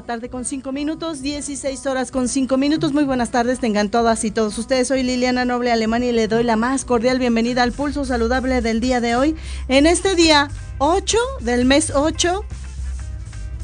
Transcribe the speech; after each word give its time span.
La 0.00 0.06
tarde 0.06 0.30
con 0.30 0.46
5 0.46 0.72
minutos, 0.72 1.20
16 1.20 1.84
horas 1.84 2.10
con 2.10 2.26
5 2.26 2.56
minutos. 2.56 2.94
Muy 2.94 3.04
buenas 3.04 3.30
tardes, 3.30 3.60
tengan 3.60 3.90
todas 3.90 4.24
y 4.24 4.30
todos 4.30 4.56
ustedes. 4.56 4.88
Soy 4.88 5.02
Liliana 5.02 5.44
Noble 5.44 5.70
Alemania 5.70 6.08
y 6.08 6.12
le 6.14 6.26
doy 6.26 6.42
la 6.42 6.56
más 6.56 6.86
cordial 6.86 7.18
bienvenida 7.18 7.62
al 7.62 7.72
pulso 7.72 8.06
saludable 8.06 8.62
del 8.62 8.80
día 8.80 9.02
de 9.02 9.14
hoy. 9.14 9.36
En 9.68 9.84
este 9.84 10.14
día 10.14 10.48
8 10.78 11.18
del 11.40 11.66
mes 11.66 11.92
8, 11.94 12.46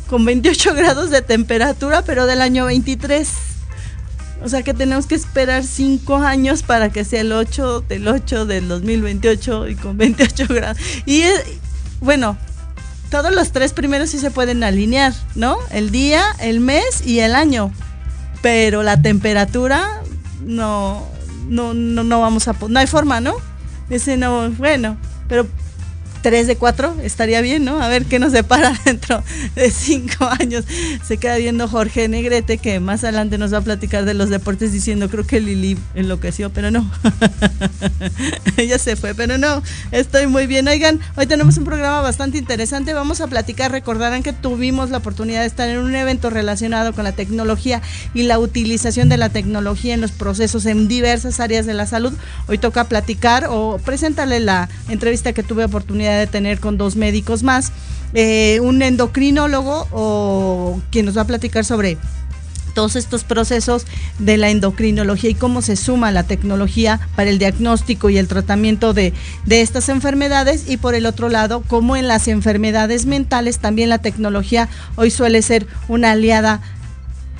con 0.08 0.26
28 0.26 0.74
grados 0.76 1.08
de 1.08 1.22
temperatura, 1.22 2.02
pero 2.02 2.26
del 2.26 2.42
año 2.42 2.66
23. 2.66 3.30
O 4.44 4.48
sea 4.50 4.62
que 4.62 4.74
tenemos 4.74 5.06
que 5.06 5.14
esperar 5.14 5.64
5 5.64 6.16
años 6.16 6.62
para 6.62 6.90
que 6.90 7.04
sea 7.04 7.22
el 7.22 7.32
8 7.32 7.80
del 7.88 8.06
8 8.08 8.44
del 8.44 8.68
2028 8.68 9.68
y 9.68 9.74
con 9.74 9.96
28 9.96 10.44
grados. 10.50 10.76
Y 11.06 11.22
bueno, 12.00 12.36
todos 13.10 13.32
los 13.34 13.52
tres 13.52 13.72
primeros 13.72 14.10
sí 14.10 14.18
se 14.18 14.30
pueden 14.30 14.64
alinear, 14.64 15.12
¿no? 15.34 15.58
El 15.70 15.90
día, 15.90 16.24
el 16.40 16.60
mes 16.60 17.06
y 17.06 17.20
el 17.20 17.34
año. 17.34 17.72
Pero 18.42 18.82
la 18.82 19.00
temperatura 19.00 20.02
no, 20.42 21.06
no, 21.48 21.74
no, 21.74 22.04
no 22.04 22.20
vamos 22.20 22.48
a, 22.48 22.56
no 22.68 22.78
hay 22.78 22.86
forma, 22.86 23.20
¿no? 23.20 23.34
Ese 23.90 24.16
no, 24.16 24.50
bueno, 24.52 24.96
pero 25.28 25.46
3 26.22 26.46
de 26.46 26.56
4 26.56 26.96
estaría 27.02 27.40
bien, 27.40 27.64
¿no? 27.64 27.82
A 27.82 27.88
ver 27.88 28.06
qué 28.06 28.18
nos 28.18 28.32
depara 28.32 28.78
dentro 28.84 29.22
de 29.54 29.70
5 29.70 30.24
años. 30.40 30.64
Se 31.06 31.18
queda 31.18 31.36
viendo 31.36 31.68
Jorge 31.68 32.08
Negrete, 32.08 32.58
que 32.58 32.80
más 32.80 33.04
adelante 33.04 33.38
nos 33.38 33.52
va 33.52 33.58
a 33.58 33.62
platicar 33.62 34.04
de 34.04 34.14
los 34.14 34.30
deportes 34.30 34.72
diciendo, 34.72 35.08
creo 35.08 35.26
que 35.26 35.40
Lili 35.40 35.78
enloqueció, 35.94 36.50
pero 36.50 36.70
no. 36.70 36.90
Ella 38.56 38.78
se 38.78 38.96
fue, 38.96 39.14
pero 39.14 39.38
no, 39.38 39.62
estoy 39.92 40.26
muy 40.26 40.46
bien. 40.46 40.68
Oigan, 40.68 41.00
hoy 41.16 41.26
tenemos 41.26 41.56
un 41.58 41.64
programa 41.64 42.00
bastante 42.00 42.38
interesante. 42.38 42.94
Vamos 42.94 43.20
a 43.20 43.26
platicar, 43.26 43.70
recordarán 43.70 44.22
que 44.22 44.32
tuvimos 44.32 44.90
la 44.90 44.98
oportunidad 44.98 45.40
de 45.40 45.46
estar 45.46 45.68
en 45.68 45.78
un 45.78 45.94
evento 45.94 46.30
relacionado 46.30 46.92
con 46.92 47.04
la 47.04 47.12
tecnología 47.12 47.82
y 48.14 48.22
la 48.22 48.38
utilización 48.38 49.08
de 49.08 49.16
la 49.16 49.28
tecnología 49.28 49.94
en 49.94 50.00
los 50.00 50.12
procesos 50.12 50.66
en 50.66 50.88
diversas 50.88 51.40
áreas 51.40 51.66
de 51.66 51.74
la 51.74 51.86
salud. 51.86 52.12
Hoy 52.48 52.58
toca 52.58 52.84
platicar 52.84 53.46
o 53.50 53.78
presentarle 53.84 54.40
la 54.40 54.68
entrevista 54.88 55.32
que 55.32 55.42
tuve 55.42 55.64
oportunidad 55.64 56.05
de 56.14 56.26
tener 56.26 56.60
con 56.60 56.78
dos 56.78 56.96
médicos 56.96 57.42
más, 57.42 57.72
eh, 58.14 58.60
un 58.60 58.82
endocrinólogo 58.82 59.88
o 59.92 60.80
quien 60.90 61.06
nos 61.06 61.16
va 61.16 61.22
a 61.22 61.26
platicar 61.26 61.64
sobre 61.64 61.98
todos 62.76 62.94
estos 62.94 63.24
procesos 63.24 63.86
de 64.18 64.36
la 64.36 64.50
endocrinología 64.50 65.30
y 65.30 65.34
cómo 65.34 65.62
se 65.62 65.76
suma 65.76 66.12
la 66.12 66.24
tecnología 66.24 67.00
para 67.16 67.30
el 67.30 67.38
diagnóstico 67.38 68.10
y 68.10 68.18
el 68.18 68.28
tratamiento 68.28 68.92
de, 68.92 69.14
de, 69.46 69.62
estas 69.62 69.88
enfermedades. 69.88 70.68
Y 70.68 70.76
por 70.76 70.94
el 70.94 71.06
otro 71.06 71.30
lado, 71.30 71.62
cómo 71.66 71.96
en 71.96 72.06
las 72.06 72.28
enfermedades 72.28 73.06
mentales 73.06 73.58
también 73.58 73.88
la 73.88 73.98
tecnología 73.98 74.68
hoy 74.96 75.10
suele 75.10 75.40
ser 75.40 75.66
una 75.88 76.10
aliada 76.12 76.60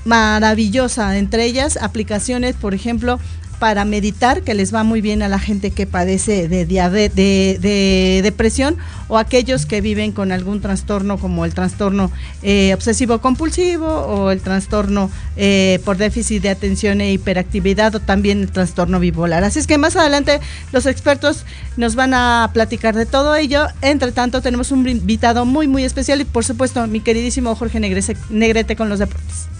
maravillosa, 0.06 1.18
entre 1.18 1.44
ellas 1.44 1.76
aplicaciones, 1.82 2.56
por 2.56 2.74
ejemplo, 2.74 3.18
para 3.58 3.84
meditar, 3.84 4.42
que 4.42 4.54
les 4.54 4.74
va 4.74 4.82
muy 4.82 5.00
bien 5.00 5.22
a 5.22 5.28
la 5.28 5.38
gente 5.38 5.70
que 5.70 5.86
padece 5.86 6.48
de, 6.48 6.66
de, 6.66 8.20
depresión 8.22 8.76
o 9.08 9.18
aquellos 9.18 9.66
que 9.66 9.80
viven 9.80 10.12
con 10.12 10.32
algún 10.32 10.60
trastorno 10.60 11.18
como 11.18 11.44
el 11.44 11.54
trastorno 11.54 12.10
eh, 12.42 12.72
obsesivo 12.74 13.20
compulsivo 13.20 13.86
o 13.86 14.30
el 14.30 14.40
trastorno 14.40 15.10
eh, 15.36 15.80
por 15.84 15.96
déficit 15.96 16.42
de 16.42 16.50
atención 16.50 17.00
e 17.00 17.12
hiperactividad 17.12 17.94
o 17.94 18.00
también 18.00 18.40
el 18.40 18.50
trastorno 18.50 19.00
bipolar. 19.00 19.44
Así 19.44 19.58
es 19.58 19.66
que 19.66 19.78
más 19.78 19.96
adelante 19.96 20.40
los 20.72 20.86
expertos 20.86 21.44
nos 21.76 21.94
van 21.94 22.14
a 22.14 22.50
platicar 22.52 22.94
de 22.94 23.06
todo 23.06 23.36
ello. 23.36 23.66
Entre 23.80 24.12
tanto 24.12 24.42
tenemos 24.42 24.70
un 24.70 24.88
invitado 24.88 25.44
muy 25.44 25.66
muy 25.66 25.84
especial 25.84 26.20
y 26.20 26.24
por 26.24 26.44
supuesto 26.44 26.86
mi 26.86 27.00
queridísimo 27.00 27.54
Jorge 27.54 27.80
Negrete 27.80 28.76
con 28.76 28.88
los 28.88 28.98
deportes. 28.98 29.55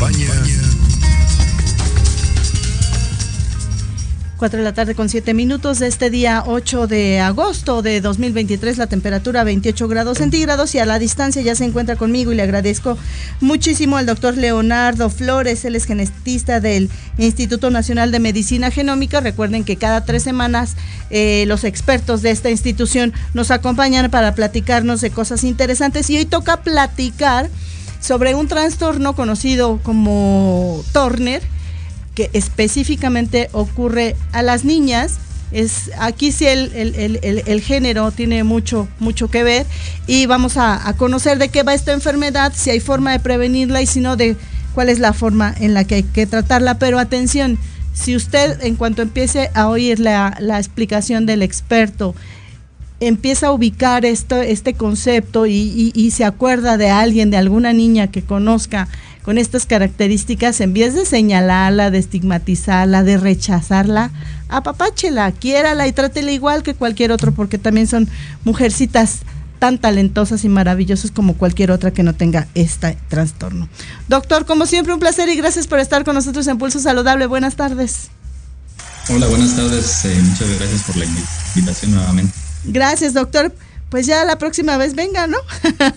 Acompaña 0.00 0.30
4 4.38 4.58
de 4.58 4.64
la 4.64 4.72
tarde 4.72 4.94
con 4.94 5.10
7 5.10 5.34
minutos 5.34 5.80
de 5.80 5.86
este 5.86 6.08
día 6.08 6.42
8 6.46 6.86
de 6.86 7.20
agosto 7.20 7.82
de 7.82 8.00
2023, 8.00 8.78
la 8.78 8.86
temperatura 8.86 9.44
28 9.44 9.86
grados 9.86 10.16
centígrados 10.16 10.74
y 10.74 10.78
a 10.78 10.86
la 10.86 10.98
distancia 10.98 11.42
ya 11.42 11.54
se 11.54 11.66
encuentra 11.66 11.96
conmigo 11.96 12.32
y 12.32 12.36
le 12.36 12.42
agradezco 12.42 12.96
muchísimo 13.42 13.98
al 13.98 14.06
doctor 14.06 14.38
Leonardo 14.38 15.10
Flores, 15.10 15.66
él 15.66 15.76
es 15.76 15.84
genetista 15.84 16.58
del 16.60 16.88
Instituto 17.18 17.68
Nacional 17.68 18.12
de 18.12 18.20
Medicina 18.20 18.70
Genómica. 18.70 19.20
Recuerden 19.20 19.62
que 19.62 19.76
cada 19.76 20.06
tres 20.06 20.22
semanas 20.22 20.74
eh, 21.10 21.44
los 21.46 21.64
expertos 21.64 22.22
de 22.22 22.30
esta 22.30 22.48
institución 22.48 23.12
nos 23.34 23.50
acompañan 23.50 24.10
para 24.10 24.34
platicarnos 24.34 25.02
de 25.02 25.10
cosas 25.10 25.44
interesantes 25.44 26.08
y 26.08 26.16
hoy 26.16 26.24
toca 26.24 26.62
platicar 26.62 27.50
sobre 28.00 28.34
un 28.34 28.48
trastorno 28.48 29.14
conocido 29.14 29.78
como 29.82 30.82
Turner 30.92 31.42
que 32.14 32.30
específicamente 32.32 33.48
ocurre 33.52 34.16
a 34.32 34.42
las 34.42 34.64
niñas. 34.64 35.18
Es, 35.52 35.90
aquí 35.98 36.30
sí 36.30 36.46
el, 36.46 37.62
género 37.64 38.12
tiene 38.12 38.44
mucho, 38.44 38.88
mucho 39.00 39.28
que 39.28 39.42
ver 39.42 39.66
y 40.06 40.26
vamos 40.26 40.56
a, 40.56 40.94
conocer 40.96 41.38
de 41.38 41.48
qué 41.48 41.64
va 41.64 41.74
esta 41.74 41.92
enfermedad, 41.92 42.52
si 42.54 42.70
hay 42.70 42.80
forma 42.80 43.12
de 43.12 43.18
prevenirla 43.18 43.82
y 43.82 43.86
si 43.86 44.00
no, 44.00 44.16
de 44.16 44.36
cuál 44.74 44.88
es 44.88 45.00
la 45.00 45.12
forma 45.12 45.52
en 45.58 45.74
la 45.74 45.84
que 45.84 45.96
hay 45.96 46.02
que 46.04 46.26
tratarla. 46.26 46.78
Pero 46.78 46.98
atención, 46.98 47.58
si 47.94 48.14
usted 48.14 48.62
en 48.64 48.76
cuanto 48.76 49.02
empiece 49.02 49.50
a 49.54 49.68
oír 49.68 49.98
la, 49.98 50.36
la 50.38 50.58
explicación 50.58 51.26
del 51.26 51.42
experto, 51.42 52.14
empieza 53.00 53.48
a 53.48 53.52
ubicar 53.52 54.04
esto, 54.04 54.40
este 54.40 54.74
concepto 54.74 55.46
y, 55.46 55.90
y 55.94 56.10
se 56.10 56.24
acuerda 56.24 56.76
de 56.76 56.90
alguien, 56.90 57.30
de 57.30 57.38
alguna 57.38 57.72
niña 57.72 58.08
que 58.08 58.22
conozca 58.22 58.88
con 59.22 59.38
estas 59.38 59.66
características, 59.66 60.60
en 60.60 60.72
vez 60.72 60.94
de 60.94 61.04
señalarla, 61.04 61.90
de 61.90 61.98
estigmatizarla, 61.98 63.02
de 63.02 63.18
rechazarla, 63.18 64.10
apapáchela, 64.48 65.30
quiérala 65.32 65.86
y 65.86 65.92
trátela 65.92 66.30
igual 66.32 66.62
que 66.62 66.74
cualquier 66.74 67.12
otro, 67.12 67.32
porque 67.32 67.58
también 67.58 67.86
son 67.86 68.08
mujercitas 68.44 69.20
tan 69.58 69.78
talentosas 69.78 70.44
y 70.44 70.48
maravillosas 70.48 71.10
como 71.10 71.34
cualquier 71.34 71.70
otra 71.70 71.90
que 71.90 72.02
no 72.02 72.14
tenga 72.14 72.48
este 72.54 72.96
trastorno. 73.08 73.68
Doctor, 74.08 74.46
como 74.46 74.64
siempre, 74.64 74.94
un 74.94 75.00
placer 75.00 75.28
y 75.28 75.36
gracias 75.36 75.66
por 75.66 75.78
estar 75.78 76.02
con 76.04 76.14
nosotros 76.14 76.46
en 76.46 76.56
Pulso 76.56 76.80
Saludable. 76.80 77.26
Buenas 77.26 77.56
tardes. 77.56 78.08
Hola, 79.10 79.26
buenas 79.26 79.54
tardes. 79.54 80.04
Eh, 80.06 80.18
muchas 80.22 80.48
gracias 80.58 80.82
por 80.84 80.96
la 80.96 81.04
invitación 81.04 81.92
nuevamente. 81.92 82.39
Gracias, 82.64 83.14
doctor 83.14 83.52
pues 83.90 84.06
ya 84.06 84.24
la 84.24 84.38
próxima 84.38 84.76
vez 84.76 84.94
venga, 84.94 85.26
¿no? 85.26 85.36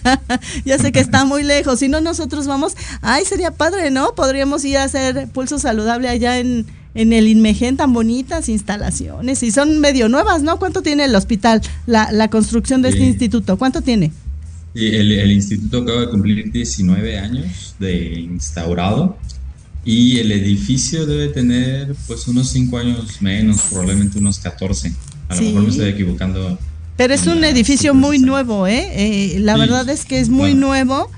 ya 0.65 0.79
sé 0.79 0.91
que 0.91 0.99
está 0.99 1.25
muy 1.25 1.43
lejos. 1.43 1.79
Si 1.79 1.87
no, 1.87 2.01
nosotros 2.01 2.47
vamos. 2.47 2.73
Ay, 3.01 3.23
sería 3.23 3.51
padre, 3.51 3.91
¿no? 3.91 4.15
Podríamos 4.15 4.65
ir 4.65 4.77
a 4.77 4.83
hacer 4.83 5.27
pulso 5.29 5.59
saludable 5.59 6.09
allá 6.09 6.39
en, 6.39 6.65
en 6.95 7.13
el 7.13 7.27
Inmegen, 7.27 7.77
tan 7.77 7.93
bonitas 7.93 8.49
instalaciones. 8.49 9.43
Y 9.43 9.51
son 9.51 9.79
medio 9.79 10.09
nuevas, 10.09 10.41
¿no? 10.41 10.57
¿Cuánto 10.57 10.81
tiene 10.81 11.05
el 11.05 11.15
hospital, 11.15 11.61
la, 11.85 12.11
la 12.11 12.29
construcción 12.29 12.81
de 12.81 12.89
este 12.89 13.03
instituto? 13.03 13.57
¿Cuánto 13.57 13.81
tiene? 13.81 14.11
el, 14.73 15.11
el, 15.11 15.31
instituto 15.31 15.83
acaba 15.83 16.01
de 16.01 16.09
cumplir 16.09 16.51
19 16.51 17.19
años 17.19 17.75
de 17.79 18.21
instaurado. 18.21 19.17
Y 19.85 20.17
el 20.17 20.31
edificio 20.31 21.05
debe 21.05 21.27
tener 21.27 21.93
pues 22.07 22.27
unos 22.27 22.49
5 22.49 22.77
años 22.77 23.21
menos, 23.21 23.61
probablemente 23.69 24.17
unos 24.17 24.39
14. 24.39 24.91
A 25.39 25.41
lo 25.41 25.47
mejor 25.49 25.63
me 25.63 25.69
estoy 25.69 25.89
equivocando 25.89 26.57
Pero 26.97 27.13
es 27.13 27.27
un 27.27 27.43
edificio 27.43 27.93
muy 27.93 28.19
nuevo, 28.19 28.67
¿eh? 28.67 28.87
eh 28.91 29.39
la 29.39 29.57
verdad 29.57 29.89
es 29.89 30.05
que 30.05 30.19
es 30.19 30.29
muy 30.29 30.53
nuevo 30.53 31.09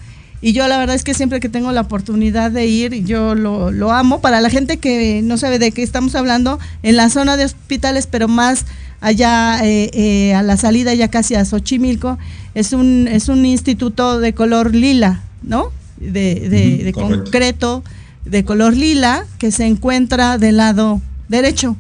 y 0.46 0.54
yo 0.54 0.68
la 0.68 0.78
verdad 0.78 0.96
es 0.96 1.04
que 1.04 1.16
siempre 1.16 1.40
que 1.40 1.50
tengo 1.50 1.72
la 1.72 1.82
oportunidad 1.82 2.52
de 2.52 2.68
ir, 2.68 3.04
yo 3.04 3.34
lo, 3.34 3.72
lo 3.72 3.92
amo. 3.92 4.22
Para 4.22 4.42
la 4.42 4.52
gente 4.52 4.78
que 4.78 5.22
no 5.24 5.38
sabe 5.38 5.58
de 5.58 5.72
qué 5.72 5.82
estamos 5.82 6.14
hablando, 6.14 6.60
en 6.84 6.98
la 6.98 7.10
zona 7.10 7.36
de 7.36 7.46
hospitales, 7.46 8.06
pero 8.06 8.28
más 8.28 8.66
allá 9.02 9.60
eh, 9.64 9.90
eh, 9.94 10.36
a 10.36 10.44
la 10.44 10.56
salida 10.56 10.94
ya 10.94 11.08
casi 11.08 11.34
a 11.34 11.46
Xochimilco, 11.46 12.20
es 12.54 12.74
un, 12.74 13.08
es 13.08 13.28
un 13.28 13.44
instituto 13.44 14.20
de 14.20 14.34
color 14.34 14.76
lila, 14.76 15.24
¿no? 15.42 15.72
De, 15.98 16.50
de, 16.50 16.94
concreto, 16.94 17.84
de 18.26 18.46
color 18.46 18.76
lila, 18.76 19.26
que 19.40 19.52
se 19.52 19.66
encuentra 19.66 20.38
del 20.38 20.58
lado 20.58 21.02
derecho, 21.28 21.76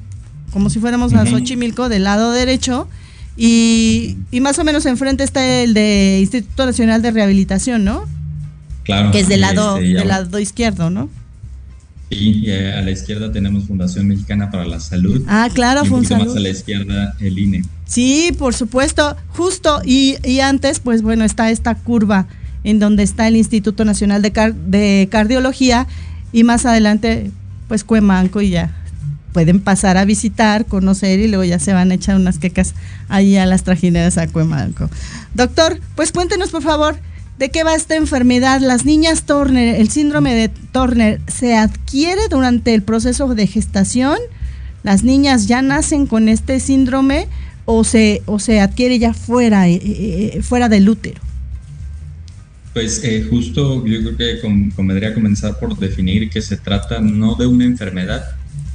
como 0.55 0.69
si 0.69 0.79
fuéramos 0.79 1.13
a 1.13 1.25
Xochimilco, 1.25 1.89
del 1.89 2.05
lado 2.05 2.31
derecho. 2.31 2.87
Y, 3.35 4.15
y, 4.31 4.39
más 4.39 4.57
o 4.57 4.63
menos 4.63 4.85
enfrente 4.85 5.25
está 5.25 5.45
el 5.45 5.73
de 5.73 6.19
Instituto 6.21 6.65
Nacional 6.65 7.01
de 7.01 7.11
Rehabilitación, 7.11 7.83
¿no? 7.83 8.05
Claro. 8.83 9.11
Que 9.11 9.19
es 9.19 9.27
del 9.27 9.41
lado, 9.41 9.75
del 9.75 10.07
lado 10.07 10.39
izquierdo, 10.39 10.89
¿no? 10.89 11.09
Sí, 12.09 12.49
a 12.49 12.81
la 12.81 12.89
izquierda 12.89 13.33
tenemos 13.33 13.65
Fundación 13.65 14.07
Mexicana 14.07 14.49
para 14.49 14.65
la 14.65 14.79
Salud. 14.79 15.23
Ah, 15.27 15.49
claro, 15.53 15.85
y 15.85 15.89
más 15.89 16.09
a 16.09 16.39
la 16.39 16.49
izquierda 16.49 17.17
el 17.19 17.37
INE. 17.37 17.65
Sí, 17.85 18.33
por 18.39 18.53
supuesto, 18.53 19.17
justo. 19.31 19.81
Y, 19.83 20.15
y, 20.23 20.39
antes, 20.39 20.79
pues 20.79 21.01
bueno, 21.01 21.25
está 21.25 21.51
esta 21.51 21.75
curva 21.75 22.27
en 22.63 22.79
donde 22.79 23.03
está 23.03 23.27
el 23.27 23.35
Instituto 23.35 23.83
Nacional 23.83 24.21
de, 24.21 24.31
de 24.67 25.09
Cardiología 25.11 25.85
y 26.31 26.45
más 26.45 26.65
adelante, 26.65 27.29
pues 27.67 27.83
Cuemanco 27.83 28.39
y 28.39 28.51
ya 28.51 28.84
pueden 29.35 29.59
pasar 29.59 29.97
a 29.97 30.05
visitar, 30.05 30.65
conocer 30.65 31.19
y 31.19 31.27
luego 31.27 31.43
ya 31.43 31.59
se 31.59 31.73
van 31.73 31.91
a 31.91 31.95
echar 31.95 32.15
unas 32.15 32.39
quecas 32.39 32.73
ahí 33.09 33.35
a 33.35 33.45
las 33.45 33.63
trajineras 33.63 34.17
a 34.17 34.27
Cuemanco. 34.27 34.89
Doctor, 35.33 35.81
pues 35.97 36.13
cuéntenos 36.13 36.51
por 36.51 36.63
favor 36.63 36.95
¿De 37.37 37.51
qué 37.51 37.65
va 37.65 37.75
esta 37.75 37.97
enfermedad? 37.97 38.61
Las 38.61 38.85
niñas 38.85 39.23
Turner, 39.23 39.75
el 39.75 39.89
síndrome 39.89 40.33
de 40.33 40.47
Turner, 40.47 41.19
¿se 41.27 41.53
adquiere 41.57 42.29
durante 42.29 42.73
el 42.73 42.81
proceso 42.81 43.27
de 43.35 43.45
gestación? 43.45 44.17
¿Las 44.83 45.03
niñas 45.03 45.45
ya 45.47 45.61
nacen 45.61 46.07
con 46.07 46.29
este 46.29 46.61
síndrome 46.61 47.27
o 47.65 47.83
se, 47.83 48.21
o 48.25 48.39
se 48.39 48.61
adquiere 48.61 48.99
ya 48.99 49.13
fuera, 49.13 49.67
eh, 49.67 49.81
eh, 49.83 50.41
fuera 50.43 50.69
del 50.69 50.87
útero? 50.87 51.19
Pues 52.73 53.03
eh, 53.03 53.27
justo 53.29 53.85
yo 53.85 53.99
creo 53.99 54.15
que 54.15 54.71
convendría 54.73 55.13
comenzar 55.13 55.59
por 55.59 55.77
definir 55.77 56.29
que 56.29 56.41
se 56.41 56.55
trata 56.55 57.01
no 57.01 57.35
de 57.35 57.47
una 57.47 57.65
enfermedad, 57.65 58.23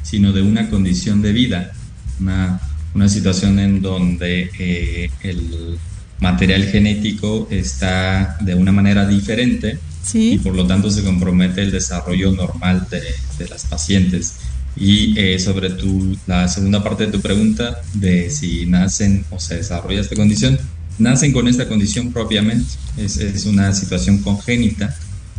sino 0.02 0.32
de 0.32 0.42
una 0.42 0.68
condición 0.70 1.22
de 1.22 1.32
vida, 1.32 1.72
una, 2.20 2.60
una 2.94 3.08
situación 3.08 3.58
en 3.58 3.82
donde 3.82 5.10
el 5.22 5.78
material 6.20 6.64
genético 6.64 7.48
está 7.50 8.36
de 8.40 8.54
una 8.54 8.72
manera 8.72 9.06
diferente 9.06 9.78
y 10.12 10.38
por 10.38 10.54
lo 10.54 10.66
tanto 10.66 10.90
se 10.90 11.04
compromete 11.04 11.62
el 11.62 11.70
desarrollo 11.70 12.32
normal 12.32 12.86
de, 12.90 13.48
las 13.48 13.64
pacientes. 13.66 14.36
Y 14.76 15.18
eh, 15.18 15.38
sobre 15.38 15.70
tu, 15.70 16.16
la 16.26 16.48
segunda 16.48 16.82
parte 16.82 17.06
de 17.06 17.12
tu 17.12 17.20
pregunta 17.20 17.80
de 17.94 18.30
si 18.30 18.66
nacen 18.66 19.24
o 19.30 19.40
se 19.40 19.56
desarrolla 19.56 20.00
esta 20.00 20.16
condición, 20.16 20.58
nacen 20.98 21.32
con 21.32 21.48
esta 21.48 21.68
condición 21.68 22.12
propiamente, 22.12 22.70
es, 22.96 23.16
es 23.16 23.46
una 23.46 23.72
situación 23.72 24.18
congénita 24.18 24.94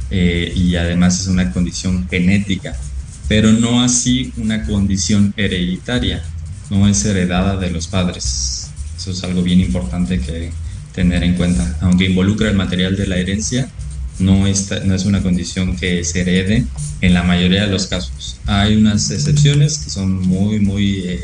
eh, 0.10 0.52
y 0.56 0.76
además 0.76 1.22
es 1.22 1.28
una 1.28 1.52
condición 1.54 2.08
genética, 2.10 2.76
pero 3.32 3.54
no 3.54 3.82
así 3.82 4.34
una 4.36 4.66
condición 4.66 5.34
hereditaria, 5.38 6.22
no 6.70 6.86
es 6.90 7.06
heredada 7.06 7.56
de 7.56 7.70
los 7.70 7.88
padres. 7.88 8.72
Eso 8.98 9.12
es 9.12 9.24
algo 9.24 9.42
bien 9.42 9.62
importante 9.62 10.20
que, 10.20 10.52
tener 10.94 11.24
en 11.24 11.36
cuenta. 11.36 11.78
Aunque 11.80 12.08
involucra 12.08 12.50
el 12.50 12.58
material 12.58 12.98
de 12.98 13.08
la 13.08 13.16
herencia, 13.16 13.70
no, 14.20 14.48
está, 14.48 14.82
no 14.82 14.94
es 14.94 15.06
una 15.06 15.22
condición 15.24 15.78
que 15.78 16.04
se 16.04 16.20
herede 16.20 16.66
en 17.00 17.14
la 17.14 17.24
mayoría 17.24 17.68
de 17.68 17.72
los 17.72 17.88
casos. 17.88 18.36
Hay 18.48 18.76
unas 18.76 19.10
excepciones 19.12 19.78
que 19.78 19.90
son 19.90 20.28
muy, 20.28 20.60
muy 20.60 20.96
eh, 21.06 21.22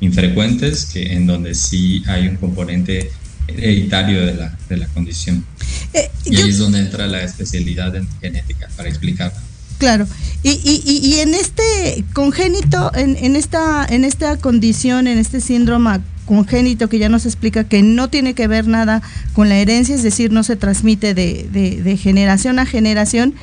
infrecuentes, 0.00 0.86
que, 0.86 1.12
en 1.12 1.28
donde 1.28 1.54
sí 1.54 2.02
hay 2.08 2.26
un 2.26 2.38
componente 2.38 3.12
hereditario 3.46 4.26
de 4.26 4.34
la, 4.34 4.58
de 4.68 4.78
la 4.78 4.88
condición. 4.88 5.46
Eh, 5.92 6.10
y 6.24 6.38
ahí 6.38 6.50
es 6.50 6.58
donde 6.58 6.80
entra 6.80 7.06
la 7.06 7.22
especialidad 7.22 7.94
en 7.94 8.08
genética 8.20 8.68
para 8.76 8.88
explicarlo. 8.88 9.45
Claro, 9.78 10.06
y, 10.42 10.50
y, 10.50 11.00
y, 11.02 11.20
en 11.20 11.34
este 11.34 12.04
congénito, 12.12 12.92
en, 12.94 13.16
en, 13.16 13.36
esta, 13.36 13.84
en 13.88 14.04
esta 14.04 14.36
condición, 14.38 15.06
en 15.06 15.18
este 15.18 15.40
síndrome 15.40 16.00
congénito 16.26 16.88
que 16.88 16.98
ya 16.98 17.08
nos 17.08 17.24
explica 17.24 17.64
que 17.64 17.82
no 17.82 18.10
tiene 18.10 18.34
que 18.34 18.46
ver 18.46 18.66
nada 18.66 19.00
con 19.32 19.48
la 19.48 19.56
herencia, 19.56 19.94
es 19.94 20.02
decir, 20.02 20.32
no 20.32 20.42
se 20.42 20.56
transmite 20.56 21.14
de, 21.14 21.48
de, 21.50 21.96
generación 21.96 22.58
a 22.58 22.66
generación, 22.66 23.34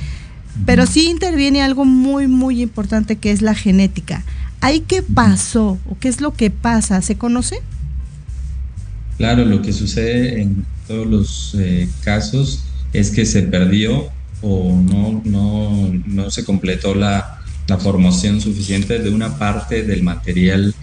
pero 0.66 0.86
sí 0.86 1.10
interviene 1.10 1.64
algo 1.64 1.86
muy, 1.86 2.28
muy 2.28 2.62
importante 2.62 3.16
que 3.16 3.32
es 3.32 3.42
la 3.42 3.56
genética. 3.56 4.24
¿Ahí 4.62 4.82
qué 4.82 5.02
pasó 5.02 5.80
o 5.90 5.98
qué 6.00 6.10
es 6.10 6.22
lo 6.22 6.34
que 6.34 6.52
pasa? 6.52 7.02
¿Se 7.02 7.16
conoce? 7.16 7.58
Claro, 9.18 9.46
lo 9.46 9.62
que 9.62 9.74
sucede 9.74 10.42
en 10.42 10.66
todos 10.88 11.08
los 11.08 11.56
eh, 11.60 11.90
casos 12.04 12.64
es 12.94 13.12
que 13.12 13.26
se 13.26 13.44
perdió 13.44 14.10
o 14.44 14.80
no, 14.80 15.22
no, 15.26 15.92
no 16.06 16.30
se 16.30 16.44
completó 16.44 16.94
la, 16.94 17.40
la 17.68 17.78
formación 17.78 18.42
suficiente 18.42 19.00
de 19.00 19.10
una 19.10 19.40
parte 19.40 19.84
del 19.84 20.04
material 20.04 20.76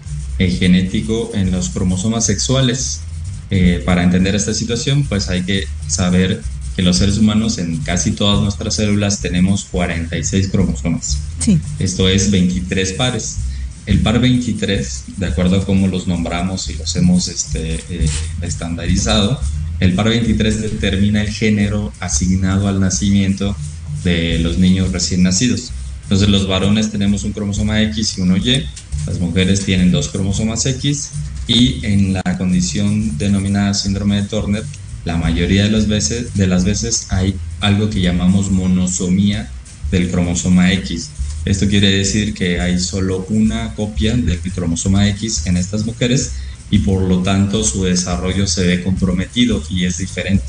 genético 0.49 1.31
en 1.33 1.51
los 1.51 1.69
cromosomas 1.69 2.25
sexuales. 2.25 3.01
Eh, 3.49 3.83
para 3.85 4.03
entender 4.03 4.33
esta 4.33 4.53
situación, 4.53 5.03
pues 5.03 5.29
hay 5.29 5.43
que 5.43 5.67
saber 5.87 6.41
que 6.75 6.81
los 6.81 6.97
seres 6.97 7.17
humanos 7.17 7.57
en 7.57 7.77
casi 7.77 8.11
todas 8.11 8.41
nuestras 8.41 8.75
células 8.75 9.19
tenemos 9.19 9.65
46 9.65 10.47
cromosomas. 10.47 11.17
Sí. 11.39 11.59
Esto 11.79 12.07
es 12.07 12.31
23 12.31 12.93
pares. 12.93 13.37
El 13.85 13.99
par 13.99 14.19
23, 14.21 15.03
de 15.17 15.25
acuerdo 15.25 15.57
a 15.57 15.65
cómo 15.65 15.87
los 15.87 16.07
nombramos 16.07 16.69
y 16.69 16.75
los 16.75 16.95
hemos 16.95 17.27
este, 17.27 17.75
eh, 17.89 18.09
estandarizado, 18.41 19.39
el 19.81 19.93
par 19.95 20.09
23 20.09 20.61
determina 20.61 21.21
el 21.21 21.29
género 21.29 21.91
asignado 21.99 22.67
al 22.67 22.79
nacimiento 22.79 23.55
de 24.03 24.37
los 24.39 24.59
niños 24.59 24.91
recién 24.91 25.23
nacidos. 25.23 25.71
Entonces 26.03 26.29
los 26.29 26.47
varones 26.47 26.91
tenemos 26.91 27.23
un 27.23 27.33
cromosoma 27.33 27.81
X 27.81 28.17
y 28.17 28.21
uno 28.21 28.37
Y, 28.37 28.63
las 29.07 29.19
mujeres 29.19 29.65
tienen 29.65 29.91
dos 29.91 30.09
cromosomas 30.09 30.67
X 30.67 31.09
y 31.47 31.83
en 31.83 32.13
la 32.13 32.21
condición 32.37 33.17
denominada 33.17 33.73
síndrome 33.73 34.21
de 34.21 34.27
Turner, 34.27 34.63
la 35.03 35.17
mayoría 35.17 35.63
de 35.63 35.71
las 35.71 36.63
veces, 36.63 37.07
hay 37.09 37.35
algo 37.59 37.89
que 37.89 38.01
llamamos 38.01 38.51
monosomía 38.51 39.49
del 39.89 40.11
cromosoma 40.11 40.71
X. 40.73 41.09
Esto 41.43 41.67
quiere 41.67 41.89
decir 41.89 42.35
que 42.35 42.59
hay 42.59 42.79
solo 42.79 43.25
una 43.29 43.73
copia 43.73 44.15
del 44.15 44.39
cromosoma 44.39 45.07
X 45.09 45.47
en 45.47 45.57
estas 45.57 45.85
mujeres 45.87 46.33
y 46.71 46.79
por 46.79 47.03
lo 47.03 47.21
tanto 47.21 47.63
su 47.63 47.83
desarrollo 47.83 48.47
se 48.47 48.65
ve 48.65 48.83
comprometido 48.83 49.61
y 49.69 49.85
es 49.85 49.97
diferente. 49.99 50.45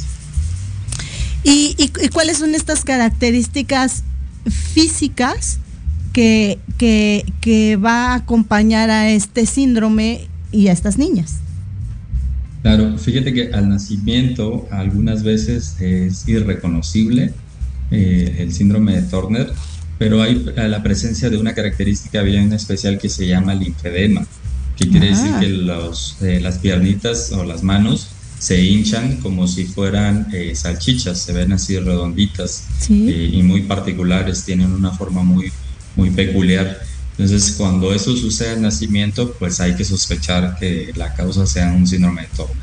¿Y, 1.45 1.75
y 1.77 2.09
cuáles 2.09 2.39
son 2.39 2.55
estas 2.55 2.85
características 2.85 4.05
físicas 4.49 5.59
que, 6.13 6.59
que, 6.79 7.77
va 7.77 8.13
a 8.13 8.15
acompañar 8.17 8.91
a 8.91 9.11
este 9.11 9.47
síndrome 9.47 10.29
y 10.51 10.69
a 10.69 10.73
estas 10.73 10.99
niñas. 10.99 11.39
Claro, 12.63 12.97
fíjate 12.99 13.33
que 13.33 13.53
al 13.53 13.69
nacimiento 13.69 14.69
algunas 14.71 15.23
veces 15.23 15.77
es 15.81 16.29
irreconocible 16.29 17.33
eh, 17.91 18.37
el 18.39 18.53
síndrome 18.53 18.95
de 18.95 19.03
Turner, 19.03 19.51
pero 19.99 20.23
hay 20.23 20.45
la 20.57 20.83
presencia 20.83 21.29
de 21.29 21.39
una 21.39 21.55
característica 21.55 22.23
bien 22.23 22.53
especial 22.53 22.99
que 22.99 23.09
se 23.09 23.27
llama 23.27 23.55
linfedema, 23.55 24.27
que 24.85 24.91
quiere 24.91 25.09
decir 25.09 25.31
ah. 25.35 25.41
que 25.41 25.49
los, 25.49 26.17
eh, 26.23 26.41
las 26.41 26.59
piernitas 26.59 27.33
o 27.33 27.45
las 27.45 27.63
manos 27.63 28.09
se 28.39 28.61
hinchan 28.61 29.19
como 29.19 29.47
si 29.47 29.65
fueran 29.65 30.27
eh, 30.33 30.55
salchichas, 30.57 31.21
se 31.21 31.33
ven 31.33 31.53
así 31.53 31.79
redonditas 31.79 32.65
y 32.89 33.41
muy 33.45 33.63
particulares, 33.63 34.43
tienen 34.45 34.73
una 34.73 34.91
forma 34.91 35.23
muy, 35.23 35.53
muy 35.95 36.11
peculiar. 36.11 36.81
Entonces, 37.13 37.55
cuando 37.57 37.95
eso 37.95 38.17
sucede 38.17 38.51
al 38.51 38.63
nacimiento, 38.63 39.33
pues 39.39 39.61
hay 39.61 39.77
que 39.77 39.85
sospechar 39.85 40.57
que 40.59 40.93
la 40.97 41.15
causa 41.15 41.47
sea 41.47 41.73
un 41.73 41.87
síndrome 41.87 42.23
de 42.23 42.29
Turner. 42.29 42.57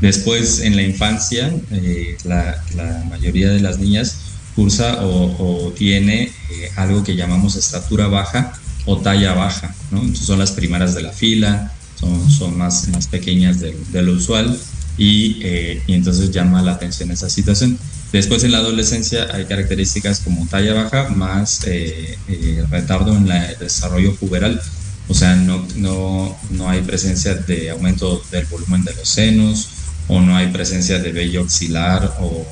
Después, 0.00 0.60
en 0.60 0.76
la 0.76 0.82
infancia, 0.82 1.52
eh, 1.72 2.16
la, 2.24 2.62
mayoría 3.10 3.50
de 3.50 3.60
las 3.60 3.78
niñas 3.78 4.18
cursa 4.54 5.04
o, 5.04 5.72
tiene 5.76 6.24
eh, 6.24 6.70
algo 6.76 7.02
que 7.02 7.16
llamamos 7.16 7.56
estatura 7.56 8.06
baja 8.06 8.52
o 8.84 8.98
talla 8.98 9.34
baja, 9.34 9.74
¿no? 9.90 10.00
Entonces 10.00 10.26
son 10.26 10.38
las 10.38 10.52
primeras 10.52 10.94
de 10.94 11.02
la 11.02 11.12
fila, 11.12 11.72
son, 11.98 12.30
son 12.30 12.56
más, 12.56 12.88
más 12.88 13.06
pequeñas 13.08 13.60
de, 13.60 14.02
lo 14.02 14.12
usual 14.12 14.58
y, 14.96 15.38
eh, 15.42 15.82
y 15.86 15.94
entonces 15.94 16.30
llama 16.30 16.62
la 16.62 16.72
atención 16.72 17.10
esa 17.10 17.28
situación. 17.28 17.78
Después 18.12 18.42
en 18.44 18.52
la 18.52 18.58
adolescencia 18.58 19.28
hay 19.32 19.44
características 19.44 20.20
como 20.20 20.46
talla 20.46 20.72
baja 20.74 21.10
más 21.10 21.66
eh, 21.66 22.18
eh, 22.28 22.64
retardo 22.70 23.14
en 23.14 23.30
el 23.30 23.58
desarrollo 23.58 24.14
puberal, 24.16 24.60
o 25.08 25.14
sea, 25.14 25.36
no, 25.36 25.66
no, 25.76 26.36
no 26.50 26.68
hay 26.68 26.82
presencia 26.82 27.34
de 27.34 27.70
aumento 27.70 28.22
del 28.30 28.46
volumen 28.46 28.84
de 28.84 28.94
los 28.94 29.08
senos 29.08 29.68
o 30.06 30.20
no 30.20 30.36
hay 30.36 30.48
presencia 30.48 30.98
de 30.98 31.12
vello 31.12 31.42
axilar 31.42 32.16
o, 32.20 32.46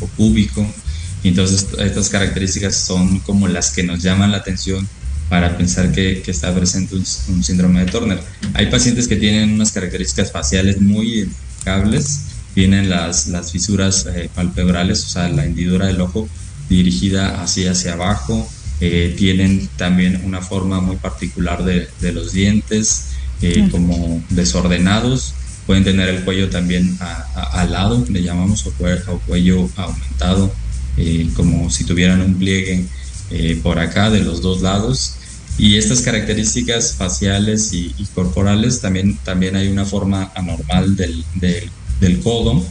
o 0.00 0.06
púbico. 0.16 0.66
Entonces 1.24 1.68
estas 1.78 2.08
características 2.08 2.74
son 2.74 3.20
como 3.20 3.46
las 3.46 3.70
que 3.70 3.84
nos 3.84 4.02
llaman 4.02 4.32
la 4.32 4.38
atención 4.38 4.88
para 5.32 5.56
pensar 5.56 5.90
que, 5.92 6.20
que 6.20 6.30
está 6.30 6.54
presente 6.54 6.94
un, 6.94 7.42
síndrome 7.42 7.80
de 7.80 7.90
Turner. 7.90 8.20
Hay 8.52 8.66
pacientes 8.66 9.08
que 9.08 9.16
tienen 9.16 9.54
unas 9.54 9.72
características 9.72 10.30
faciales 10.30 10.78
muy 10.78 11.10
identificables, 11.10 12.24
tienen 12.54 12.90
las, 12.90 13.28
las 13.28 13.50
fisuras 13.50 14.06
eh, 14.14 14.28
palpebrales, 14.34 15.02
o 15.06 15.08
sea, 15.08 15.30
la 15.30 15.46
hendidura 15.46 15.86
del 15.86 16.02
ojo 16.02 16.28
dirigida 16.68 17.42
así 17.42 17.66
hacia 17.66 17.94
abajo, 17.94 18.46
eh, 18.82 19.14
tienen 19.16 19.70
también 19.78 20.20
una 20.22 20.42
forma 20.42 20.82
muy 20.82 20.96
particular 20.96 21.64
de, 21.64 21.88
de 22.02 22.12
los 22.12 22.34
dientes, 22.34 23.12
eh, 23.40 23.68
como 23.70 24.22
desordenados, 24.28 25.32
pueden 25.66 25.82
tener 25.82 26.10
el 26.10 26.24
cuello 26.24 26.50
también 26.50 26.98
al 27.54 27.72
lado, 27.72 28.04
le 28.06 28.22
llamamos, 28.22 28.66
o, 28.66 28.72
cuello 29.26 29.70
aumentado, 29.76 30.52
como 31.34 31.70
si 31.70 31.84
tuvieran 31.84 32.20
un 32.20 32.34
pliegue 32.34 32.84
por 33.62 33.78
acá 33.78 34.10
de 34.10 34.20
los 34.20 34.42
dos 34.42 34.60
lados. 34.60 35.16
Y 35.58 35.76
estas 35.76 36.00
características 36.00 36.94
faciales 36.94 37.72
y, 37.72 37.94
corporales 38.14 38.80
también, 38.80 39.16
también 39.18 39.56
hay 39.56 39.68
una 39.68 39.84
forma 39.84 40.32
anormal 40.34 40.96
del, 40.96 41.24
del, 41.34 41.70
del 42.00 42.20
codo, 42.20 42.64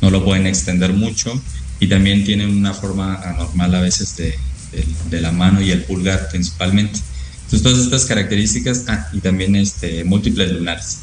no 0.00 0.10
lo 0.10 0.24
pueden 0.24 0.46
extender 0.46 0.92
mucho 0.92 1.40
y 1.78 1.88
también 1.88 2.24
tienen 2.24 2.50
una 2.50 2.74
forma 2.74 3.16
anormal 3.22 3.74
a 3.74 3.80
veces 3.80 4.16
de, 4.16 4.34
de, 5.10 5.20
la 5.20 5.32
mano 5.32 5.60
y 5.60 5.70
el 5.70 5.84
pulgar 5.84 6.28
principalmente. 6.30 6.98
Entonces 7.44 7.62
todas 7.62 7.78
estas 7.78 8.04
características, 8.06 8.84
ah, 8.88 9.08
y 9.12 9.20
también 9.20 9.54
este, 9.56 10.04
múltiples 10.04 10.52
lunares. 10.52 10.98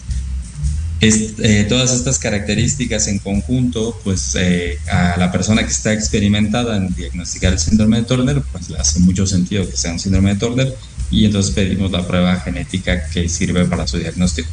Eh, 1.01 1.65
todas 1.69 1.93
estas 1.93 2.19
características 2.19 3.07
en 3.07 3.19
conjunto, 3.19 3.97
pues 4.03 4.35
eh, 4.37 4.77
a 4.91 5.15
la 5.17 5.31
persona 5.31 5.63
que 5.63 5.71
está 5.71 5.93
experimentada 5.93 6.75
en 6.75 6.93
diagnosticar 6.93 7.53
el 7.53 7.59
síndrome 7.59 7.97
de 7.97 8.03
Turner, 8.03 8.41
pues 8.51 8.69
le 8.69 8.77
hace 8.77 8.99
mucho 8.99 9.25
sentido 9.25 9.69
que 9.69 9.77
sea 9.77 9.93
un 9.93 9.99
síndrome 9.99 10.33
de 10.33 10.39
Turner 10.39 10.75
y 11.11 11.25
entonces 11.25 11.53
pedimos 11.53 11.91
la 11.91 12.07
prueba 12.07 12.35
genética 12.39 13.09
que 13.09 13.27
sirve 13.29 13.65
para 13.65 13.87
su 13.87 13.97
diagnóstico 13.97 14.49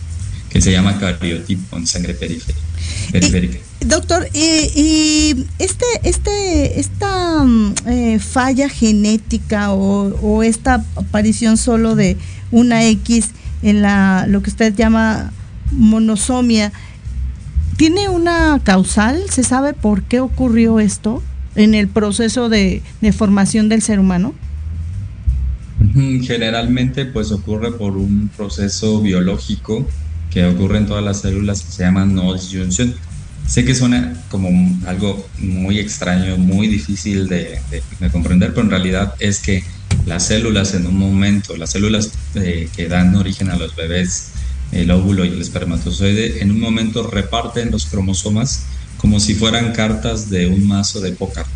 que 0.56 0.62
se 0.62 0.72
llama 0.72 0.98
cariotipo 0.98 1.76
en 1.76 1.86
sangre 1.86 2.14
periférica. 2.14 3.58
doctor, 3.80 4.26
y, 4.32 5.44
este, 5.58 5.84
este, 6.02 6.80
esta 6.80 7.44
mm, 7.44 7.74
eh, 7.86 8.18
falla 8.18 8.68
genética 8.68 9.72
o, 9.72 10.42
esta 10.42 10.84
aparición 10.96 11.56
solo 11.56 11.94
de 11.94 12.16
una 12.50 12.84
X 12.86 13.30
en 13.62 13.82
la 13.82 14.26
lo 14.28 14.42
que 14.42 14.50
usted 14.50 14.74
llama 14.74 15.32
monosomia, 15.72 16.72
¿tiene 17.76 18.08
una 18.08 18.60
causal? 18.62 19.24
¿Se 19.28 19.42
sabe 19.42 19.74
por 19.74 20.04
qué 20.04 20.20
ocurrió 20.20 20.80
esto 20.80 21.22
en 21.54 21.74
el 21.74 21.88
proceso 21.88 22.48
de 22.48 22.82
formación 23.12 23.68
del 23.68 23.82
ser 23.82 23.98
humano? 23.98 24.32
Generalmente 25.96 27.06
pues 27.06 27.32
ocurre 27.32 27.72
por 27.72 27.96
un 27.96 28.28
proceso 28.36 29.00
biológico 29.00 29.86
que 30.30 30.44
ocurre 30.44 30.76
en 30.76 30.86
todas 30.86 31.02
las 31.02 31.22
células 31.22 31.62
que 31.62 31.72
se 31.72 31.84
llama 31.84 32.04
no 32.04 32.34
disyunción. 32.34 32.94
Sé 33.46 33.64
que 33.64 33.74
suena 33.74 34.12
como 34.30 34.50
algo 34.86 35.26
muy 35.38 35.78
extraño, 35.78 36.36
muy 36.36 36.66
difícil 36.66 37.28
de, 37.28 37.60
comprender, 38.12 38.50
pero 38.50 38.64
en 38.64 38.70
realidad 38.70 39.14
es 39.20 39.38
que 39.38 39.64
las 40.04 40.26
células 40.26 40.74
en 40.74 40.86
un 40.86 40.98
momento, 40.98 41.56
las 41.56 41.70
células 41.70 42.10
eh, 42.34 42.68
que 42.76 42.88
dan 42.88 43.14
origen 43.14 43.48
a 43.48 43.56
los 43.56 43.74
bebés, 43.74 44.32
el 44.72 44.90
óvulo 44.90 45.24
y 45.24 45.28
el 45.28 45.40
espermatozoide, 45.40 46.42
en 46.42 46.50
un 46.50 46.60
momento 46.60 47.06
reparten 47.06 47.70
los 47.70 47.86
cromosomas 47.86 48.66
como 48.98 49.18
si 49.18 49.34
fueran 49.34 49.72
cartas 49.72 50.28
de 50.28 50.46
un 50.46 50.66
mazo 50.66 51.00
de 51.00 51.12
póker. 51.12 51.46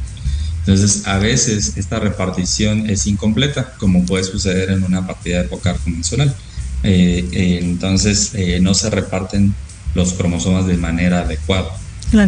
Entonces, 0.60 1.06
a 1.06 1.18
veces 1.18 1.74
esta 1.76 1.98
repartición 1.98 2.88
es 2.88 3.06
incompleta, 3.06 3.74
como 3.78 4.04
puede 4.04 4.24
suceder 4.24 4.70
en 4.70 4.84
una 4.84 5.06
partida 5.06 5.42
de 5.42 5.48
póker 5.48 5.76
convencional. 5.76 6.34
Eh, 6.82 7.28
eh, 7.32 7.58
entonces 7.62 8.30
eh, 8.34 8.58
no 8.60 8.72
se 8.74 8.88
reparten 8.88 9.54
los 9.94 10.14
cromosomas 10.14 10.66
de 10.66 10.76
manera 10.76 11.20
adecuada. 11.20 11.70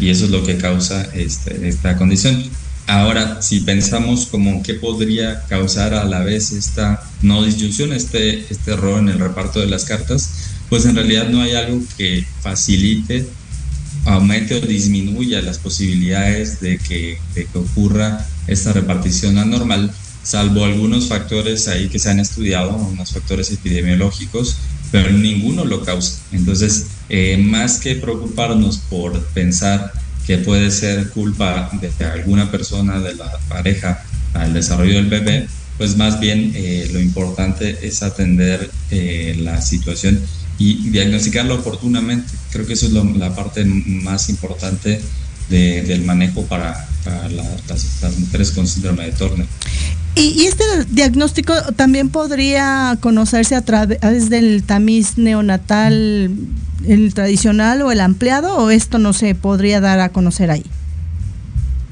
Y 0.01 0.11
eso 0.11 0.27
es 0.27 0.31
lo 0.31 0.45
que 0.45 0.59
causa 0.59 1.03
este, 1.15 1.69
esta 1.69 1.97
condición. 1.97 2.43
Ahora, 2.87 3.43
si 3.43 3.61
pensamos 3.61 4.27
como 4.27 4.63
qué 4.63 4.75
podría 4.75 5.43
causar 5.47 5.95
a 5.95 6.05
la 6.05 6.21
vez 6.21 6.53
esta 6.53 7.03
no 7.21 7.43
disyunción, 7.45 7.93
este, 7.93 8.47
este 8.51 8.73
error 8.73 8.99
en 8.99 9.09
el 9.09 9.19
reparto 9.19 9.61
de 9.61 9.67
las 9.67 9.85
cartas, 9.85 10.31
pues 10.69 10.85
en 10.87 10.95
realidad 10.95 11.29
no 11.29 11.41
hay 11.41 11.53
algo 11.53 11.81
que 11.97 12.25
facilite, 12.41 13.27
aumente 14.05 14.55
o 14.57 14.61
disminuya 14.61 15.43
las 15.43 15.59
posibilidades 15.59 16.61
de 16.61 16.79
que, 16.79 17.19
de 17.35 17.47
que 17.47 17.59
ocurra 17.59 18.27
esta 18.47 18.73
repartición 18.73 19.39
anormal 19.39 19.93
salvo 20.23 20.65
algunos 20.65 21.09
factores 21.09 21.69
ahí 21.69 21.89
que 21.89 21.99
se 21.99 22.11
han 22.11 22.21
estudiado, 22.21 22.77
unos 22.77 23.13
factores 23.13 23.51
epidemiológicos, 23.51 24.57
pero 24.91 25.11
ninguno 25.11 25.65
lo 25.65 25.85
causa. 25.85 26.21
Entonces, 26.33 26.87
eh, 27.09 27.39
más 27.39 27.79
que 27.79 27.97
preocuparnos 27.97 28.79
por 28.79 29.21
pensar 29.29 29.93
que 30.27 30.39
puede 30.39 30.71
ser 30.71 31.11
culpa 31.11 31.71
de 31.81 32.05
alguna 32.05 32.51
persona 32.51 33.01
de 33.01 33.15
la 33.15 33.39
pareja 33.49 34.05
al 34.35 34.53
desarrollo 34.53 34.95
del 34.95 35.07
bebé, 35.07 35.49
pues 35.79 35.97
más 35.97 36.21
bien 36.21 36.53
eh, 36.55 36.89
lo 36.93 37.01
importante 37.01 37.79
es 37.83 38.03
atender 38.03 38.71
eh, 38.91 39.37
la 39.41 39.61
situación 39.61 40.21
y 40.63 40.91
diagnosticarlo 40.91 41.57
oportunamente. 41.57 42.33
Creo 42.51 42.67
que 42.67 42.75
eso 42.75 42.87
es 42.87 42.93
la 42.93 43.35
parte 43.35 43.65
más 43.65 44.29
importante 44.29 45.01
del 45.49 46.03
manejo 46.05 46.45
para, 46.47 46.89
las, 47.69 48.03
las, 48.03 48.19
mujeres 48.19 48.53
con 48.53 48.67
síndrome 48.67 49.07
de 49.07 49.13
Turner. 49.13 49.47
¿Y, 50.15 50.45
este 50.45 50.65
diagnóstico 50.89 51.53
también 51.75 52.09
podría 52.11 52.97
conocerse 53.01 53.55
a 53.55 53.63
través 53.63 54.31
del 54.31 54.63
tamiz 54.63 55.19
neonatal, 55.19 56.31
el 56.87 57.15
tradicional 57.15 57.83
o 57.83 57.91
el 57.91 58.01
ampliado, 58.01 58.57
o 58.57 58.71
esto 58.71 58.99
no 58.99 59.13
se 59.13 59.35
podría 59.35 59.81
dar 59.81 60.01
a 60.01 60.11
conocer 60.11 60.51
ahí? 60.51 60.65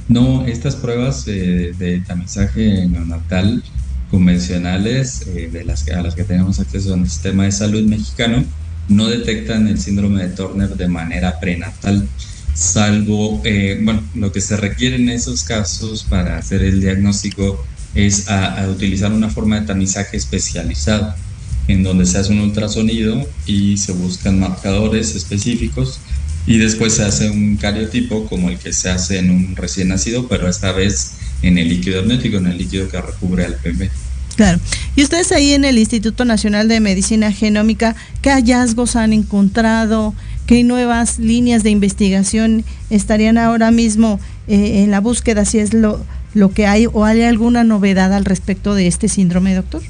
No, 0.09 0.47
estas 0.47 0.77
pruebas 0.77 1.25
de 1.25 2.03
tamizaje 2.07 2.87
neonatal 2.87 3.63
convencionales 4.11 5.23
eh, 5.29 5.49
de 5.53 5.65
las 5.65 5.89
a 5.89 6.03
las 6.03 6.15
que 6.15 6.25
tenemos 6.25 6.59
acceso 6.59 6.95
en 6.95 7.03
el 7.03 7.11
sistema 7.11 7.45
de 7.45 7.53
salud 7.53 7.85
mexicano 7.85 8.45
no 8.91 9.09
detectan 9.09 9.69
el 9.69 9.81
síndrome 9.81 10.23
de 10.23 10.35
Turner 10.35 10.77
de 10.77 10.89
manera 10.89 11.41
prenatal, 11.41 12.07
salvo, 12.55 13.41
eh, 13.45 13.81
bueno, 13.83 14.03
lo 14.15 14.33
que 14.33 14.41
se 14.41 14.57
requiere 14.57 14.97
en 14.97 15.09
esos 15.09 15.45
casos 15.45 16.05
para 16.05 16.37
hacer 16.37 16.63
el 16.63 16.81
diagnóstico 16.81 17.65
es 17.95 18.29
a, 18.29 18.69
utilizar 18.69 19.13
una 19.13 19.31
forma 19.31 19.61
de 19.61 19.67
tamizaje 19.67 20.17
especializado, 20.17 21.15
en 21.69 21.83
donde 21.83 22.05
se 22.05 22.19
hace 22.19 22.33
un 22.33 22.41
ultrasonido 22.41 23.27
y 23.47 23.77
se 23.77 23.93
buscan 23.93 24.41
marcadores 24.41 25.15
específicos 25.15 26.01
y 26.47 26.59
después 26.59 26.95
se 26.95 27.05
hace 27.05 27.31
un 27.31 27.57
cariotipo 27.57 28.27
como 28.27 28.51
el 28.51 28.59
que 28.59 28.73
se 28.73 28.91
hace 28.91 29.19
en 29.19 29.31
un 29.31 29.57
recién 29.57 29.89
nacido, 29.89 30.27
pero 30.27 30.49
esta 30.49 30.73
vez 30.73 31.13
en 31.43 31.59
el 31.59 31.69
líquido 31.69 32.01
amniótico, 32.01 32.39
en 32.39 32.49
el 32.49 32.59
líquido 32.59 32.89
que 32.89 33.01
recubre 33.01 33.45
al 33.45 33.57
bebé. 33.63 33.91
Claro. 34.41 34.59
Y 34.97 35.03
ustedes 35.03 35.33
ahí 35.33 35.53
en 35.53 35.67
el 35.67 35.77
Instituto 35.77 36.25
Nacional 36.25 36.67
de 36.67 36.81
Medicina 36.81 37.31
Genómica, 37.31 37.95
¿qué 38.23 38.31
hallazgos 38.31 38.97
han 38.97 39.13
encontrado? 39.13 40.15
¿Qué 40.47 40.65
nuevas 40.65 41.19
líneas 41.19 41.63
de 41.63 41.69
investigación 41.69 42.65
estarían 42.89 43.37
ahora 43.37 43.71
mismo 43.71 44.19
eh, 44.49 44.83
en 44.83 44.91
la 44.91 45.01
búsqueda, 45.01 45.45
si 45.45 45.59
es 45.59 45.75
lo, 45.75 46.07
que 46.55 46.67
hay 46.67 46.87
o 46.91 47.05
hay 47.05 47.21
alguna 47.21 47.65
novedad 47.65 48.15
al 48.15 48.25
respecto 48.25 48.75
de 48.75 48.87
este 48.87 49.09
síndrome, 49.09 49.55
doctor? 49.55 49.83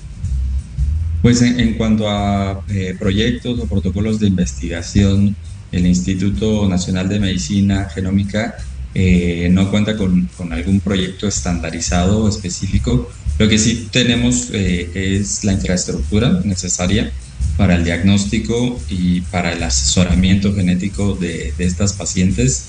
Pues 1.23 1.43
en, 1.43 1.75
cuanto 1.75 2.11
a 2.11 2.61
eh, 2.71 2.97
proyectos 2.99 3.61
o 3.61 3.67
protocolos 3.67 4.19
de 4.19 4.27
investigación, 4.27 5.37
el 5.71 5.87
Instituto 5.87 6.69
Nacional 6.69 7.09
de 7.09 7.21
Medicina 7.21 7.89
Genómica 7.89 8.57
eh, 8.95 9.49
no 9.51 9.71
cuenta 9.71 9.97
con, 9.97 10.29
algún 10.51 10.81
proyecto 10.81 11.29
estandarizado 11.29 12.29
específico. 12.29 13.11
Lo 13.39 13.49
que 13.49 13.59
sí 13.59 13.89
tenemos 13.91 14.49
eh, 14.53 14.91
es 14.95 15.45
la 15.45 15.53
infraestructura 15.53 16.41
necesaria 16.45 17.13
para 17.57 17.77
el 17.77 17.85
diagnóstico 17.85 18.81
y 18.89 19.21
para 19.23 19.53
el 19.53 19.63
asesoramiento 19.63 20.55
genético 20.55 21.15
de, 21.15 21.53
de 21.57 21.65
estas 21.65 21.93
pacientes 21.93 22.65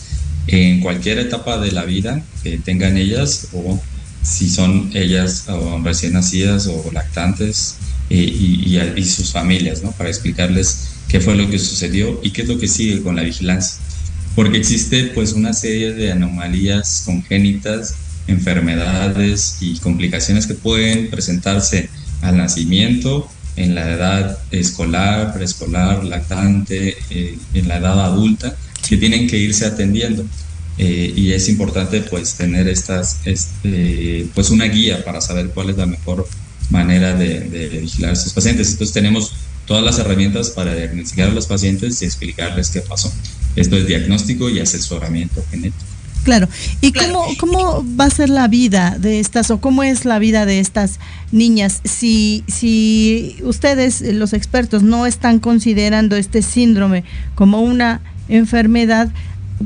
en 0.48 0.80
cualquier 0.80 1.20
etapa 1.20 1.58
de 1.60 1.72
la 1.72 1.86
vida 1.86 2.24
que 2.44 2.58
tengan 2.58 2.98
ellas 2.98 3.48
o 3.54 3.80
si 4.24 4.50
son 4.50 4.92
ellas 4.94 5.46
recién 5.84 6.14
nacidas 6.14 6.68
o 6.68 6.92
lactantes 6.92 7.78
eh, 8.10 8.18
y, 8.18 8.78
y, 8.78 9.06
sus 9.06 9.32
familias, 9.32 9.84
¿no? 9.84 9.92
Para 9.92 10.10
explicarles 10.10 10.90
qué 11.08 11.20
fue 11.20 11.36
lo 11.36 11.50
que 11.50 11.58
sucedió 11.58 12.20
y 12.22 12.32
qué 12.32 12.44
es 12.44 12.48
lo 12.48 12.60
que 12.60 12.68
sigue 12.68 13.02
con 13.02 13.16
la 13.16 13.24
vigilancia. 13.24 13.78
Porque 14.36 14.58
existe 14.58 15.12
pues 15.14 15.34
una 15.34 15.54
serie 15.54 15.94
de 15.94 16.12
anomalías 16.12 17.04
congénitas, 17.06 17.96
enfermedades 18.28 19.58
y 19.62 19.78
complicaciones 19.80 20.48
que 20.48 20.54
pueden 20.54 21.10
presentarse 21.10 21.90
al 22.22 22.38
nacimiento, 22.38 23.30
en 23.56 23.76
la 23.76 23.90
edad 23.90 24.40
escolar, 24.52 25.34
preescolar, 25.34 26.04
lactante, 26.04 26.98
eh, 27.10 27.38
en 27.54 27.68
la 27.68 27.78
edad 27.78 28.06
adulta, 28.06 28.56
que 28.88 28.98
tienen 28.98 29.28
que 29.28 29.38
irse 29.38 29.66
atendiendo. 29.66 30.26
Eh, 30.78 31.14
y 31.16 31.32
es 31.32 31.50
importante 31.50 32.02
pues 32.02 32.36
tener 32.36 32.68
estas, 32.68 33.20
este, 33.26 34.28
pues 34.34 34.50
una 34.50 34.66
guía 34.66 35.04
para 35.04 35.22
saber 35.22 35.50
cuál 35.50 35.70
es 35.70 35.78
la 35.78 35.86
mejor 35.86 36.28
manera 36.70 37.14
de, 37.14 37.80
vigilar 37.82 38.12
a 38.12 38.14
estos 38.14 38.34
pacientes. 38.34 38.72
Entonces 38.72 38.94
tenemos 38.94 39.34
todas 39.72 39.86
las 39.86 40.00
herramientas 40.00 40.50
para 40.50 40.76
diagnosticar 40.76 41.30
a 41.30 41.32
los 41.34 41.48
pacientes 41.48 42.02
y 42.02 42.06
explicarles 42.06 42.72
qué 42.72 42.82
pasó. 42.82 43.10
Esto 43.56 43.78
es 43.78 43.88
diagnóstico 43.88 44.50
y 44.50 44.60
asesoramiento 44.60 45.42
genético. 45.50 45.86
Claro. 46.26 46.50
¿Y 46.82 46.92
cómo, 46.92 47.26
cómo 47.40 47.86
va 47.98 48.04
a 48.04 48.10
ser 48.10 48.30
la 48.30 48.50
vida 48.50 48.98
de 49.00 49.22
estas 49.22 49.50
o 49.50 49.62
cómo 49.62 49.84
es 49.84 50.04
la 50.04 50.20
vida 50.20 50.46
de 50.46 50.60
estas 50.60 51.00
niñas 51.32 51.80
si, 51.86 52.44
si 52.50 53.38
ustedes, 53.44 54.02
los 54.02 54.34
expertos, 54.34 54.84
no 54.84 55.06
están 55.06 55.40
considerando 55.40 56.18
este 56.18 56.42
síndrome 56.42 57.06
como 57.36 57.62
una 57.62 58.02
enfermedad? 58.28 59.10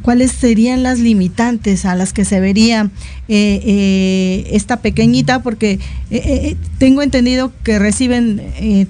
Cuáles 0.01 0.31
serían 0.31 0.84
las 0.84 0.99
limitantes 0.99 1.86
a 1.86 1.95
las 1.95 2.13
que 2.13 2.25
se 2.25 2.39
vería 2.39 2.89
eh, 3.27 3.62
eh, 3.63 4.47
esta 4.51 4.81
pequeñita, 4.81 5.41
porque 5.41 5.79
eh, 6.12 6.55
tengo 6.77 7.01
entendido 7.01 7.51
que 7.63 7.79
reciben 7.79 8.41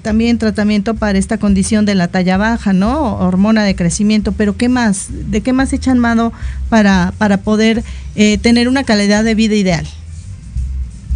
también 0.02 0.38
tratamiento 0.38 0.94
para 0.94 1.18
esta 1.18 1.38
condición 1.38 1.86
de 1.86 1.94
la 1.94 2.08
talla 2.08 2.36
baja, 2.36 2.72
¿no? 2.72 3.16
Hormona 3.16 3.64
de 3.64 3.74
crecimiento, 3.74 4.32
pero 4.32 4.56
¿qué 4.56 4.68
más? 4.68 5.08
¿De 5.30 5.40
qué 5.40 5.52
más 5.52 5.72
echan 5.72 5.98
mano 5.98 6.32
para, 6.68 7.12
para 7.18 7.38
poder 7.38 7.82
tener 8.42 8.68
una 8.68 8.84
calidad 8.84 9.24
de 9.24 9.34
vida 9.34 9.54
ideal? 9.54 9.86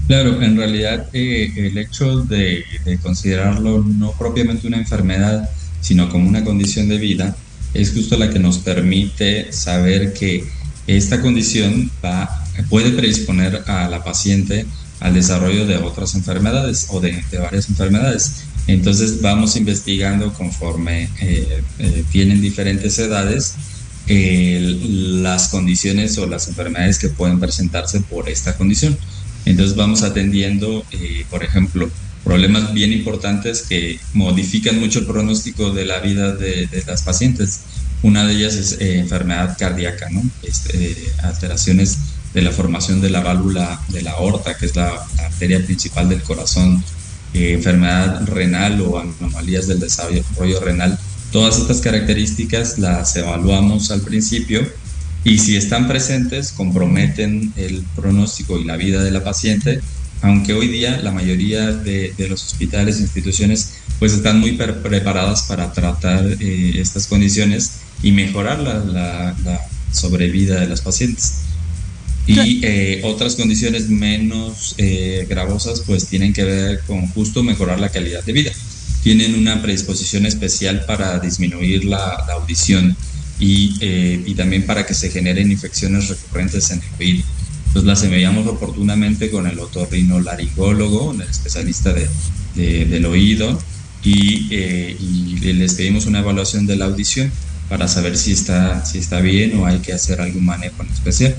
Claro, 0.07 0.43
en 0.43 0.57
realidad 0.57 1.07
el 1.13 1.79
hecho 1.79 2.25
de 2.25 2.65
considerarlo 3.03 3.85
no 3.85 4.13
propiamente 4.13 4.67
una 4.67 4.79
enfermedad, 4.79 5.49
sino 5.81 6.09
como 6.09 6.29
una 6.29 6.45
condición 6.45 6.89
de 6.89 6.99
vida, 6.99 7.37
es 7.75 7.93
justo 7.93 8.17
la 8.17 8.31
que 8.31 8.39
nos 8.39 8.59
permite 8.59 9.53
saber 9.53 10.13
que 10.13 10.45
esta 10.87 11.21
condición 11.21 11.91
va, 12.05 12.45
puede 12.69 12.91
predisponer 12.91 13.63
a 13.67 13.89
la 13.89 14.03
paciente 14.03 14.67
al 15.01 15.15
desarrollo 15.15 15.67
de 15.67 15.77
otras 15.77 16.15
enfermedades 16.15 16.87
o 16.91 17.01
de, 17.01 17.23
varias 17.41 17.69
enfermedades. 17.69 18.45
Entonces 18.67 19.21
vamos 19.23 19.57
investigando 19.57 20.33
conforme 20.33 21.09
eh, 21.21 21.63
eh, 21.79 22.05
tienen 22.11 22.41
diferentes 22.41 22.99
edades 22.99 23.55
las 24.13 25.49
condiciones 25.49 26.19
o 26.19 26.27
las 26.27 26.49
enfermedades 26.49 26.99
que 26.99 27.09
pueden 27.09 27.39
presentarse 27.39 28.01
por 28.01 28.29
esta 28.29 28.57
condición. 28.57 28.99
Entonces 29.45 29.77
vamos 29.77 30.03
atendiendo, 30.03 30.85
eh, 30.91 31.25
por 31.31 31.45
ejemplo, 31.45 31.89
problemas 32.25 32.73
bien 32.75 32.93
importantes 32.93 33.63
que 33.63 33.99
modifican 34.13 34.79
mucho 34.79 35.01
el 35.01 35.07
pronóstico 35.07 35.71
de 35.71 35.85
la 35.85 36.01
vida 36.01 36.35
de, 36.35 36.69
las 36.87 37.03
pacientes. 37.03 37.61
Una 38.03 38.27
de 38.27 38.35
ellas 38.35 38.55
es 38.55 38.73
eh, 38.81 38.99
enfermedad 38.99 39.57
cardíaca, 39.59 40.09
¿no? 40.11 40.23
Este, 40.43 40.97
alteraciones 41.23 41.99
de 42.35 42.43
la 42.43 42.53
formación 42.53 43.01
de 43.01 43.11
la 43.11 43.21
válvula 43.21 43.81
de 43.89 44.03
la 44.03 44.13
aorta, 44.13 44.57
que 44.57 44.67
es 44.67 44.77
la, 44.77 44.93
arteria 45.19 45.65
principal 45.65 46.09
del 46.09 46.23
corazón, 46.23 46.83
eh, 47.35 47.53
enfermedad 47.53 48.27
renal 48.27 48.81
o 48.81 48.99
anomalías 48.99 49.67
del 49.67 49.81
desarrollo 49.81 50.61
renal. 50.61 50.99
Todas 51.33 51.59
estas 51.59 51.81
características 51.81 52.79
las 52.79 53.15
evaluamos 53.17 53.91
al 53.91 54.01
principio 54.01 54.67
y 55.23 55.39
si 55.39 55.57
están 55.57 55.87
presentes 55.87 56.53
comprometen 56.53 57.53
el 57.57 57.85
pronóstico 57.95 58.59
y 58.59 58.65
la 58.65 58.77
vida 58.77 59.03
de 59.03 59.11
la 59.11 59.23
paciente 59.23 59.81
aunque 60.23 60.53
hoy 60.53 60.69
día 60.69 61.01
la 61.03 61.13
mayoría 61.13 61.73
de, 61.73 62.15
los 62.29 62.45
hospitales 62.45 62.99
e 62.99 63.03
instituciones 63.03 63.75
pues 63.99 64.13
están 64.13 64.41
muy 64.41 64.53
preparadas 64.53 65.43
para 65.43 65.73
tratar 65.73 66.25
eh, 66.41 66.73
estas 66.77 67.07
condiciones 67.07 67.81
y 68.03 68.13
mejorar 68.13 68.59
la, 68.61 69.35
sobrevida 69.93 70.61
de 70.61 70.69
los 70.69 70.81
pacientes. 70.83 71.41
Y 72.27 72.61
eh, 72.65 73.01
otras 73.03 73.35
condiciones 73.35 73.89
menos 73.89 74.77
eh, 74.79 75.27
gravosas 75.29 75.83
pues 75.85 76.07
tienen 76.07 76.33
que 76.33 76.45
ver 76.45 76.81
con 76.87 77.09
justo 77.09 77.43
mejorar 77.43 77.81
la 77.81 77.89
calidad 77.89 78.23
de 78.23 78.33
vida. 78.33 78.53
Tienen 79.03 79.35
una 79.35 79.61
predisposición 79.61 80.27
especial 80.27 80.85
para 80.87 81.19
disminuir 81.19 81.85
la, 81.85 82.09
audición 82.33 82.97
y, 83.41 83.75
y, 83.81 84.35
también 84.35 84.65
para 84.65 84.87
que 84.87 84.95
se 84.95 85.11
generen 85.11 85.51
infecciones 85.51 86.09
recurrentes 86.09 86.71
en 86.71 86.79
el 86.79 87.01
oído. 87.01 87.25
Entonces 87.71 87.87
las 87.87 88.03
enviamos 88.03 88.49
oportunamente 88.49 89.31
con 89.31 89.47
el 89.47 89.61
otorrinolaringólogo, 89.61 91.13
el 91.13 91.21
especialista 91.21 91.93
de, 91.93 92.09
del 92.85 93.07
oído, 93.07 93.57
eh, 94.05 94.97
y, 94.99 95.39
les 95.53 95.75
pedimos 95.75 96.07
una 96.07 96.19
evaluación 96.19 96.67
de 96.67 96.75
la 96.75 96.87
audición 96.87 97.31
para 97.69 97.87
saber 97.87 98.17
si 98.17 98.33
está, 98.33 98.85
si 98.85 98.99
está 98.99 99.21
bien 99.21 99.57
o 99.57 99.67
hay 99.67 99.79
que 99.79 99.93
hacer 99.93 100.21
algún 100.21 100.45
manejo 100.45 100.83
en 100.83 100.89
especial. 100.91 101.37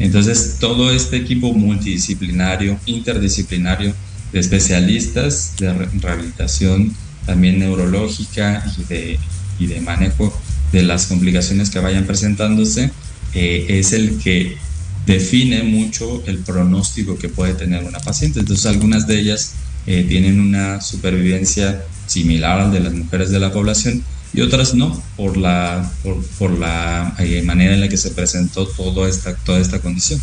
Entonces, 0.00 0.56
todo 0.60 0.92
este 0.92 1.16
equipo 1.16 1.54
multidisciplinario, 1.54 2.78
interdisciplinario 2.84 3.94
de 4.34 4.38
especialistas 4.38 5.54
de 5.58 5.72
rehabilitación, 5.72 6.94
también 7.24 7.58
neurológica 7.58 8.62
y 8.76 8.84
de, 8.84 9.18
y 9.58 9.66
de 9.66 9.80
manejo 9.80 10.30
de 10.72 10.82
las 10.82 11.06
complicaciones 11.06 11.70
que 11.70 11.78
vayan 11.78 12.04
presentándose, 12.04 12.90
eh, 13.32 13.64
es 13.70 13.94
el 13.94 14.18
que 14.18 14.58
define 15.06 15.62
mucho 15.62 16.22
el 16.26 16.38
pronóstico 16.38 17.16
que 17.16 17.28
puede 17.28 17.54
tener 17.54 17.84
una 17.84 17.98
paciente. 18.00 18.40
Entonces 18.40 18.66
algunas 18.66 19.06
de 19.06 19.20
ellas 19.20 19.54
eh, 19.86 20.04
tienen 20.08 20.40
una 20.40 20.80
supervivencia 20.80 21.82
similar 22.06 22.60
al 22.60 22.72
de 22.72 22.80
las 22.80 22.92
mujeres 22.92 23.30
de 23.30 23.40
la 23.40 23.52
población 23.52 24.04
y 24.32 24.42
otras 24.42 24.74
no, 24.74 25.00
por 25.16 25.36
la, 25.36 25.90
por, 26.38 26.50
la 26.52 27.14
eh, 27.18 27.42
manera 27.42 27.74
en 27.74 27.80
la 27.80 27.88
que 27.88 27.96
se 27.96 28.10
presentó 28.10 28.66
toda 28.66 29.08
esta, 29.08 29.34
toda 29.34 29.58
esta 29.58 29.80
condición. 29.80 30.20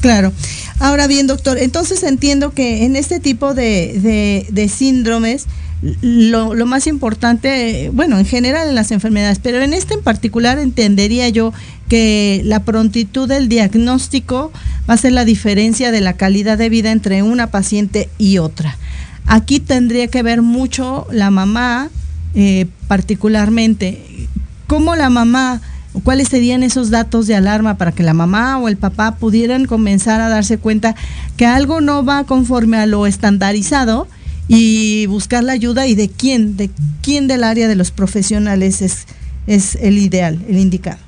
Claro. 0.00 0.32
Ahora 0.78 1.06
bien, 1.06 1.26
doctor, 1.26 1.58
entonces 1.58 2.02
entiendo 2.02 2.54
que 2.54 2.84
en 2.84 2.96
este 2.96 3.20
tipo 3.20 3.52
de, 3.52 4.46
de, 4.50 4.68
síndromes, 4.68 5.44
lo, 5.82 6.54
lo, 6.54 6.66
más 6.66 6.86
importante, 6.86 7.90
bueno, 7.94 8.18
en 8.18 8.26
general 8.26 8.68
en 8.68 8.74
las 8.74 8.90
enfermedades, 8.90 9.38
pero 9.38 9.62
en 9.62 9.72
este 9.72 9.94
en 9.94 10.02
particular 10.02 10.58
entendería 10.58 11.28
yo 11.30 11.54
que 11.88 12.42
la 12.44 12.64
prontitud 12.64 13.26
del 13.26 13.48
diagnóstico 13.48 14.52
va 14.88 14.94
a 14.94 14.98
ser 14.98 15.12
la 15.12 15.24
diferencia 15.24 15.90
de 15.90 16.02
la 16.02 16.12
calidad 16.14 16.58
de 16.58 16.68
vida 16.68 16.92
entre 16.92 17.22
una 17.22 17.46
paciente 17.46 18.10
y 18.18 18.38
otra. 18.38 18.76
Aquí 19.26 19.58
tendría 19.58 20.08
que 20.08 20.22
ver 20.22 20.42
mucho 20.42 21.06
la 21.10 21.30
mamá, 21.30 21.88
eh, 22.34 22.66
particularmente, 22.86 24.28
cómo 24.66 24.96
la 24.96 25.08
mamá, 25.08 25.62
cuáles 26.04 26.28
serían 26.28 26.62
esos 26.62 26.90
datos 26.90 27.26
de 27.26 27.36
alarma 27.36 27.78
para 27.78 27.92
que 27.92 28.02
la 28.02 28.14
mamá 28.14 28.58
o 28.58 28.68
el 28.68 28.76
papá 28.76 29.16
pudieran 29.16 29.64
comenzar 29.64 30.20
a 30.20 30.28
darse 30.28 30.58
cuenta 30.58 30.94
que 31.36 31.46
algo 31.46 31.80
no 31.80 32.04
va 32.04 32.24
conforme 32.24 32.76
a 32.76 32.86
lo 32.86 33.06
estandarizado 33.06 34.08
y 34.52 35.06
buscar 35.06 35.44
la 35.44 35.52
ayuda 35.52 35.86
y 35.86 35.94
de 35.94 36.08
quién, 36.08 36.56
de 36.56 36.70
quién 37.02 37.28
del 37.28 37.44
área 37.44 37.68
de 37.68 37.76
los 37.76 37.92
profesionales 37.92 38.82
es, 38.82 39.06
es 39.46 39.76
el 39.76 39.96
ideal, 39.96 40.44
el 40.48 40.58
indicado. 40.58 40.98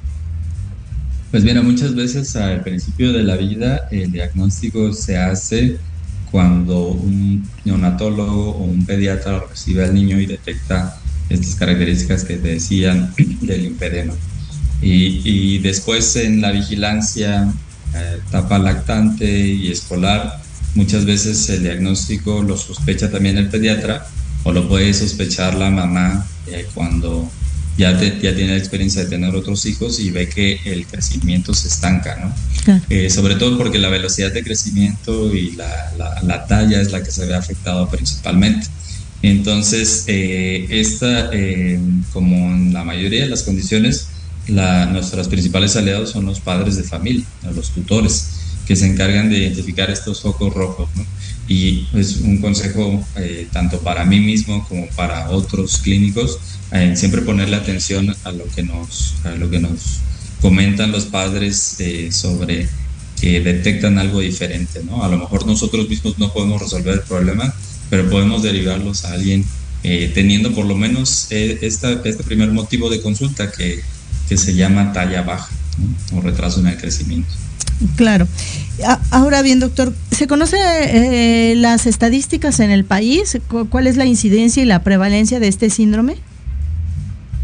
Pues 1.33 1.43
mira, 1.43 1.61
muchas 1.61 1.95
veces 1.95 2.37
al 2.37 2.63
principio 2.63 3.13
de 3.13 3.25
la 3.25 3.37
vida 3.37 3.89
el 3.91 4.13
diagnóstico 4.13 4.93
se 4.93 5.17
hace 5.17 5.79
cuando 6.31 6.89
un 6.89 7.45
neonatólogo 7.65 8.51
o 8.51 8.65
un 8.65 8.87
pediatra 8.87 9.43
recibe 9.51 9.85
al 9.85 9.95
niño 9.95 10.21
y 10.21 10.27
detecta 10.27 10.99
estas 11.29 11.57
características 11.57 12.25
que 12.25 12.37
te 12.37 12.49
decían 12.49 13.13
del 13.41 13.65
impedema. 13.65 14.15
Y, 14.81 15.59
después 15.59 16.17
en 16.17 16.41
la 16.41 16.51
vigilancia, 16.51 17.53
eh, 17.95 18.19
etapa 18.29 18.59
lactante 18.59 19.47
y 19.47 19.71
escolar, 19.71 20.42
muchas 20.75 21.05
veces 21.05 21.49
el 21.51 21.63
diagnóstico 21.63 22.43
lo 22.43 22.57
sospecha 22.57 23.11
también 23.11 23.39
el 23.39 23.49
pediatra 23.49 24.07
o 24.45 24.53
lo 24.53 24.69
puede 24.69 24.93
sospechar 24.95 25.55
la 25.55 25.71
mamá 25.71 26.27
eh, 26.47 26.67
cuando 26.75 27.31
ya, 27.77 27.99
ya 27.99 28.35
tiene 28.35 28.49
la 28.49 28.57
experiencia 28.57 29.05
de 29.05 29.11
tener 29.11 29.35
otros 29.35 29.65
hijos 29.67 29.99
y 29.99 30.11
ve 30.11 30.29
que 30.29 30.61
el 30.65 30.87
crecimiento 30.87 31.55
se 31.55 31.69
estanca, 31.69 32.17
¿no? 32.17 32.81
Eh, 32.91 33.11
sobre 33.11 33.37
todo 33.37 33.57
porque 33.59 33.79
la 33.79 33.89
velocidad 33.89 34.33
de 34.33 34.43
crecimiento 34.43 35.35
y 35.35 35.53
la, 35.53 35.93
la, 36.23 36.47
talla 36.47 36.81
es 36.81 36.93
la 36.93 37.03
que 37.03 37.11
se 37.11 37.27
ve 37.27 37.35
afectada 37.35 37.89
principalmente. 37.91 38.67
Entonces, 39.23 40.05
eh, 40.07 40.67
esta, 40.69 41.31
eh, 41.33 41.81
como 42.13 42.37
en 42.55 42.73
la 42.73 42.85
mayoría 42.85 43.23
de 43.23 43.29
las 43.29 43.43
condiciones, 43.43 44.09
la, 44.49 44.87
nuestros 44.87 45.29
principales 45.29 45.77
aliados 45.77 46.11
son 46.11 46.27
los 46.27 46.41
padres 46.41 46.77
de 46.77 46.83
familia, 46.83 47.25
los 47.55 47.71
tutores, 47.71 48.42
que 48.73 48.77
se 48.77 48.87
encargan 48.87 49.29
de 49.29 49.37
identificar 49.37 49.91
estos 49.91 50.23
focos 50.23 50.55
rojos. 50.55 50.89
¿no? 50.97 51.05
Y 51.47 51.87
es 51.93 52.17
un 52.23 52.39
consejo 52.39 53.05
tanto 53.53 53.81
para 53.81 54.07
mí 54.07 54.19
mismo 54.19 54.67
como 54.67 54.87
para 54.97 55.29
otros 55.29 55.77
clínicos, 55.79 56.39
siempre 56.95 57.21
ponerle 57.21 57.57
atención 57.57 58.17
a 58.25 58.33
lo 58.33 58.47
que 58.47 58.63
nos, 58.63 59.17
a 59.25 59.33
lo 59.33 59.51
que 59.51 59.59
nos 59.59 60.01
comentan 60.41 60.91
los 60.91 61.05
padres 61.05 61.77
eh, 61.81 62.11
sobre 62.11 62.67
que 63.21 63.41
detectan 63.41 63.99
algo 63.99 64.21
diferente, 64.21 64.83
¿no? 64.83 65.05
A 65.05 65.09
lo 65.09 65.19
mejor 65.19 65.47
nosotros 65.47 65.87
mismos 65.89 66.19
no 66.19 66.33
podemos 66.33 66.63
resolver 66.63 66.95
el 66.95 67.03
problema, 67.03 67.55
pero 67.91 68.09
podemos 68.09 68.43
derivarlos 68.43 69.05
a 69.05 69.13
alguien 69.13 69.45
eh, 69.85 70.11
teniendo 70.15 70.55
por 70.55 70.65
lo 70.65 70.75
menos 70.75 71.27
eh, 71.31 71.59
esta, 71.61 71.93
este 72.05 72.25
primer 72.25 72.51
motivo 72.51 72.89
de 72.89 73.03
consulta 73.03 73.53
que, 73.53 73.83
que 74.29 74.39
se 74.39 74.55
llama 74.55 74.95
talla 74.95 75.23
baja 75.23 75.51
o 76.17 76.23
retraso 76.23 76.61
en 76.61 76.69
el 76.69 76.79
crecimiento. 76.79 77.31
Claro. 77.97 78.27
Ahora 79.11 79.43
bien, 79.43 79.61
doctor, 79.61 79.93
¿se 80.11 80.27
conoce 80.27 80.57
eh, 80.59 81.55
las 81.57 81.87
estadísticas 81.87 82.61
en 82.61 82.71
el 82.71 82.85
país? 82.85 83.39
¿Cuál 83.71 83.87
es 83.87 83.97
la 83.97 84.07
incidencia 84.07 84.63
y 84.63 84.67
la 84.67 84.83
prevalencia 84.83 85.41
de 85.41 85.49
este 85.49 85.71
síndrome? 85.71 86.17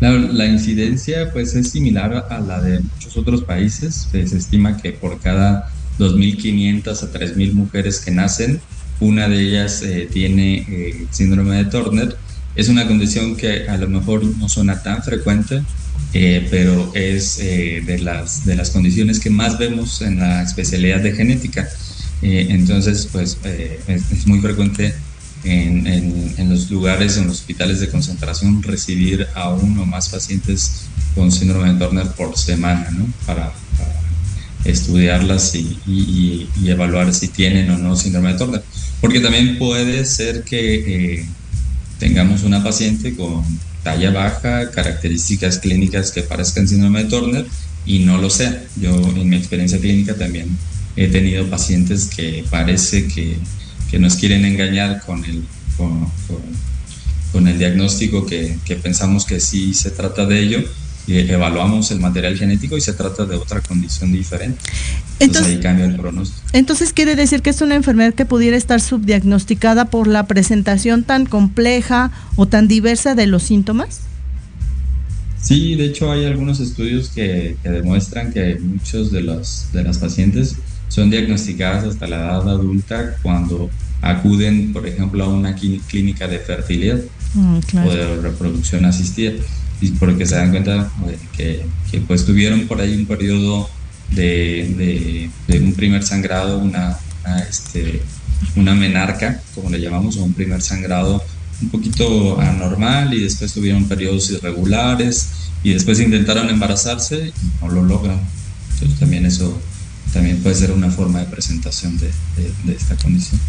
La, 0.01 0.47
incidencia 0.47 1.33
pues 1.33 1.55
es 1.55 1.71
similar 1.71 2.27
a 2.31 2.39
la 2.39 2.61
de 2.61 2.81
muchos 2.81 3.17
otros 3.17 3.43
países. 3.43 4.09
Se 4.11 4.23
estima 4.23 4.77
que 4.77 4.93
por 4.93 5.21
cada 5.21 5.71
2.500 5.99 7.03
a 7.03 7.13
3.000 7.13 7.53
mujeres 7.53 8.01
que 8.01 8.13
nacen, 8.13 8.61
una 9.01 9.29
de 9.29 9.41
ellas 9.41 9.83
eh, 9.83 10.09
tiene 10.11 10.67
eh, 10.69 11.07
síndrome 11.11 11.57
de 11.57 11.65
Turner. 11.65 12.17
Es 12.55 12.69
una 12.69 12.87
condición 12.87 13.37
que 13.37 13.69
a 13.69 13.77
lo 13.77 13.89
mejor 13.89 14.25
no 14.25 14.49
suena 14.49 14.83
tan 14.83 15.03
frecuente, 15.03 15.63
eh, 16.15 16.47
pero 16.51 16.93
es 16.95 17.39
de, 17.39 17.99
las, 18.03 18.45
de 18.45 18.57
las 18.57 18.71
condiciones 18.71 19.21
que 19.21 19.31
más 19.31 19.59
vemos 19.59 20.01
en 20.03 20.19
la 20.19 20.43
especialidad 20.43 21.01
de 21.01 21.13
genética. 21.13 21.69
entonces, 22.23 23.09
pues 23.13 23.39
es, 23.45 24.27
muy 24.27 24.41
frecuente 24.41 24.95
en, 25.45 25.87
en, 25.87 26.51
los 26.51 26.71
lugares, 26.71 27.17
en 27.17 27.27
los 27.27 27.39
hospitales 27.41 27.81
de 27.81 27.89
concentración, 27.89 28.63
recibir 28.63 29.27
a 29.35 29.51
uno 29.51 29.83
o 29.83 29.87
más 29.87 30.09
pacientes 30.09 30.87
con 31.15 31.31
síndrome 31.31 31.73
de 31.73 31.79
Turner 31.79 32.07
por 32.13 32.37
semana, 32.37 32.91
¿no? 32.91 33.07
Para, 33.27 33.53
estudiarlas 34.65 35.55
y, 35.55 36.49
evaluar 36.65 37.13
si 37.15 37.29
tienen 37.29 37.71
o 37.71 37.79
no 37.79 37.97
síndrome 37.97 38.33
de 38.33 38.39
Turner. 38.39 38.63
Porque 39.01 39.21
también 39.21 39.59
puede 39.59 40.05
ser 40.05 40.45
que 40.45 41.21
eh, 41.21 41.27
tengamos 41.99 42.43
una 42.43 42.63
paciente 42.63 43.15
con 43.15 43.45
talla 43.83 44.11
baja, 44.11 44.71
características 44.71 45.59
clínicas 45.59 46.11
que 46.11 46.23
parezcan 46.23 46.69
síndrome 46.69 47.05
de 47.05 47.11
Turner 47.11 47.47
y 47.87 48.01
no 48.01 48.19
lo 48.19 48.31
sea. 48.31 48.63
Yo 48.81 48.95
en 48.95 49.29
mi 49.29 49.37
experiencia 49.37 49.79
clínica 49.79 50.15
también 50.15 50.49
he 50.97 51.09
tenido 51.09 51.49
pacientes 51.49 52.07
que 52.07 52.45
parece 52.51 53.07
que, 53.09 53.37
que 53.91 53.99
nos 53.99 54.17
quieren 54.17 54.45
engañar 54.45 55.01
con 55.05 55.25
el, 55.25 55.45
con, 55.77 56.11
con, 57.33 57.47
el 57.47 57.59
diagnóstico 57.59 58.27
que, 58.27 58.59
que 58.65 58.77
pensamos 58.77 59.25
que 59.25 59.41
sí 59.41 59.75
se 59.75 59.91
trata 59.91 60.27
de 60.27 60.41
ello 60.41 60.65
evaluamos 61.17 61.91
el 61.91 62.01
material 62.01 62.37
genético 62.37 62.77
y 62.77 62.81
se 62.81 62.93
trata 62.93 63.25
de 63.25 63.37
otra 63.37 63.61
condición 63.61 64.13
diferente. 64.13 64.61
Entonces, 65.19 65.57
ahí 65.57 65.61
cambia 65.61 65.87
el 65.87 65.97
pronóstico. 65.97 66.47
Entonces 66.53 66.93
quiere 66.93 67.17
decir 67.17 67.43
que 67.43 67.51
es 67.51 67.61
una 67.61 67.75
enfermedad 67.75 68.15
que 68.15 68.25
pudiera 68.25 68.57
estar 68.57 68.81
subdiagnosticada 68.81 69.87
por 69.87 70.07
la 70.07 70.27
presentación 70.27 71.05
tan 71.05 71.27
compleja 71.27 72.11
o 72.37 72.47
tan 72.47 72.69
diversa 72.69 73.15
de 73.15 73.27
los 73.27 73.43
síntomas. 73.43 74.01
Sí, 75.41 75.77
de 75.77 75.87
hecho 75.87 76.11
hay 76.13 76.25
algunos 76.25 76.61
estudios 76.61 77.09
que, 77.09 77.57
demuestran 77.63 78.33
que 78.33 78.59
muchos 78.61 79.11
de, 79.11 79.23
los, 79.23 79.69
de 79.73 79.85
las 79.85 79.99
pacientes 79.99 80.57
son 80.89 81.11
diagnosticadas 81.11 81.85
hasta 81.85 82.07
la 82.07 82.17
edad 82.17 82.49
adulta 82.49 83.17
cuando 83.23 83.71
acuden, 84.03 84.73
por 84.73 84.87
ejemplo, 84.87 85.25
a 85.25 85.29
una 85.29 85.55
clínica 85.55 86.29
de 86.29 86.39
fertilidad 86.39 87.01
mm, 87.35 87.59
o 87.87 87.91
de 87.91 88.17
reproducción 88.17 88.85
asistida 88.85 89.33
y 89.81 89.91
porque 89.93 90.27
se 90.27 90.35
dan 90.35 90.51
cuenta 90.51 90.91
que, 91.37 91.65
que, 91.91 92.01
pues 92.01 92.25
tuvieron 92.25 92.67
por 92.67 92.81
ahí 92.81 92.97
un 92.97 93.07
periodo 93.07 93.69
de, 94.11 95.31
de, 95.47 95.61
un 95.61 95.73
primer 95.75 96.03
sangrado, 96.03 96.59
una, 96.59 96.99
este, 97.49 98.03
una 98.57 98.75
menarca, 98.75 99.41
como 99.55 99.71
le 99.71 99.81
llamamos, 99.81 100.17
o 100.17 100.25
un 100.25 100.33
primer 100.33 100.63
sangrado 100.63 101.23
un 101.61 101.71
poquito 101.71 102.41
anormal 102.41 103.13
y 103.15 103.21
después 103.21 103.53
tuvieron 103.53 103.85
periodos 103.87 104.31
irregulares 104.31 105.31
y 105.65 105.73
después 105.73 105.99
intentaron 106.01 106.49
embarazarse 106.49 107.29
y 107.29 107.33
no 107.61 107.71
lo 107.71 107.83
logran. 107.83 108.21
Entonces 108.75 108.99
también 108.99 109.27
eso 109.27 109.61
también 110.19 110.43
puede 110.43 110.57
ser 110.57 110.73
una 110.73 110.91
forma 110.91 111.21
de 111.21 111.27
presentación 111.27 111.97
de, 111.97 112.11
esta 112.75 112.97
condición. 112.97 113.41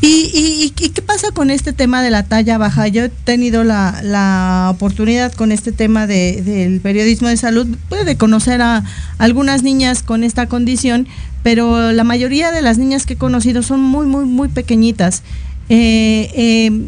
¿Y, 0.00 0.70
qué 0.70 1.00
pasa 1.00 1.30
con 1.30 1.52
este 1.52 1.72
tema 1.72 2.02
de 2.02 2.10
la 2.10 2.24
talla 2.24 2.58
baja? 2.58 2.88
Yo 2.88 3.04
he 3.04 3.08
tenido 3.10 3.62
la, 3.62 4.68
oportunidad 4.74 5.32
con 5.32 5.52
este 5.52 5.70
tema 5.70 6.08
del 6.08 6.80
periodismo 6.80 7.28
de 7.28 7.36
salud 7.36 7.68
pues, 7.88 8.04
de 8.04 8.16
conocer 8.16 8.60
a 8.60 8.82
algunas 9.18 9.62
niñas 9.62 10.02
con 10.02 10.24
esta 10.24 10.48
condición, 10.48 11.06
pero 11.44 11.92
la 11.92 12.02
mayoría 12.02 12.50
de 12.50 12.60
las 12.60 12.76
niñas 12.76 13.06
que 13.06 13.14
he 13.14 13.16
conocido 13.16 13.62
son 13.62 13.80
muy, 13.80 14.06
muy, 14.06 14.24
muy 14.24 14.48
pequeñitas. 14.48 15.22
Eh, 15.68 16.28
eh, 16.34 16.86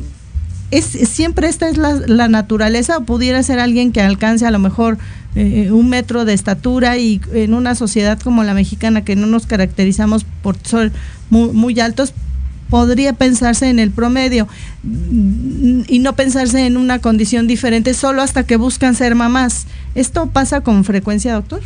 es, 0.71 0.85
siempre 0.85 1.49
esta 1.49 1.69
es 1.69 1.77
la, 1.77 2.29
naturaleza 2.29 2.99
o 2.99 3.05
pudiera 3.05 3.43
ser 3.43 3.59
alguien 3.59 3.93
que 3.93 4.01
alcance 4.01 4.47
a 4.47 4.51
lo 4.51 4.59
mejor 4.59 4.99
eh, 5.35 5.71
un 5.71 5.89
metro 5.89 6.25
de 6.25 6.35
estatura 6.35 6.97
y 6.99 7.21
en 7.33 7.55
una 7.55 7.75
sociedad 7.75 8.19
como 8.19 8.45
la 8.45 8.55
mexicana 8.55 9.05
que 9.05 9.17
no 9.17 9.27
nos 9.27 9.47
caracterizamos 9.47 10.25
por 10.43 10.57
ser 10.59 10.93
muy, 11.31 11.51
muy 11.51 11.79
altos 11.81 12.13
podría 12.69 13.15
pensarse 13.15 13.69
en 13.71 13.79
el 13.79 13.91
promedio 13.91 14.47
y 14.85 15.99
no 16.01 16.15
pensarse 16.15 16.67
en 16.67 16.77
una 16.77 16.99
condición 16.99 17.47
diferente 17.47 17.95
solo 17.95 18.23
hasta 18.23 18.45
que 18.45 18.57
buscan 18.57 18.95
ser 18.95 19.15
mamás. 19.15 19.67
¿Esto 19.95 20.29
pasa 20.29 20.61
con 20.61 20.85
frecuencia, 20.85 21.33
doctor? 21.33 21.63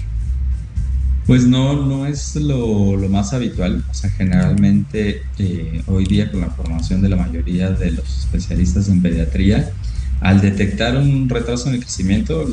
Pues 1.27 1.47
no, 1.47 1.87
no 1.87 2.07
es 2.07 2.35
lo, 2.37 2.97
más 3.09 3.33
habitual. 3.33 3.85
O 3.91 3.95
sea, 3.95 4.11
generalmente 4.11 5.23
eh, 5.39 5.83
hoy 5.87 6.05
día 6.05 6.31
con 6.31 6.41
la 6.41 6.51
formación 6.51 7.01
de 7.01 7.09
la 7.09 7.17
mayoría 7.17 7.71
de 7.71 7.93
los 7.93 8.19
especialistas 8.21 8.89
en 8.89 9.01
pediatría, 9.01 9.71
al 10.21 10.41
detectar 10.41 10.97
un 10.97 11.29
retraso 11.29 11.69
en 11.69 11.77
el 11.77 11.81
crecimiento, 11.81 12.49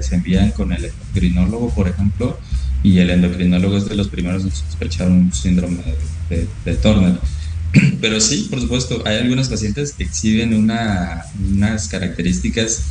se 0.00 0.14
envían 0.14 0.52
con 0.52 0.72
el 0.72 0.86
endocrinólogo, 0.86 1.70
por 1.70 1.88
ejemplo, 1.88 2.38
y 2.82 2.98
el 2.98 3.10
endocrinólogo 3.10 3.76
es 3.76 3.88
de 3.88 3.94
los 3.94 4.08
primeros 4.08 4.44
en 4.44 4.50
sospechar 4.50 5.08
un 5.08 5.32
síndrome 5.32 5.82
de, 6.28 6.46
de, 6.64 6.74
Turner. 6.76 7.18
Pero 8.00 8.20
sí, 8.20 8.48
por 8.50 8.60
supuesto, 8.60 9.02
hay 9.06 9.18
algunos 9.18 9.48
pacientes 9.48 9.92
que 9.92 10.04
exhiben 10.04 10.54
una, 10.54 11.24
unas 11.52 11.88
características 11.88 12.84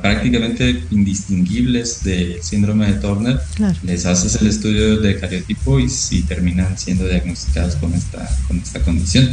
Prácticamente 0.00 0.84
indistinguibles 0.92 2.04
del 2.04 2.40
síndrome 2.40 2.86
de 2.86 3.00
Turner, 3.00 3.40
les 3.82 4.06
haces 4.06 4.36
el 4.40 4.46
estudio 4.46 4.98
de 4.98 5.18
cariotipo 5.18 5.80
y, 5.80 5.88
si 5.88 6.22
terminan 6.22 6.78
siendo 6.78 7.08
diagnosticadas 7.08 7.74
con 7.76 7.92
esta, 7.92 8.28
con 8.46 8.58
esta 8.58 8.80
condición. 8.80 9.28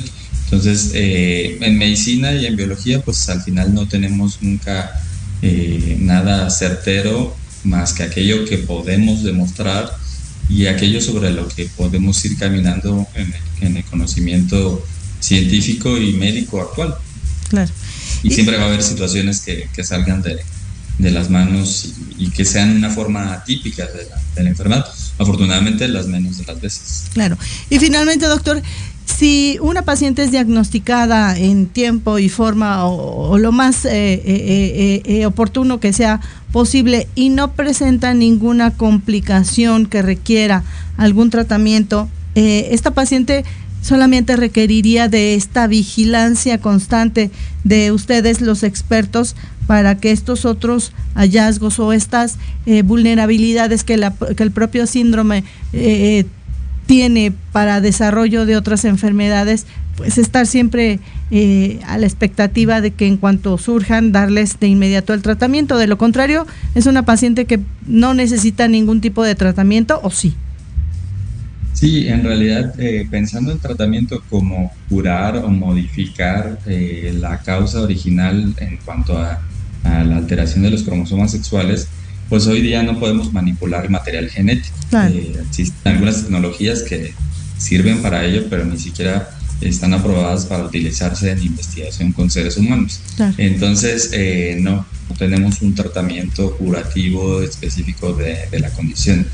Entonces, 0.45 0.91
eh, 0.95 1.57
en 1.61 1.77
medicina 1.77 2.33
y 2.33 2.47
en 2.47 2.55
biología, 2.55 3.01
pues 3.01 3.29
al 3.29 3.41
final 3.41 3.73
no 3.73 3.87
tenemos 3.87 4.39
nunca 4.41 4.91
eh, 5.41 5.97
nada 5.99 6.49
certero 6.49 7.35
más 7.63 7.93
que 7.93 8.03
aquello 8.03 8.45
que 8.45 8.57
podemos 8.57 9.23
demostrar 9.23 9.91
y 10.49 10.65
aquello 10.65 10.99
sobre 10.99 11.31
lo 11.31 11.47
que 11.47 11.65
podemos 11.77 12.23
ir 12.25 12.37
caminando 12.37 13.07
en 13.15 13.33
el, 13.33 13.67
en 13.67 13.77
el 13.77 13.83
conocimiento 13.85 14.85
científico 15.19 15.97
y 15.97 16.13
médico 16.13 16.61
actual. 16.61 16.95
Claro. 17.49 17.71
Y, 18.23 18.31
siempre 18.31 18.57
va 18.57 18.63
a 18.63 18.67
haber 18.67 18.81
situaciones 18.81 19.41
que, 19.41 19.69
que 19.75 19.83
salgan 19.83 20.21
de, 20.21 20.39
de, 20.97 21.11
las 21.11 21.29
manos 21.29 21.93
y, 22.17 22.29
que 22.29 22.45
sean 22.45 22.77
una 22.77 22.89
forma 22.89 23.43
típica 23.45 23.85
de 23.85 24.05
la, 24.09 24.21
de 24.35 24.43
la, 24.43 24.49
enfermedad. 24.49 24.85
Afortunadamente, 25.19 25.87
las 25.87 26.07
menos 26.07 26.37
de 26.37 26.45
las 26.45 26.59
veces. 26.59 27.05
Claro. 27.13 27.37
Y 27.69 27.79
finalmente, 27.79 28.25
doctor, 28.25 28.61
si 29.05 29.57
una 29.61 29.83
paciente 29.83 30.23
es 30.23 30.31
diagnosticada 30.31 31.37
en 31.37 31.67
tiempo 31.67 32.19
y 32.19 32.29
forma 32.29 32.85
o, 32.85 33.37
lo 33.37 33.51
más 33.51 33.85
eh, 33.85 33.91
eh, 34.25 35.01
eh, 35.05 35.25
oportuno 35.25 35.79
que 35.79 35.93
sea 35.93 36.19
posible 36.51 37.07
y 37.15 37.29
no 37.29 37.53
presenta 37.53 38.13
ninguna 38.13 38.71
complicación 38.71 39.85
que 39.85 40.01
requiera 40.01 40.63
algún 40.97 41.29
tratamiento, 41.29 42.09
esta 42.35 42.91
paciente 42.91 43.45
solamente 43.83 44.37
requeriría 44.37 45.09
de 45.09 45.35
esta 45.35 45.67
vigilancia 45.67 46.57
constante 46.57 47.29
de 47.63 47.91
ustedes 47.91 48.41
los 48.41 48.63
expertos 48.63 49.35
para 49.67 49.97
que 49.97 50.11
estos 50.11 50.45
otros 50.45 50.93
hallazgos 51.15 51.79
o 51.79 51.93
estas 51.93 52.37
eh, 52.65 52.81
vulnerabilidades 52.81 53.83
que, 53.83 53.93
el 53.93 54.51
propio 54.51 54.87
síndrome 54.87 55.43
eh, 55.73 56.25
tiene 56.85 57.33
para 57.51 57.81
desarrollo 57.81 58.45
de 58.45 58.55
otras 58.55 58.85
enfermedades, 58.85 59.65
pues 59.97 60.17
estar 60.17 60.47
siempre 60.47 60.99
eh, 61.31 61.79
a 61.85 61.97
la 61.97 62.05
expectativa 62.05 62.79
de 62.79 62.91
que 62.91 63.05
en 63.05 63.17
cuanto 63.17 63.57
surjan 63.57 64.11
darles 64.11 64.59
de 64.59 64.67
inmediato 64.67 65.13
el 65.13 65.21
tratamiento. 65.21 65.77
De 65.77 65.87
lo 65.87 65.97
contrario, 65.97 66.47
es 66.73 66.85
una 66.85 67.03
paciente 67.03 67.45
que 67.45 67.59
no 67.85 68.13
necesita 68.13 68.67
ningún 68.69 69.01
tipo 69.01 69.23
de 69.23 69.35
tratamiento 69.35 69.99
o 70.03 70.09
sí. 70.09 70.35
Sí, 71.73 72.07
en 72.07 72.23
realidad, 72.23 72.79
eh, 72.79 73.07
pensando 73.09 73.51
en 73.51 73.59
tratamiento 73.59 74.23
como 74.29 74.71
curar 74.89 75.37
o 75.37 75.49
modificar 75.49 76.59
eh, 76.65 77.15
la 77.19 77.39
causa 77.39 77.81
original 77.81 78.53
en 78.57 78.77
cuanto 78.77 79.17
a, 79.17 79.41
la 79.83 80.15
alteración 80.15 80.63
de 80.63 80.69
los 80.69 80.83
cromosomas 80.83 81.31
sexuales, 81.31 81.89
pues 82.29 82.47
hoy 82.47 82.61
día 82.61 82.83
no 82.83 82.99
podemos 83.01 83.33
manipular 83.33 83.89
material 83.89 84.29
genético. 84.29 84.73
Eh, 84.93 85.35
existen 85.45 85.75
algunas 85.83 86.21
tecnologías 86.21 86.83
que 86.83 87.13
sirven 87.57 88.01
para 88.01 88.23
ello, 88.23 88.45
pero 88.49 88.63
ni 88.63 88.77
siquiera 88.77 89.29
están 89.61 89.93
aprobadas 89.93 90.45
para 90.45 90.65
utilizarse 90.65 91.31
en 91.31 91.41
investigación 91.43 92.11
con 92.11 92.29
seres 92.29 92.57
humanos. 92.57 92.99
Entonces, 93.37 94.09
eh, 94.13 94.57
no, 94.61 94.85
tenemos 95.17 95.61
un 95.61 95.75
tratamiento 95.75 96.55
curativo 96.57 97.41
específico 97.41 98.13
de, 98.13 98.37
de, 98.51 98.59
la 98.59 98.69
condición. 98.69 99.25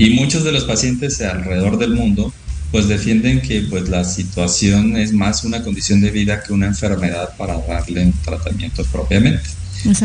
Y 0.00 0.08
muchos 0.08 0.44
de 0.44 0.52
los 0.52 0.64
pacientes 0.64 1.20
alrededor 1.20 1.76
del 1.76 1.92
mundo 1.92 2.32
pues 2.70 2.88
defienden 2.88 3.42
que 3.42 3.66
pues 3.68 3.90
la 3.90 4.02
situación 4.02 4.96
es 4.96 5.12
más 5.12 5.44
una 5.44 5.62
condición 5.62 6.00
de 6.00 6.10
vida 6.10 6.42
que 6.42 6.54
una 6.54 6.68
enfermedad 6.68 7.36
para 7.36 7.58
darle 7.58 8.06
un 8.06 8.12
tratamiento 8.24 8.82
propiamente. 8.86 9.42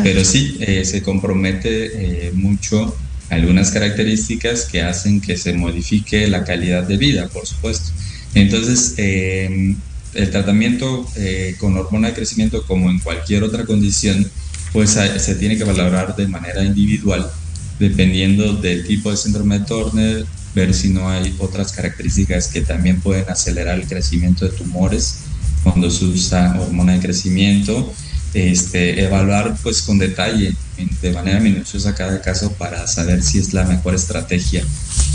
Pero 0.02 0.22
sí, 0.22 0.58
eh, 0.60 0.84
se 0.84 1.02
compromete 1.02 2.26
eh, 2.26 2.32
mucho 2.34 2.94
algunas 3.30 3.70
características 3.70 4.66
que 4.66 4.82
hacen 4.82 5.22
que 5.22 5.38
se 5.38 5.54
modifique 5.54 6.28
la 6.28 6.44
calidad 6.44 6.82
de 6.82 6.98
vida, 6.98 7.28
por 7.28 7.46
supuesto. 7.46 7.90
Entonces, 8.34 8.96
eh, 8.98 9.76
el 10.12 10.30
tratamiento 10.30 11.08
con 11.56 11.74
hormona 11.74 12.08
de 12.08 12.14
crecimiento, 12.14 12.66
como 12.66 12.90
en 12.90 12.98
cualquier 12.98 13.44
otra 13.44 13.64
condición, 13.64 14.30
pues 14.74 14.90
se 14.90 15.34
tiene 15.36 15.56
que 15.56 15.64
valorar 15.64 16.14
de 16.14 16.28
manera 16.28 16.62
individual, 16.62 17.30
dependiendo 17.78 18.54
del 18.54 18.86
tipo 18.86 19.10
de 19.10 19.16
síndrome 19.16 19.58
de 19.58 19.64
Turner, 19.66 20.26
ver 20.54 20.72
si 20.72 20.88
no 20.88 21.08
hay 21.08 21.34
otras 21.38 21.72
características 21.72 22.48
que 22.48 22.62
también 22.62 23.00
pueden 23.00 23.28
acelerar 23.28 23.78
el 23.78 23.86
crecimiento 23.86 24.46
de 24.46 24.52
tumores 24.52 25.18
cuando 25.62 25.90
se 25.90 26.06
usa 26.06 26.56
hormona 26.60 26.94
de 26.94 27.00
crecimiento, 27.00 27.92
este, 28.32 29.02
evaluar 29.04 29.56
pues 29.62 29.82
con 29.82 29.98
detalle, 29.98 30.54
de 31.02 31.12
manera 31.12 31.40
minuciosa 31.40 31.94
cada 31.94 32.20
caso 32.20 32.52
para 32.52 32.86
saber 32.86 33.22
si 33.22 33.38
es 33.38 33.52
la 33.52 33.64
mejor 33.64 33.94
estrategia 33.94 34.64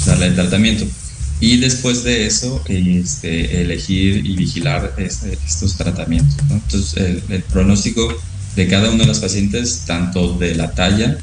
darle 0.05 0.27
el 0.27 0.35
tratamiento. 0.35 0.85
Y 1.39 1.57
después 1.57 2.03
de 2.03 2.27
eso, 2.27 2.61
este, 2.67 3.61
elegir 3.61 4.23
y 4.25 4.35
vigilar 4.35 4.93
este, 4.97 5.37
estos 5.47 5.75
tratamientos. 5.75 6.35
Entonces, 6.51 6.93
el, 6.97 7.23
el 7.29 7.43
pronóstico 7.43 8.13
de 8.55 8.67
cada 8.67 8.89
uno 8.89 8.99
de 8.99 9.07
los 9.07 9.19
pacientes, 9.19 9.83
tanto 9.87 10.37
de 10.37 10.53
la 10.53 10.71
talla 10.71 11.17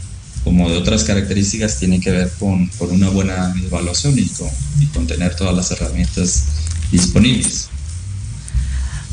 como 0.48 0.70
de 0.70 0.78
otras 0.78 1.04
características, 1.04 1.78
tiene 1.78 2.00
que 2.00 2.10
ver 2.10 2.30
con, 2.38 2.70
una 2.90 3.10
buena 3.10 3.54
evaluación 3.66 4.14
y 4.18 4.26
con, 4.94 5.06
tener 5.06 5.36
todas 5.36 5.54
las 5.54 5.70
herramientas 5.72 6.46
disponibles. 6.90 7.68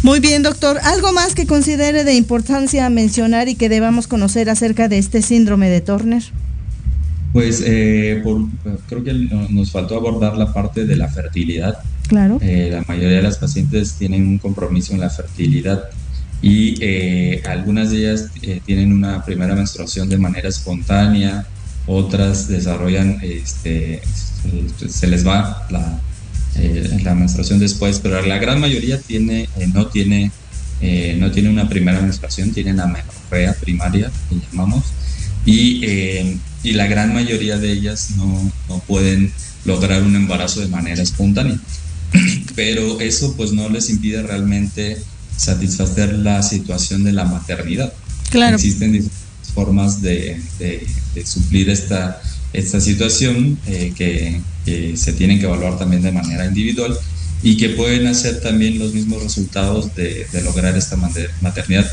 Muy 0.02 0.22
bien, 0.22 0.44
doctor. 0.44 0.80
¿Algo 0.82 1.12
más 1.12 1.36
que 1.36 1.46
considere 1.46 2.06
de 2.06 2.14
importancia 2.14 2.90
mencionar 2.90 3.50
y 3.50 3.56
que 3.56 3.68
debamos 3.68 4.08
conocer 4.08 4.50
acerca 4.50 4.88
de 4.88 4.98
este 4.98 5.22
síndrome 5.22 5.70
de 5.70 5.82
Turner? 5.82 6.24
Pues 7.34 7.62
eh, 7.66 8.24
creo 8.88 9.04
que 9.04 9.14
nos 9.50 9.72
faltó 9.72 9.98
abordar 9.98 10.38
la 10.38 10.54
parte 10.54 10.86
de 10.86 10.96
la 10.96 11.10
fertilidad. 11.10 11.80
Claro. 12.08 12.40
Eh, 12.42 12.70
la 12.72 12.86
mayoría 12.88 13.18
de 13.18 13.24
las 13.24 13.40
pacientes 13.40 13.96
tienen 13.96 14.26
un 14.26 14.38
compromiso 14.38 14.94
en 14.94 15.02
la 15.02 15.10
fertilidad 15.10 15.90
y 16.46 16.76
eh, 16.80 17.42
algunas 17.48 17.90
de 17.90 17.98
ellas 17.98 18.28
eh, 18.44 18.62
tienen 18.64 18.94
una 18.94 19.26
primera 19.26 19.56
menstruación 19.56 20.08
de 20.10 20.20
manera 20.20 20.48
espontánea, 20.48 21.44
otras 21.88 22.48
desarrollan, 22.48 23.18
este, 23.24 24.00
se 24.88 25.08
les 25.08 25.26
va 25.26 25.66
la, 25.72 26.00
eh, 26.58 27.00
la 27.02 27.16
menstruación 27.16 27.58
después, 27.58 28.00
pero 28.00 28.22
la 28.22 28.38
gran 28.38 28.60
mayoría 28.60 29.00
tiene, 29.00 29.50
no, 29.74 29.88
tiene, 29.88 30.32
no 31.18 31.32
tiene 31.32 31.50
una 31.50 31.68
primera 31.68 32.00
menstruación, 32.00 32.52
tienen 32.52 32.80
amenorrea 32.80 33.54
primaria, 33.60 34.12
que 34.30 34.36
llamamos, 34.36 34.84
y, 35.48 35.84
y, 36.62 36.74
la 36.74 36.86
gran 36.86 37.12
mayoría 37.12 37.58
de 37.58 37.72
ellas 37.72 38.12
no, 38.18 38.52
no 38.70 38.80
pueden 38.82 39.32
lograr 39.66 40.04
un 40.04 40.16
embarazo 40.16 40.62
de 40.62 40.68
manera 40.68 41.02
espontánea. 41.02 41.60
Pero 42.56 43.00
eso 43.00 43.36
pues 43.36 43.52
no 43.52 43.68
les 43.68 43.90
impide 43.90 44.22
realmente 44.22 44.98
satisfacer 45.38 46.14
la 46.14 46.42
situación 46.42 47.04
de 47.04 47.14
la 47.14 47.26
maternidad. 47.26 47.94
Claro. 48.30 48.56
Existen 48.56 48.92
diferentes 48.92 49.26
formas 49.54 50.02
de, 50.02 50.42
suplir 51.24 51.70
esta, 51.70 52.22
esta 52.54 52.82
situación 52.82 53.58
eh, 53.68 53.94
que, 53.96 54.42
se 54.96 55.14
tienen 55.14 55.40
que 55.40 55.46
evaluar 55.46 55.78
también 55.78 56.02
de 56.02 56.12
manera 56.12 56.46
individual 56.46 56.98
y 57.44 57.56
que 57.56 57.70
pueden 57.70 58.08
hacer 58.08 58.42
también 58.42 58.80
los 58.80 58.94
mismos 58.94 59.22
resultados 59.22 59.94
de, 59.96 60.26
lograr 60.44 60.76
esta 60.76 60.98
maternidad. 61.42 61.90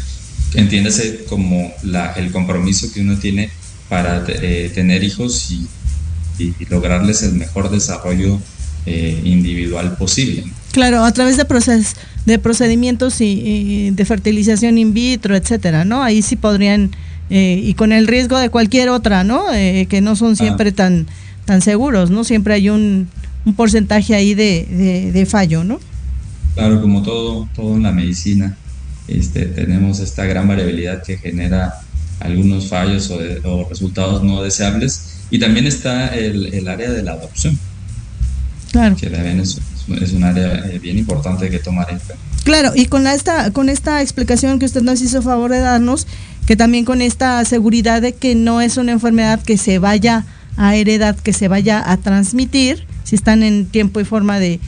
Entiéndase 0.54 1.24
como 1.28 1.72
la, 1.82 2.12
el 2.12 2.30
compromiso 2.32 2.90
que 2.92 3.00
uno 3.00 3.18
tiene 3.18 3.50
para 3.88 4.24
eh, 4.26 4.70
tener 4.74 5.04
hijos 5.04 5.50
y, 5.50 5.66
lograrles 6.70 7.22
el 7.22 7.34
mejor 7.34 7.70
desarrollo 7.70 8.40
eh, 8.86 9.20
individual 9.22 9.96
posible. 9.96 10.44
Claro, 10.72 11.04
a 11.04 11.12
través 11.12 11.36
de 11.36 11.44
procesos 11.44 11.96
de 12.26 12.38
procedimientos 12.38 13.20
y, 13.20 13.90
de 13.90 14.04
fertilización 14.04 14.78
in 14.78 14.94
vitro, 14.94 15.36
etcétera, 15.36 15.84
¿no? 15.84 16.02
Ahí 16.02 16.22
sí 16.22 16.36
podrían 16.36 16.90
eh, 17.30 17.60
y 17.62 17.74
con 17.74 17.92
el 17.92 18.06
riesgo 18.06 18.38
de 18.38 18.48
cualquier 18.48 18.88
otra, 18.90 19.24
¿no? 19.24 19.52
Eh, 19.52 19.86
que 19.88 20.00
no 20.00 20.16
son 20.16 20.36
siempre 20.36 20.70
ah. 20.70 20.74
tan 20.74 21.06
tan 21.44 21.60
seguros, 21.60 22.10
¿no? 22.10 22.22
Siempre 22.22 22.54
hay 22.54 22.70
un, 22.70 23.08
un 23.44 23.54
porcentaje 23.54 24.14
ahí 24.14 24.34
de, 24.34 25.10
de, 25.12 25.26
fallo, 25.26 25.64
¿no? 25.64 25.80
Claro, 26.54 26.80
como 26.80 27.02
todo 27.02 27.48
todo 27.56 27.74
en 27.74 27.82
la 27.82 27.92
medicina, 27.92 28.56
este, 29.08 29.46
tenemos 29.46 29.98
esta 29.98 30.24
gran 30.24 30.46
variabilidad 30.46 31.02
que 31.02 31.18
genera 31.18 31.74
algunos 32.20 32.68
fallos 32.68 33.12
o, 33.44 33.68
resultados 33.68 34.22
no 34.22 34.42
deseables 34.42 35.16
y 35.30 35.40
también 35.40 35.66
está 35.66 36.14
el, 36.14 36.54
el 36.54 36.68
área 36.68 36.90
de 36.90 37.02
la 37.02 37.12
adopción. 37.12 37.58
Claro. 38.70 38.96
Que 38.96 39.10
también 39.10 39.40
es 39.40 39.60
es 40.00 40.12
un 40.12 40.24
área 40.24 40.66
eh, 40.70 40.78
bien 40.78 40.98
importante 40.98 41.50
que 41.50 41.58
tomar. 41.58 41.86
Claro, 42.44 42.72
y 42.74 42.86
con 42.86 43.06
esta, 43.06 43.50
con 43.52 43.68
esta 43.68 44.02
explicación 44.02 44.58
que 44.58 44.66
usted 44.66 44.82
nos 44.82 45.00
hizo 45.00 45.22
favor 45.22 45.50
de 45.50 45.60
darnos, 45.60 46.06
que 46.46 46.56
también 46.56 46.84
con 46.84 47.02
esta 47.02 47.44
seguridad 47.44 48.02
de 48.02 48.14
que 48.14 48.34
no 48.34 48.60
es 48.60 48.76
una 48.76 48.92
enfermedad 48.92 49.40
que 49.42 49.56
se 49.56 49.78
vaya 49.78 50.24
a 50.56 50.74
heredad, 50.74 51.16
que 51.16 51.32
se 51.32 51.48
vaya 51.48 51.82
a 51.90 51.96
transmitir, 51.96 52.86
si 53.04 53.14
están 53.14 53.42
en 53.42 53.66
tiempo 53.66 54.00
y 54.00 54.04
forma 54.04 54.38
de, 54.38 54.60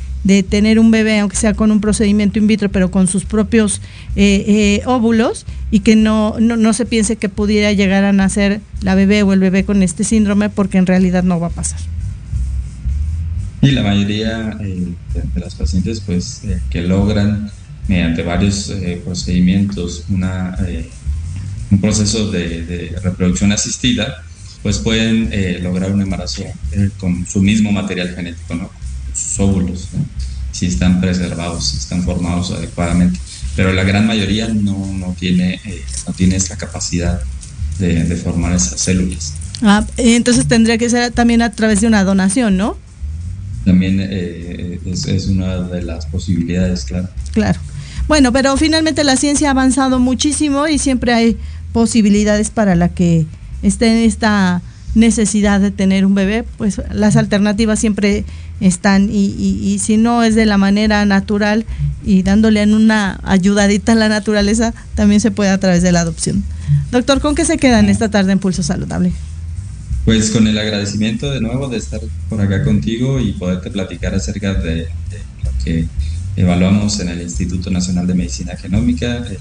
tener 0.49 0.79
un 0.79 0.91
bebé, 0.91 1.19
aunque 1.19 1.37
sea 1.37 1.53
con 1.53 1.71
un 1.71 1.81
procedimiento 1.81 2.39
in 2.39 2.47
vitro, 2.47 2.71
pero 2.71 2.91
con 2.91 3.07
sus 3.09 3.27
propios 3.27 3.83
eh, 4.17 4.45
eh, 4.47 4.83
óvulos, 4.87 5.45
y 5.71 5.81
que 5.81 5.97
no, 5.97 6.37
no, 6.41 6.57
no 6.57 6.73
se 6.73 6.87
piense 6.87 7.17
que 7.17 7.29
pudiera 7.29 7.73
llegar 7.73 8.05
a 8.05 8.13
nacer 8.13 8.61
la 8.81 8.95
bebé 8.95 9.23
o 9.23 9.35
el 9.35 9.41
bebé 9.41 9.65
con 9.65 9.83
este 9.83 10.03
síndrome, 10.03 10.49
porque 10.49 10.79
en 10.79 10.87
realidad 10.87 11.25
no 11.25 11.41
va 11.41 11.49
a 11.49 11.51
pasar. 11.51 11.81
Y 13.65 13.71
la 13.71 13.83
mayoría 13.83 14.59
eh, 14.61 14.95
de, 15.15 15.41
las 15.41 15.55
pacientes 15.55 16.03
pues 16.05 16.43
eh, 16.45 16.61
que 16.69 16.83
logran 16.83 17.51
mediante 17.89 18.23
varios 18.23 18.69
eh, 18.69 19.01
procedimientos 19.03 20.05
una, 20.11 20.55
un 21.71 21.81
proceso 21.81 22.31
de, 22.31 22.95
reproducción 23.03 23.53
asistida, 23.53 24.23
pues 24.63 24.79
pueden 24.79 25.31
lograr 25.63 25.93
un 25.93 26.03
embarazo 26.03 26.45
con 26.99 27.27
su 27.27 27.43
mismo 27.43 27.73
material 27.73 28.15
genético, 28.15 28.55
¿no? 28.55 28.71
sus 29.15 29.39
óvulos, 29.41 29.89
si 30.53 30.67
están 30.67 31.01
preservados, 31.01 31.69
si 31.69 31.77
están 31.79 32.03
formados 32.03 32.51
adecuadamente. 32.51 33.19
Pero 33.57 33.73
la 33.73 33.85
gran 33.85 34.07
mayoría 34.07 34.49
no, 34.49 34.93
no 34.95 35.15
tiene, 35.19 35.61
no 36.07 36.13
tiene 36.15 36.37
esta 36.37 36.57
capacidad 36.57 37.21
de, 37.79 38.05
de 38.05 38.17
formar 38.17 38.55
esas 38.55 38.81
células. 38.81 39.35
Ah, 39.63 39.87
entonces 39.99 40.47
tendría 40.49 40.79
que 40.79 40.89
ser 40.89 41.13
también 41.13 41.43
a 41.43 41.53
través 41.53 41.81
de 41.83 41.87
una 41.87 42.05
donación, 42.05 42.57
¿no? 42.57 42.84
También 43.65 43.99
eh, 44.01 44.81
es, 44.87 45.27
una 45.27 45.63
de 45.63 45.83
las 45.83 46.07
posibilidades, 46.07 46.85
claro. 46.85 47.09
Claro. 47.33 47.61
Bueno, 48.07 48.33
pero 48.33 48.57
finalmente 48.57 49.03
la 49.05 49.17
ciencia 49.17 49.49
ha 49.49 49.51
avanzado 49.53 49.99
muchísimo 49.99 50.69
y 50.69 50.79
siempre 50.79 51.15
hay 51.15 51.37
posibilidades 51.73 52.51
para 52.51 52.75
la 52.75 52.91
que 52.91 53.27
esté 53.63 53.91
en 53.91 54.05
esta 54.07 54.63
necesidad 54.95 55.61
de 55.61 55.71
tener 55.71 56.07
un 56.07 56.15
bebé, 56.15 56.45
pues 56.57 56.81
las 56.93 57.17
alternativas 57.17 57.79
siempre 57.79 58.25
están 58.61 59.09
y, 59.11 59.27
y, 59.27 59.79
si 59.81 59.97
no 59.97 60.23
es 60.23 60.37
de 60.37 60.47
la 60.47 60.57
manera 60.57 61.05
natural 61.05 61.65
y 62.05 62.23
dándole 62.23 62.63
en 62.63 62.75
una 62.75 63.19
ayudadita 63.25 63.93
a 63.93 63.97
la 63.97 64.09
naturaleza, 64.09 64.73
también 64.95 65.21
se 65.21 65.33
puede 65.33 65.51
a 65.51 65.59
través 65.59 65.83
de 65.83 65.91
la 65.91 66.01
adopción. 66.01 66.45
Doctor, 66.93 67.21
¿con 67.21 67.35
qué 67.35 67.45
se 67.45 67.59
quedan 67.59 67.89
esta 67.89 68.11
tarde 68.11 68.33
en 68.33 68.39
Pulso 68.39 68.63
Saludable? 68.63 69.13
Pues 70.05 70.31
con 70.31 70.47
el 70.47 70.59
agradecimiento 70.59 71.31
de 71.31 71.41
nuevo 71.41 71.69
de 71.69 71.79
estar 71.79 72.01
por 72.29 72.41
acá 72.41 72.63
contigo 72.63 73.21
y 73.21 73.33
poderte 73.33 73.71
platicar 73.71 74.15
acerca 74.15 74.53
de, 74.53 74.89
lo 75.43 75.65
que 75.65 75.87
evaluamos 76.37 77.01
en 77.01 77.09
el 77.09 77.23
Instituto 77.23 77.71
Nacional 77.71 78.07
de 78.07 78.15
Medicina 78.15 78.55
Genómica, 78.57 79.25
eh, 79.27 79.39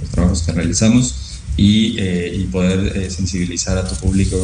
los 0.00 0.10
trabajos 0.10 0.42
que 0.42 0.52
realizamos 0.52 1.40
y, 1.56 1.96
eh, 1.98 2.48
poder 2.50 2.96
eh, 2.96 3.10
sensibilizar 3.10 3.78
a 3.78 3.86
tu 3.86 3.94
público 3.94 4.36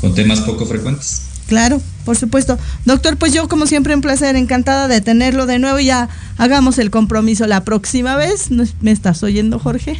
con, 0.00 0.14
temas 0.14 0.40
poco 0.40 0.66
frecuentes. 0.66 1.22
Claro, 1.46 1.80
por 2.08 2.16
supuesto. 2.16 2.56
Doctor, 2.86 3.18
pues 3.18 3.34
yo 3.34 3.48
como 3.48 3.66
siempre 3.66 3.94
un 3.94 4.00
placer, 4.00 4.34
encantada 4.34 4.88
de 4.88 5.02
tenerlo 5.02 5.44
de 5.44 5.58
nuevo. 5.58 5.78
Ya 5.78 6.08
hagamos 6.38 6.78
el 6.78 6.90
compromiso 6.90 7.46
la 7.46 7.64
próxima 7.64 8.16
vez. 8.16 8.48
¿Me 8.80 8.92
estás 8.92 9.22
oyendo, 9.22 9.58
Jorge? 9.58 9.98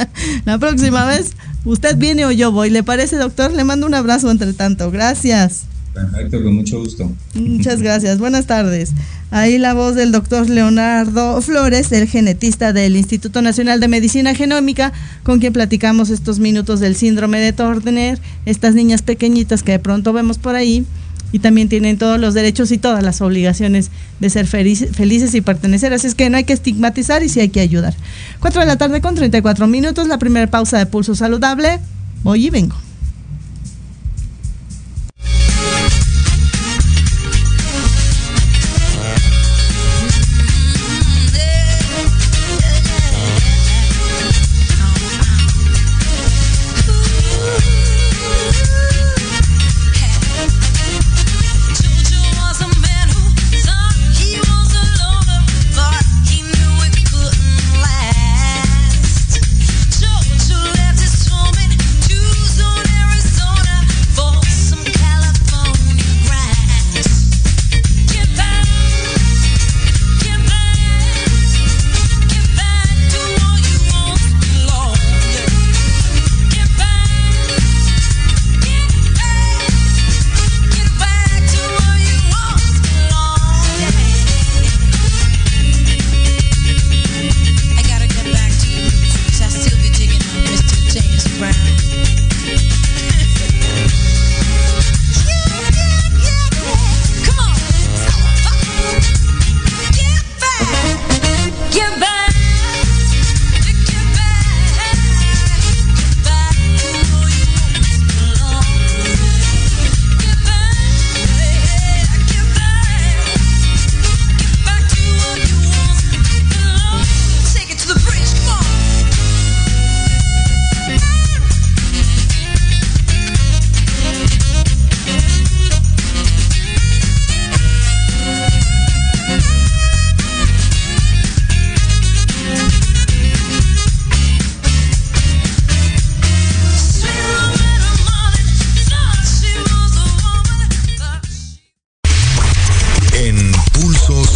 la 0.46 0.56
próxima 0.56 1.04
vez 1.04 1.34
Usted 1.66 1.98
viene 1.98 2.24
o 2.24 2.30
yo 2.30 2.50
voy. 2.50 2.70
¿Le 2.70 2.82
parece, 2.82 3.16
doctor? 3.16 3.52
Le 3.52 3.64
mando 3.64 3.86
un 3.86 3.92
abrazo 3.92 4.30
entre 4.30 4.54
tanto. 4.54 4.90
Gracias. 4.90 5.64
Perfecto, 5.92 6.42
con 6.42 6.54
mucho 6.54 6.78
gusto. 6.78 7.12
Muchas 7.34 7.82
gracias. 7.82 8.18
Buenas 8.18 8.46
tardes. 8.46 8.92
Ahí 9.30 9.58
la 9.58 9.74
voz 9.74 9.94
del 9.94 10.12
doctor 10.12 10.48
Leonardo 10.48 11.42
Flores, 11.42 11.92
el 11.92 12.08
genetista 12.08 12.72
del 12.72 12.96
Instituto 12.96 13.42
Nacional 13.42 13.80
de 13.80 13.88
Medicina 13.88 14.34
Genómica, 14.34 14.94
con 15.24 15.40
quien 15.40 15.52
platicamos 15.52 16.08
estos 16.08 16.38
minutos 16.38 16.80
del 16.80 16.96
síndrome 16.96 17.38
de 17.38 17.52
Turner, 17.52 18.18
estas 18.46 18.74
niñas 18.74 19.02
pequeñitas 19.02 19.62
que 19.62 19.72
de 19.72 19.78
pronto 19.78 20.14
vemos 20.14 20.38
por 20.38 20.54
ahí 20.54 20.86
y 21.32 21.38
también 21.38 21.68
tienen 21.68 21.98
todos 21.98 22.18
los 22.18 22.34
derechos 22.34 22.72
y 22.72 22.78
todas 22.78 23.02
las 23.02 23.20
obligaciones 23.20 23.90
de 24.18 24.30
ser 24.30 24.46
felices 24.46 25.34
y 25.34 25.40
pertenecer. 25.40 25.92
Así 25.92 26.06
es 26.06 26.14
que 26.14 26.30
no 26.30 26.36
hay 26.36 26.44
que 26.44 26.52
estigmatizar 26.52 27.22
y 27.22 27.28
sí 27.28 27.40
hay 27.40 27.48
que 27.48 27.60
ayudar. 27.60 27.94
4 28.40 28.60
de 28.60 28.66
la 28.66 28.76
tarde 28.76 29.00
con 29.00 29.14
34 29.14 29.66
minutos, 29.66 30.08
la 30.08 30.18
primera 30.18 30.46
pausa 30.48 30.78
de 30.78 30.86
pulso 30.86 31.14
saludable. 31.14 31.78
Voy 32.22 32.46
y 32.46 32.50
vengo. 32.50 32.76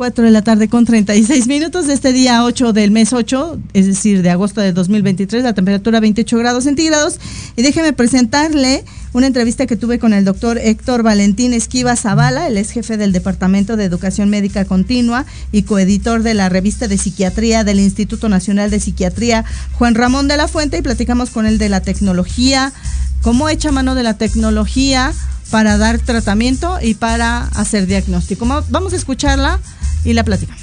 4 0.00 0.24
de 0.24 0.30
la 0.30 0.40
tarde 0.40 0.70
con 0.70 0.86
36 0.86 1.46
minutos 1.46 1.86
de 1.86 1.92
este 1.92 2.14
día 2.14 2.42
8 2.42 2.72
del 2.72 2.90
mes 2.90 3.12
8, 3.12 3.58
es 3.74 3.86
decir, 3.86 4.22
de 4.22 4.30
agosto 4.30 4.62
de 4.62 4.72
2023, 4.72 5.44
la 5.44 5.52
temperatura 5.52 6.00
28 6.00 6.38
grados 6.38 6.64
centígrados. 6.64 7.20
Y 7.54 7.60
déjeme 7.60 7.92
presentarle 7.92 8.82
una 9.12 9.26
entrevista 9.26 9.66
que 9.66 9.76
tuve 9.76 9.98
con 9.98 10.14
el 10.14 10.24
doctor 10.24 10.56
Héctor 10.56 11.02
Valentín 11.02 11.52
Esquiva 11.52 11.96
Zavala, 11.96 12.46
el 12.46 12.56
ex 12.56 12.70
jefe 12.70 12.96
del 12.96 13.12
Departamento 13.12 13.76
de 13.76 13.84
Educación 13.84 14.30
Médica 14.30 14.64
Continua 14.64 15.26
y 15.52 15.64
coeditor 15.64 16.22
de 16.22 16.32
la 16.32 16.48
revista 16.48 16.88
de 16.88 16.96
psiquiatría 16.96 17.62
del 17.62 17.78
Instituto 17.78 18.30
Nacional 18.30 18.70
de 18.70 18.80
Psiquiatría, 18.80 19.44
Juan 19.74 19.94
Ramón 19.94 20.28
de 20.28 20.38
la 20.38 20.48
Fuente, 20.48 20.78
y 20.78 20.82
platicamos 20.82 21.28
con 21.28 21.44
él 21.44 21.58
de 21.58 21.68
la 21.68 21.82
tecnología, 21.82 22.72
cómo 23.20 23.50
echa 23.50 23.70
mano 23.70 23.94
de 23.94 24.04
la 24.04 24.14
tecnología 24.14 25.12
para 25.50 25.76
dar 25.76 25.98
tratamiento 25.98 26.78
y 26.80 26.94
para 26.94 27.42
hacer 27.48 27.86
diagnóstico. 27.86 28.46
Vamos 28.70 28.94
a 28.94 28.96
escucharla 28.96 29.60
y 30.04 30.12
la 30.12 30.24
platicamos. 30.24 30.62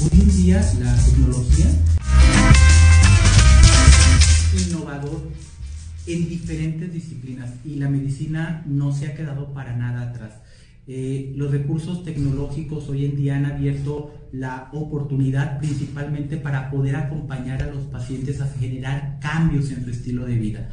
Hoy 0.00 0.20
en 0.20 0.36
día 0.36 0.72
la 0.80 0.96
tecnología 0.96 1.66
innovador 4.66 5.30
en 6.06 6.28
diferentes 6.28 6.92
disciplinas 6.92 7.50
y 7.64 7.76
la 7.76 7.88
medicina 7.88 8.62
no 8.66 8.92
se 8.92 9.06
ha 9.06 9.14
quedado 9.14 9.52
para 9.52 9.76
nada 9.76 10.10
atrás. 10.10 10.32
Eh, 10.88 11.32
los 11.36 11.52
recursos 11.52 12.04
tecnológicos 12.04 12.88
hoy 12.88 13.04
en 13.04 13.16
día 13.16 13.36
han 13.36 13.46
abierto 13.46 14.12
la 14.32 14.68
oportunidad 14.72 15.58
principalmente 15.60 16.38
para 16.38 16.70
poder 16.72 16.96
acompañar 16.96 17.62
a 17.62 17.70
los 17.70 17.84
pacientes 17.84 18.40
a 18.40 18.48
generar 18.58 19.18
cambios 19.20 19.70
en 19.70 19.84
su 19.84 19.90
estilo 19.90 20.24
de 20.26 20.36
vida. 20.36 20.70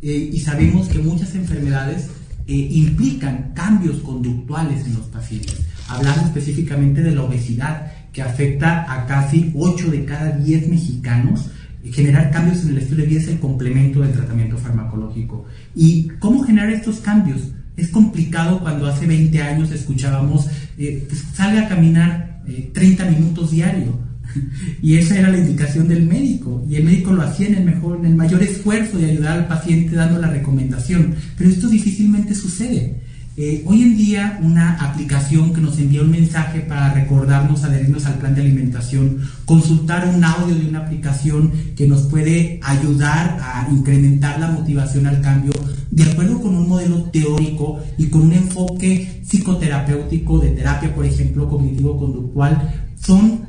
Eh, 0.00 0.30
y 0.32 0.38
sabemos 0.38 0.86
que 0.88 0.98
muchas 0.98 1.34
enfermedades 1.34 2.08
eh, 2.46 2.54
implican 2.54 3.52
cambios 3.52 3.96
conductuales 3.98 4.86
en 4.86 4.94
los 4.94 5.06
pacientes. 5.06 5.58
Hablando 5.88 6.26
específicamente 6.26 7.02
de 7.02 7.14
la 7.14 7.22
obesidad, 7.22 7.92
que 8.12 8.22
afecta 8.22 8.92
a 8.92 9.06
casi 9.06 9.52
8 9.54 9.90
de 9.90 10.04
cada 10.04 10.32
10 10.32 10.68
mexicanos, 10.68 11.50
generar 11.90 12.30
cambios 12.30 12.62
en 12.64 12.70
el 12.70 12.78
estilo 12.78 13.02
de 13.02 13.08
vida 13.08 13.20
es 13.20 13.28
el 13.28 13.38
complemento 13.38 14.00
del 14.00 14.12
tratamiento 14.12 14.56
farmacológico. 14.58 15.46
¿Y 15.74 16.08
cómo 16.18 16.42
generar 16.42 16.70
estos 16.70 16.98
cambios? 16.98 17.40
Es 17.76 17.88
complicado 17.88 18.60
cuando 18.60 18.86
hace 18.86 19.06
20 19.06 19.40
años 19.42 19.70
escuchábamos, 19.70 20.48
eh, 20.76 21.06
pues, 21.08 21.24
salga 21.34 21.62
a 21.62 21.68
caminar 21.68 22.42
30 22.72 23.04
minutos 23.06 23.50
diario 23.50 24.08
Y 24.82 24.96
esa 24.96 25.18
era 25.18 25.30
la 25.30 25.38
indicación 25.38 25.88
del 25.88 26.06
médico. 26.06 26.64
Y 26.68 26.76
el 26.76 26.84
médico 26.84 27.12
lo 27.12 27.22
hacía 27.22 27.48
en 27.48 27.54
el, 27.56 27.64
mejor, 27.64 27.98
en 27.98 28.06
el 28.06 28.14
mayor 28.14 28.42
esfuerzo 28.42 28.98
de 28.98 29.10
ayudar 29.10 29.38
al 29.38 29.48
paciente 29.48 29.96
dando 29.96 30.20
la 30.20 30.30
recomendación. 30.30 31.14
Pero 31.36 31.50
esto 31.50 31.68
difícilmente 31.68 32.34
sucede. 32.34 33.00
Eh, 33.40 33.62
hoy 33.66 33.82
en 33.82 33.96
día 33.96 34.40
una 34.42 34.72
aplicación 34.84 35.54
que 35.54 35.60
nos 35.60 35.78
envía 35.78 36.02
un 36.02 36.10
mensaje 36.10 36.58
para 36.58 36.92
recordarnos 36.92 37.62
adherirnos 37.62 38.04
al 38.06 38.14
plan 38.14 38.34
de 38.34 38.40
alimentación, 38.40 39.20
consultar 39.44 40.08
un 40.12 40.24
audio 40.24 40.56
de 40.56 40.68
una 40.68 40.80
aplicación 40.80 41.52
que 41.76 41.86
nos 41.86 42.02
puede 42.08 42.58
ayudar 42.64 43.38
a 43.40 43.68
incrementar 43.70 44.40
la 44.40 44.50
motivación 44.50 45.06
al 45.06 45.20
cambio, 45.20 45.52
de 45.92 46.02
acuerdo 46.02 46.42
con 46.42 46.56
un 46.56 46.68
modelo 46.68 47.04
teórico 47.12 47.78
y 47.96 48.06
con 48.06 48.22
un 48.22 48.32
enfoque 48.32 49.22
psicoterapéutico 49.24 50.40
de 50.40 50.48
terapia, 50.48 50.92
por 50.92 51.06
ejemplo, 51.06 51.48
cognitivo-conductual, 51.48 52.90
son 53.00 53.42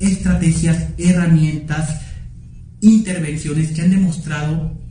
estrategias, 0.00 0.88
herramientas, 0.98 2.00
intervenciones 2.80 3.70
que 3.70 3.82
han 3.82 3.90
demostrado 3.92 4.81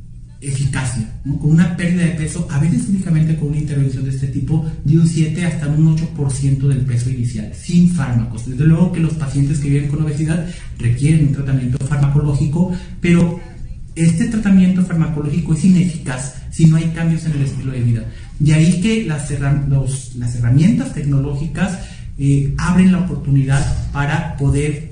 eficacia, 0.42 1.08
con 1.24 1.52
una 1.52 1.78
pérdida 1.78 2.04
de 2.04 2.12
peso, 2.12 2.48
a 2.50 2.60
veces 2.60 2.88
únicamente 2.90 3.36
con 3.36 3.50
una 3.50 3.60
intervención 3.60 4.04
de 4.04 4.10
este 4.10 4.28
tipo, 4.28 4.66
de 4.84 4.98
un 4.98 5.08
7 5.08 5.46
hasta 5.46 5.68
un 5.68 5.96
8% 5.96 6.68
del 6.68 6.80
peso 6.80 7.10
inicial, 7.12 7.52
sin 7.54 7.90
fármacos. 7.90 8.50
Desde 8.50 8.66
luego 8.66 8.92
que 8.92 9.00
los 9.00 9.14
pacientes 9.14 9.60
que 9.60 9.70
viven 9.70 9.90
con 9.90 10.02
obesidad 10.02 10.48
requieren 10.80 11.28
un 11.28 11.34
tratamiento 11.34 11.78
farmacológico, 11.86 12.72
pero 13.00 13.40
este 13.96 14.26
tratamiento 14.26 14.84
farmacológico 14.84 15.54
es 15.54 15.66
ineficaz 15.66 16.36
si 16.50 16.66
no 16.66 16.78
hay 16.78 16.86
cambios 16.96 17.26
en 17.26 17.34
el 17.34 17.44
estilo 17.44 17.72
de 17.72 17.82
vida. 17.82 18.06
De 18.40 18.54
ahí 18.54 18.82
que 18.82 19.06
las, 19.06 19.30
herramientas 19.30 20.94
tecnológicas 20.94 21.80
eh, 22.18 22.54
abren 22.58 22.92
la 22.92 23.00
oportunidad 23.00 23.92
para 23.92 24.36
poder 24.38 24.91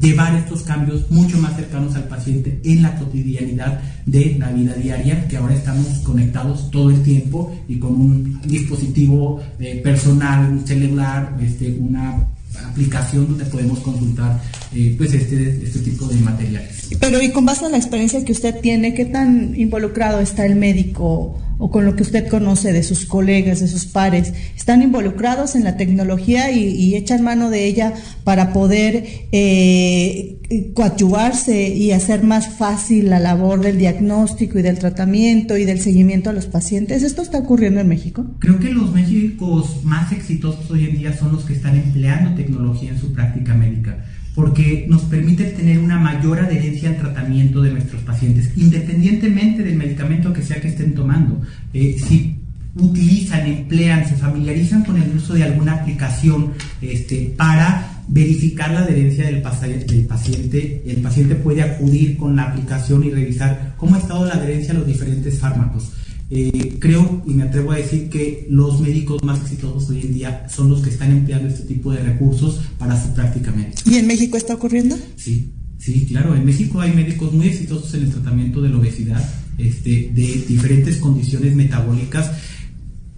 llevar 0.00 0.34
estos 0.36 0.62
cambios 0.62 1.10
mucho 1.10 1.38
más 1.38 1.56
cercanos 1.56 1.94
al 1.96 2.04
paciente 2.04 2.60
en 2.64 2.82
la 2.82 2.96
cotidianidad 2.96 3.80
de 4.06 4.36
la 4.38 4.50
vida 4.52 4.74
diaria, 4.74 5.26
que 5.26 5.36
ahora 5.36 5.54
estamos 5.54 5.86
conectados 6.04 6.70
todo 6.70 6.90
el 6.90 7.02
tiempo 7.02 7.56
y 7.68 7.78
con 7.78 7.94
un 7.94 8.40
dispositivo 8.44 9.40
eh, 9.58 9.80
personal, 9.82 10.50
un 10.50 10.66
celular, 10.66 11.36
este, 11.40 11.76
una 11.78 12.28
aplicación 12.70 13.28
donde 13.28 13.44
podemos 13.46 13.78
consultar 13.80 14.40
eh, 14.74 14.94
pues 14.96 15.12
este, 15.14 15.62
este 15.62 15.80
tipo 15.80 16.06
de 16.06 16.16
materiales. 16.16 16.88
Pero 17.00 17.22
y 17.22 17.30
con 17.30 17.44
base 17.44 17.66
en 17.66 17.72
la 17.72 17.78
experiencia 17.78 18.24
que 18.24 18.32
usted 18.32 18.60
tiene, 18.60 18.94
¿qué 18.94 19.04
tan 19.04 19.54
involucrado 19.56 20.20
está 20.20 20.46
el 20.46 20.56
médico 20.56 21.38
o 21.58 21.70
con 21.70 21.84
lo 21.84 21.96
que 21.96 22.02
usted 22.02 22.28
conoce 22.28 22.72
de 22.72 22.82
sus 22.82 23.04
colegas, 23.06 23.60
de 23.60 23.68
sus 23.68 23.86
pares? 23.86 24.32
¿Están 24.56 24.82
involucrados 24.82 25.56
en 25.56 25.64
la 25.64 25.76
tecnología 25.76 26.50
y, 26.50 26.96
echan 26.96 27.22
mano 27.22 27.50
de 27.50 27.66
ella 27.66 27.94
para 28.24 28.52
poder 28.52 29.04
eh, 29.30 30.38
coadyuvarse 30.74 31.68
y 31.68 31.92
hacer 31.92 32.24
más 32.24 32.48
fácil 32.48 33.10
la 33.10 33.20
labor 33.20 33.60
del 33.60 33.78
diagnóstico 33.78 34.58
y 34.58 34.62
del 34.62 34.78
tratamiento 34.78 35.56
y 35.56 35.64
del 35.64 35.80
seguimiento 35.80 36.30
a 36.30 36.32
los 36.32 36.46
pacientes? 36.46 37.02
¿Esto 37.02 37.22
está 37.22 37.38
ocurriendo 37.38 37.80
en 37.80 37.88
México? 37.88 38.24
Creo 38.38 38.58
que 38.58 38.70
los 38.70 38.92
médicos 38.92 39.84
más 39.84 40.12
exitosos 40.12 40.70
hoy 40.70 40.86
en 40.86 40.98
día 40.98 41.16
son 41.16 41.32
los 41.32 41.44
que 41.44 41.52
están 41.52 41.76
empleando 41.76 42.34
tecnología 42.34 42.90
en 42.90 42.98
su 42.98 43.12
práctica 43.12 43.54
médica 43.54 44.04
porque 44.38 44.86
nos 44.88 45.02
permite 45.02 45.46
tener 45.46 45.80
una 45.80 45.98
mayor 45.98 46.38
adherencia 46.38 46.90
al 46.90 46.98
tratamiento 46.98 47.60
de 47.60 47.72
nuestros 47.72 48.02
pacientes, 48.02 48.52
independientemente 48.54 49.64
del 49.64 49.74
medicamento 49.74 50.32
que 50.32 50.44
sea 50.44 50.60
que 50.60 50.68
estén 50.68 50.94
tomando. 50.94 51.40
Eh, 51.72 51.96
si 51.98 52.36
utilizan, 52.76 53.44
emplean, 53.48 54.08
se 54.08 54.14
familiarizan 54.14 54.84
con 54.84 54.96
el 54.96 55.16
uso 55.16 55.34
de 55.34 55.42
alguna 55.42 55.72
aplicación 55.72 56.52
este, 56.80 57.34
para 57.36 58.04
verificar 58.06 58.70
la 58.70 58.82
adherencia 58.82 59.24
del, 59.24 59.42
paciente, 59.42 60.84
el 60.86 61.02
paciente 61.02 61.34
puede 61.34 61.62
acudir 61.62 62.16
con 62.16 62.36
la 62.36 62.44
aplicación 62.44 63.02
y 63.02 63.10
revisar 63.10 63.74
cómo 63.76 63.96
ha 63.96 63.98
estado 63.98 64.24
la 64.24 64.34
adherencia 64.34 64.72
a 64.72 64.76
los 64.76 64.86
diferentes 64.86 65.36
fármacos. 65.36 65.90
Eh, 66.30 66.76
creo 66.78 67.22
y 67.26 67.30
me 67.30 67.44
atrevo 67.44 67.72
a 67.72 67.76
decir 67.76 68.10
que 68.10 68.46
los 68.50 68.80
médicos 68.80 69.22
más 69.24 69.40
exitosos 69.40 69.88
hoy 69.88 70.02
en 70.02 70.12
día 70.12 70.46
son 70.54 70.68
los 70.68 70.82
que 70.82 70.90
están 70.90 71.10
empleando 71.10 71.48
este 71.48 71.62
tipo 71.62 71.90
de 71.90 72.02
recursos 72.02 72.60
para 72.78 73.02
su 73.02 73.14
práctica 73.14 73.50
médica. 73.50 73.80
¿Y 73.86 73.96
en 73.96 74.06
México 74.06 74.36
está 74.36 74.54
ocurriendo? 74.54 74.98
Sí, 75.16 75.52
sí, 75.78 76.04
claro. 76.06 76.34
En 76.34 76.44
México 76.44 76.80
hay 76.80 76.92
médicos 76.92 77.32
muy 77.32 77.46
exitosos 77.46 77.94
en 77.94 78.02
el 78.02 78.10
tratamiento 78.10 78.60
de 78.60 78.68
la 78.68 78.76
obesidad, 78.76 79.26
este, 79.56 80.10
de 80.12 80.44
diferentes 80.46 80.98
condiciones 80.98 81.54
metabólicas, 81.56 82.30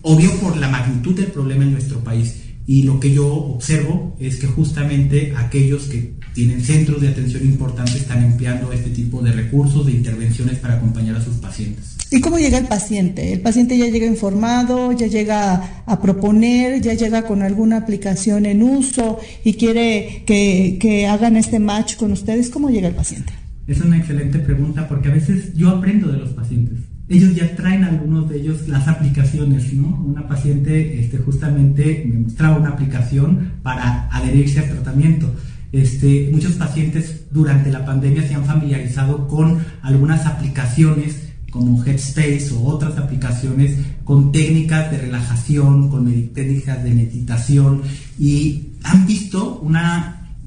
obvio 0.02 0.30
por 0.36 0.56
la 0.56 0.68
magnitud 0.68 1.14
del 1.14 1.32
problema 1.32 1.64
en 1.64 1.72
nuestro 1.72 1.98
país. 2.04 2.39
Y 2.66 2.84
lo 2.84 3.00
que 3.00 3.12
yo 3.12 3.26
observo 3.26 4.16
es 4.20 4.36
que 4.36 4.46
justamente 4.46 5.32
aquellos 5.36 5.84
que 5.84 6.14
tienen 6.34 6.60
centros 6.60 7.00
de 7.00 7.08
atención 7.08 7.44
importantes 7.44 7.96
están 7.96 8.22
empleando 8.22 8.72
este 8.72 8.90
tipo 8.90 9.20
de 9.22 9.32
recursos, 9.32 9.86
de 9.86 9.92
intervenciones 9.92 10.58
para 10.58 10.74
acompañar 10.74 11.16
a 11.16 11.24
sus 11.24 11.36
pacientes. 11.36 11.96
¿Y 12.12 12.20
cómo 12.20 12.38
llega 12.38 12.58
el 12.58 12.66
paciente? 12.66 13.32
¿El 13.32 13.40
paciente 13.40 13.78
ya 13.78 13.86
llega 13.86 14.06
informado, 14.06 14.92
ya 14.92 15.06
llega 15.06 15.82
a 15.86 16.02
proponer, 16.02 16.80
ya 16.80 16.94
llega 16.94 17.22
con 17.22 17.42
alguna 17.42 17.78
aplicación 17.78 18.46
en 18.46 18.62
uso 18.62 19.18
y 19.44 19.54
quiere 19.54 20.24
que, 20.26 20.78
que 20.80 21.06
hagan 21.06 21.36
este 21.36 21.58
match 21.58 21.96
con 21.96 22.12
ustedes? 22.12 22.50
¿Cómo 22.50 22.70
llega 22.70 22.88
el 22.88 22.94
paciente? 22.94 23.32
Es 23.66 23.80
una 23.80 23.98
excelente 23.98 24.40
pregunta 24.40 24.88
porque 24.88 25.08
a 25.08 25.12
veces 25.12 25.54
yo 25.54 25.70
aprendo 25.70 26.10
de 26.10 26.18
los 26.18 26.30
pacientes 26.30 26.89
ellos 27.10 27.34
ya 27.34 27.56
traen 27.56 27.82
algunos 27.82 28.28
de 28.28 28.36
ellos 28.36 28.68
las 28.68 28.86
aplicaciones, 28.86 29.72
¿no? 29.74 30.00
Una 30.06 30.28
paciente 30.28 31.00
este, 31.00 31.18
justamente 31.18 32.04
me 32.06 32.20
mostraba 32.20 32.56
una 32.56 32.70
aplicación 32.70 33.54
para 33.64 34.08
adherirse 34.12 34.60
al 34.60 34.70
tratamiento. 34.70 35.34
Este, 35.72 36.30
muchos 36.32 36.52
pacientes 36.52 37.24
durante 37.32 37.70
la 37.70 37.84
pandemia 37.84 38.26
se 38.26 38.34
han 38.34 38.44
familiarizado 38.44 39.26
con 39.26 39.58
algunas 39.82 40.24
aplicaciones 40.24 41.30
como 41.50 41.84
Headspace 41.84 42.50
o 42.54 42.62
otras 42.62 42.96
aplicaciones 42.96 43.76
con 44.04 44.30
técnicas 44.30 44.92
de 44.92 44.98
relajación, 44.98 45.88
con 45.90 46.06
técnicas 46.28 46.84
de 46.84 46.94
meditación 46.94 47.82
y 48.20 48.68
han 48.84 49.04
visto 49.08 49.58
un 49.58 49.76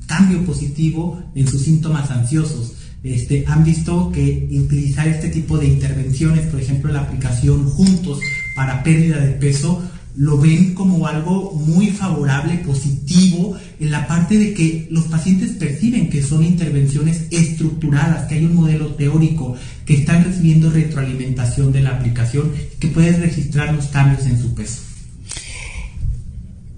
cambio 0.07 0.45
positivo 0.45 1.21
en 1.35 1.45
sus 1.45 1.61
síntomas 1.63 2.09
ansiosos 2.09 2.82
este, 3.03 3.43
han 3.47 3.63
visto 3.63 4.11
que 4.11 4.47
utilizar 4.51 5.07
este 5.07 5.29
tipo 5.29 5.57
de 5.57 5.67
intervenciones, 5.67 6.47
por 6.47 6.61
ejemplo 6.61 6.91
la 6.91 7.01
aplicación 7.01 7.69
juntos 7.69 8.19
para 8.55 8.81
pérdida 8.83 9.19
de 9.19 9.33
peso, 9.33 9.83
lo 10.15 10.37
ven 10.37 10.73
como 10.73 11.07
algo 11.07 11.53
muy 11.53 11.87
favorable, 11.87 12.57
positivo, 12.59 13.57
en 13.79 13.91
la 13.91 14.07
parte 14.07 14.37
de 14.37 14.53
que 14.53 14.87
los 14.91 15.05
pacientes 15.05 15.51
perciben 15.51 16.09
que 16.09 16.21
son 16.21 16.43
intervenciones 16.43 17.23
estructuradas, 17.31 18.27
que 18.27 18.35
hay 18.35 18.45
un 18.45 18.55
modelo 18.55 18.93
teórico, 18.93 19.55
que 19.85 19.95
están 19.95 20.23
recibiendo 20.23 20.69
retroalimentación 20.69 21.71
de 21.71 21.81
la 21.81 21.91
aplicación, 21.91 22.51
que 22.79 22.89
pueden 22.89 23.21
registrar 23.21 23.73
los 23.73 23.87
cambios 23.87 24.25
en 24.27 24.39
su 24.39 24.53
peso. 24.53 24.92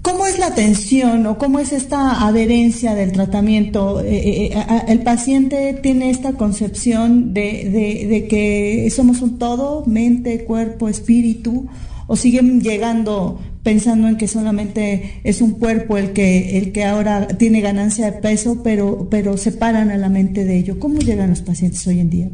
¿Cómo 0.05 0.27
es 0.27 0.37
la 0.37 0.45
atención 0.45 1.25
o 1.25 1.39
cómo 1.39 1.57
es 1.57 1.73
esta 1.73 2.27
adherencia 2.27 2.93
del 2.93 3.11
tratamiento? 3.11 4.01
Eh, 4.01 4.17
eh, 4.17 4.49
eh, 4.53 4.81
¿El 4.87 5.01
paciente 5.01 5.79
tiene 5.81 6.11
esta 6.11 6.33
concepción 6.33 7.33
de, 7.33 8.27
que 8.29 8.87
somos 8.91 9.23
un 9.23 9.39
todo, 9.39 9.83
mente, 9.87 10.43
cuerpo, 10.43 10.89
espíritu? 10.89 11.65
¿O 12.05 12.15
siguen 12.15 12.61
llegando 12.61 13.41
pensando 13.63 14.07
en 14.07 14.17
que 14.17 14.27
solamente 14.27 15.21
es 15.23 15.41
un 15.41 15.53
cuerpo 15.53 15.97
el 15.97 16.11
que, 16.11 16.59
el 16.59 16.71
que 16.71 16.83
ahora 16.83 17.27
tiene 17.27 17.61
ganancia 17.61 18.05
de 18.05 18.21
peso, 18.21 18.61
pero, 18.63 19.07
pero 19.09 19.37
separan 19.37 19.89
a 19.89 19.97
la 19.97 20.09
mente 20.09 20.45
de 20.45 20.59
ello? 20.59 20.77
¿Cómo 20.77 20.99
llegan 20.99 21.31
los 21.31 21.41
pacientes 21.41 21.85
hoy 21.87 21.99
en 21.99 22.11
día? 22.11 22.29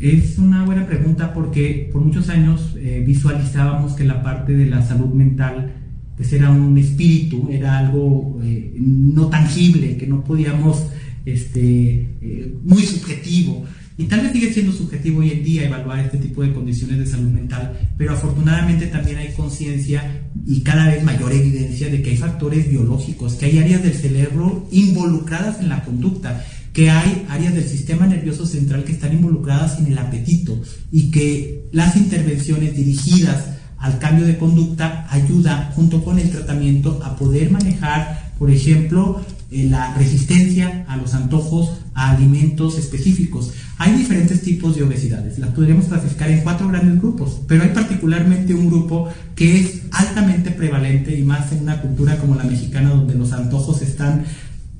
Es 0.00 0.36
una 0.36 0.66
buena 0.66 0.86
pregunta 0.86 1.32
porque 1.32 1.88
por 1.90 2.02
muchos 2.02 2.28
años 2.28 2.76
visualizábamos 3.06 3.94
que 3.94 4.04
la 4.04 4.22
parte 4.22 4.52
de 4.52 4.66
la 4.66 4.82
salud 4.82 5.14
mental 5.14 5.80
pues 6.16 6.32
era 6.32 6.50
un 6.50 6.76
espíritu, 6.78 7.48
era 7.50 7.78
algo 7.78 8.40
eh, 8.42 8.74
no 8.78 9.28
tangible, 9.28 9.96
que 9.96 10.06
no 10.06 10.22
podíamos, 10.22 10.84
este, 11.24 12.08
eh, 12.20 12.54
muy 12.62 12.82
subjetivo. 12.82 13.64
Y 13.96 14.04
tal 14.04 14.22
vez 14.22 14.32
sigue 14.32 14.52
siendo 14.52 14.72
subjetivo 14.72 15.20
hoy 15.20 15.30
en 15.30 15.44
día 15.44 15.64
evaluar 15.64 16.00
este 16.00 16.18
tipo 16.18 16.42
de 16.42 16.52
condiciones 16.52 16.98
de 16.98 17.06
salud 17.06 17.30
mental, 17.30 17.78
pero 17.96 18.12
afortunadamente 18.12 18.86
también 18.88 19.18
hay 19.18 19.32
conciencia 19.34 20.28
y 20.44 20.62
cada 20.62 20.88
vez 20.88 21.04
mayor 21.04 21.32
evidencia 21.32 21.88
de 21.88 22.02
que 22.02 22.10
hay 22.10 22.16
factores 22.16 22.68
biológicos, 22.68 23.34
que 23.34 23.46
hay 23.46 23.58
áreas 23.58 23.84
del 23.84 23.94
cerebro 23.94 24.68
involucradas 24.72 25.60
en 25.60 25.68
la 25.68 25.84
conducta, 25.84 26.44
que 26.72 26.90
hay 26.90 27.24
áreas 27.28 27.54
del 27.54 27.64
sistema 27.64 28.06
nervioso 28.06 28.46
central 28.46 28.82
que 28.82 28.92
están 28.92 29.12
involucradas 29.12 29.78
en 29.78 29.86
el 29.86 29.96
apetito 29.96 30.60
y 30.90 31.12
que 31.12 31.68
las 31.70 31.96
intervenciones 31.96 32.74
dirigidas 32.74 33.54
al 33.84 33.98
cambio 33.98 34.24
de 34.24 34.38
conducta 34.38 35.06
ayuda 35.10 35.70
junto 35.76 36.02
con 36.02 36.18
el 36.18 36.30
tratamiento 36.30 37.02
a 37.04 37.16
poder 37.16 37.50
manejar, 37.50 38.32
por 38.38 38.50
ejemplo, 38.50 39.20
eh, 39.50 39.66
la 39.68 39.92
resistencia 39.92 40.86
a 40.88 40.96
los 40.96 41.12
antojos, 41.12 41.82
a 41.92 42.12
alimentos 42.12 42.78
específicos. 42.78 43.52
Hay 43.76 43.92
diferentes 43.92 44.40
tipos 44.40 44.74
de 44.74 44.84
obesidades, 44.84 45.38
las 45.38 45.50
podríamos 45.50 45.84
clasificar 45.84 46.30
en 46.30 46.40
cuatro 46.40 46.68
grandes 46.68 46.98
grupos, 46.98 47.42
pero 47.46 47.62
hay 47.62 47.68
particularmente 47.74 48.54
un 48.54 48.68
grupo 48.68 49.10
que 49.34 49.60
es 49.60 49.82
altamente 49.90 50.50
prevalente 50.50 51.14
y 51.14 51.22
más 51.22 51.52
en 51.52 51.64
una 51.64 51.82
cultura 51.82 52.16
como 52.16 52.36
la 52.36 52.44
mexicana 52.44 52.88
donde 52.88 53.14
los 53.14 53.34
antojos 53.34 53.82
están 53.82 54.24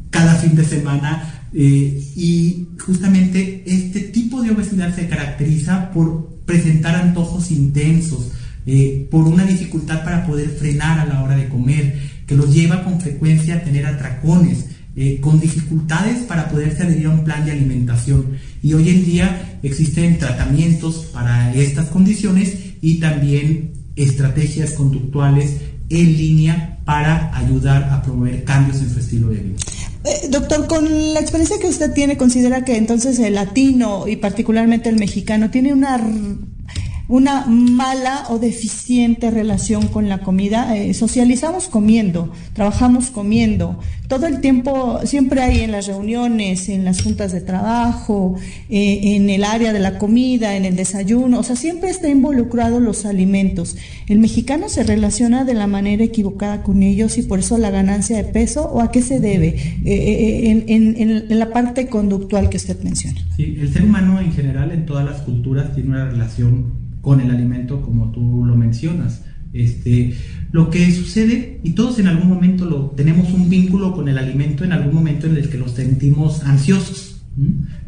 cada 0.09 0.35
fin 0.37 0.55
de 0.55 0.65
semana 0.65 1.51
eh, 1.53 2.03
y 2.17 2.69
justamente 2.81 3.65
este 3.67 4.01
tipo 4.01 4.41
de 4.41 4.53
obesidad 4.53 4.95
se 4.97 5.09
caracteriza 5.09 5.91
por 5.91 6.41
presentar 6.47 6.95
antojos 6.95 7.51
intensos, 7.51 8.31
eh, 8.67 9.07
por 9.11 9.25
una 9.25 9.45
dificultad 9.45 10.05
para 10.05 10.27
poder 10.27 10.49
frenar 10.51 11.01
a 11.01 11.07
la 11.07 11.23
hora 11.23 11.37
de 11.37 11.49
comer, 11.49 11.99
que 12.27 12.35
los 12.35 12.55
lleva 12.55 12.83
con 12.83 13.01
frecuencia 13.01 13.57
a 13.57 13.63
tener 13.63 13.87
atracones, 13.87 14.67
eh, 14.97 15.19
con 15.21 15.41
dificultades 15.41 16.23
para 16.23 16.49
poderse 16.49 16.85
adherir 16.85 17.07
a 17.07 17.11
un 17.11 17.25
plan 17.25 17.45
de 17.45 17.53
alimentación. 17.53 18.39
Y 18.63 18.75
hoy 18.75 18.89
en 18.89 19.05
día 19.05 19.59
existen 19.63 20.19
tratamientos 20.19 21.07
para 21.13 21.55
estas 21.55 21.87
condiciones 21.87 22.55
y 22.81 23.01
también 23.01 23.73
estrategias 23.97 24.73
conductuales 24.73 25.57
en 25.91 26.17
línea 26.17 26.79
para 26.85 27.37
ayudar 27.37 27.85
a 27.85 28.03
promover 28.03 28.45
cambios 28.45 28.79
en 28.79 28.91
su 28.91 29.01
estilo 29.01 29.29
de 29.29 29.39
vida. 29.39 29.57
Eh, 30.05 30.29
doctor, 30.31 30.67
con 30.67 31.15
la 31.15 31.21
experiencia 31.21 31.59
que 31.59 31.67
usted 31.67 31.93
tiene, 31.93 32.17
¿considera 32.17 32.65
que 32.65 32.77
entonces 32.77 33.19
el 33.19 33.35
latino 33.35 34.07
y 34.07 34.17
particularmente 34.17 34.91
el 34.91 34.97
mexicano 34.97 35.51
tiene 35.51 35.73
una 35.73 35.99
una 37.07 37.45
mala 37.47 38.25
o 38.31 38.39
deficiente 38.39 39.31
relación 39.31 39.89
con 39.89 40.09
la 40.09 40.19
comida. 40.19 40.77
Eh, 40.77 40.95
socializamos 40.95 41.69
comiendo, 41.69 42.33
trabajamos 42.55 43.11
comiendo. 43.11 43.79
Todo 44.09 44.27
el 44.27 44.41
tiempo, 44.41 45.01
siempre 45.05 45.43
hay 45.43 45.61
en 45.61 45.73
las 45.73 45.87
reuniones, 45.87 46.69
en 46.69 46.85
las 46.85 47.03
juntas 47.03 47.33
de 47.33 47.41
trabajo, 47.41 48.37
eh, 48.69 49.17
en 49.17 49.31
el 49.31 49.45
área 49.45 49.73
de 49.73 49.81
la 49.81 49.99
comida, 49.99 50.57
en 50.57 50.65
el 50.65 50.77
desayuno, 50.77 51.41
o 51.41 51.43
sea, 51.43 51.57
siempre 51.57 51.91
está 51.91 52.09
involucrado 52.09 52.81
los 52.81 53.07
alimentos. 53.07 53.77
El 54.07 54.19
mexicano 54.19 54.69
se 54.69 54.83
relaciona 54.83 55.45
de 55.45 55.55
la 55.55 55.67
manera 55.67 56.05
equivocada 56.05 56.63
con 56.63 56.83
ellos 56.83 57.17
y 57.19 57.23
por 57.23 57.39
eso 57.39 57.59
la 57.59 57.71
ganancia 57.71 58.17
de 58.17 58.25
peso, 58.25 58.71
¿o 58.71 58.81
a 58.81 58.91
qué 58.91 59.03
se 59.03 59.21
debe 59.21 59.57
eh, 59.85 60.65
en, 60.69 60.97
en 60.99 61.39
la 61.39 61.51
parte 61.51 61.89
conductual 61.89 62.51
que 62.51 62.59
usted 62.59 62.83
menciona? 62.83 63.21
Sí, 63.37 63.57
el 63.59 63.73
ser 63.73 63.85
humano 63.85 64.21
en 64.21 64.33
general 64.33 64.71
en 64.71 64.87
todas 64.87 65.05
las 65.05 65.23
culturas 65.23 65.75
tiene 65.75 65.91
una 65.91 66.05
relación 66.11 66.84
con 67.05 67.21
el 67.21 67.31
alimento 67.31 67.83
como 67.83 68.11
tú 68.11 68.45
lo 68.45 68.57
mencionas. 68.57 69.23
Este, 69.53 70.15
lo 70.51 70.69
que 70.69 70.91
sucede, 70.91 71.61
y 71.63 71.71
todos 71.71 72.01
en 72.01 72.09
algún 72.09 72.29
momento 72.29 72.65
lo, 72.65 72.91
tenemos 72.91 73.33
un 73.33 73.49
vínculo 73.49 73.93
con 73.93 74.09
el 74.09 74.19
alimento 74.19 74.65
en 74.65 74.73
algún 74.73 74.95
momento 74.95 75.29
en 75.29 75.37
el 75.37 75.49
que 75.49 75.59
nos 75.59 75.73
sentimos 75.73 76.43
ansiosos. 76.43 77.23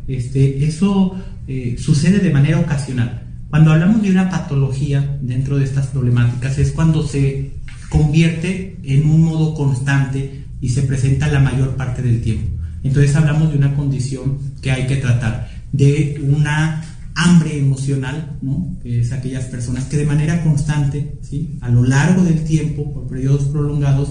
Este, 0.07 0.65
eso 0.65 1.17
eh, 1.49 1.77
sucede 1.79 2.21
de 2.21 2.31
manera 2.31 2.61
ocasional. 2.61 3.23
Cuando 3.51 3.73
hablamos 3.73 4.03
de 4.03 4.11
una 4.11 4.31
patología 4.31 5.19
dentro 5.23 5.59
de 5.59 5.65
estas 5.65 5.89
problemáticas 5.89 6.59
es 6.59 6.73
cuando 6.73 7.05
se 7.05 7.53
convierte 7.89 8.77
en 8.85 9.09
un 9.09 9.23
modo 9.23 9.55
constante 9.55 10.45
y 10.61 10.69
se 10.69 10.83
presenta 10.83 11.29
la 11.29 11.41
mayor 11.41 11.77
parte 11.77 12.03
del 12.03 12.21
tiempo. 12.21 12.49
Entonces 12.83 13.17
hablamos 13.17 13.51
de 13.51 13.59
una 13.59 13.75
condición 13.75 14.39
que 14.63 14.71
hay 14.71 14.87
que 14.87 14.97
tratar, 14.97 15.49
de 15.73 16.21
una 16.23 16.83
hambre 17.17 17.59
emocional, 17.59 18.39
¿no? 18.43 18.77
que 18.83 19.01
es 19.01 19.13
aquellas 19.13 19.47
personas 19.47 19.85
que 19.85 19.97
de 19.97 20.05
manera 20.05 20.45
constante, 20.45 21.19
¿sí? 21.23 21.59
a 21.63 21.71
lo 21.71 21.83
largo 21.83 22.23
del 22.23 22.45
tiempo, 22.45 22.93
por 22.93 23.09
periodos 23.09 23.45
prolongados, 23.45 24.11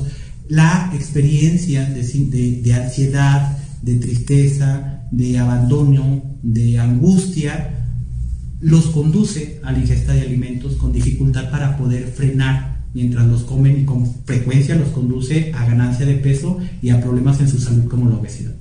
la 0.49 0.91
experiencia 0.93 1.85
de, 1.85 2.61
de 2.61 2.73
ansiedad, 2.73 3.57
de 3.81 3.95
tristeza, 3.95 5.03
de 5.11 5.37
abandono, 5.37 6.23
de 6.41 6.79
angustia, 6.79 7.71
los 8.59 8.87
conduce 8.87 9.59
a 9.63 9.71
la 9.71 9.79
ingesta 9.79 10.13
de 10.13 10.21
alimentos 10.21 10.73
con 10.75 10.91
dificultad 10.91 11.51
para 11.51 11.77
poder 11.77 12.07
frenar 12.07 12.75
mientras 12.95 13.27
los 13.27 13.43
comen 13.43 13.81
y 13.81 13.85
con 13.85 14.11
frecuencia 14.25 14.75
los 14.75 14.89
conduce 14.89 15.51
a 15.53 15.65
ganancia 15.65 16.05
de 16.05 16.15
peso 16.15 16.57
y 16.81 16.89
a 16.89 17.01
problemas 17.01 17.39
en 17.41 17.49
su 17.49 17.59
salud 17.59 17.85
como 17.85 18.09
la 18.09 18.15
obesidad. 18.15 18.55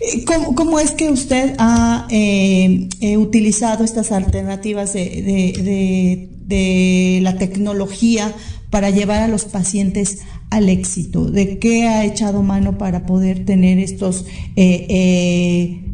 Eh, 0.00 0.24
¿Cómo, 0.24 0.78
es 0.78 0.92
que 0.92 1.10
usted 1.10 1.54
ha 1.58 2.06
eh, 2.10 2.88
eh, 3.00 3.16
utilizado 3.16 3.84
estas 3.84 4.12
alternativas 4.12 4.92
de, 4.92 6.28
de, 6.46 7.20
la 7.22 7.36
tecnología 7.36 8.32
para 8.70 8.90
llevar 8.90 9.22
a 9.22 9.28
los 9.28 9.44
pacientes 9.44 10.20
al 10.50 10.68
éxito? 10.68 11.24
¿De 11.24 11.58
qué 11.58 11.88
ha 11.88 12.04
echado 12.04 12.42
mano 12.42 12.78
para 12.78 13.06
poder 13.06 13.44
tener 13.44 13.78
estos 13.78 14.24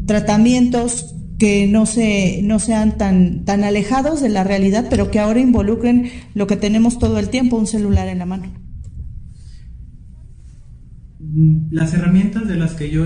tratamientos 0.06 1.14
que 1.38 1.66
no, 1.66 1.86
se, 1.86 2.40
no 2.42 2.58
sean 2.58 2.96
tan, 2.96 3.44
tan 3.44 3.64
alejados 3.64 4.20
de 4.20 4.28
la 4.28 4.44
realidad, 4.44 4.86
pero 4.88 5.10
que 5.10 5.18
ahora 5.18 5.40
involucren 5.40 6.10
lo 6.34 6.46
que 6.46 6.56
tenemos 6.56 6.98
todo 6.98 7.18
el 7.18 7.28
tiempo, 7.28 7.56
un 7.56 7.66
celular 7.66 8.08
en 8.08 8.18
la 8.18 8.26
mano. 8.26 8.63
Mm, 11.34 11.74
las 11.74 11.92
herramientas 11.94 12.46
de 12.46 12.54
las 12.54 12.74
que 12.74 12.90
yo 12.90 13.04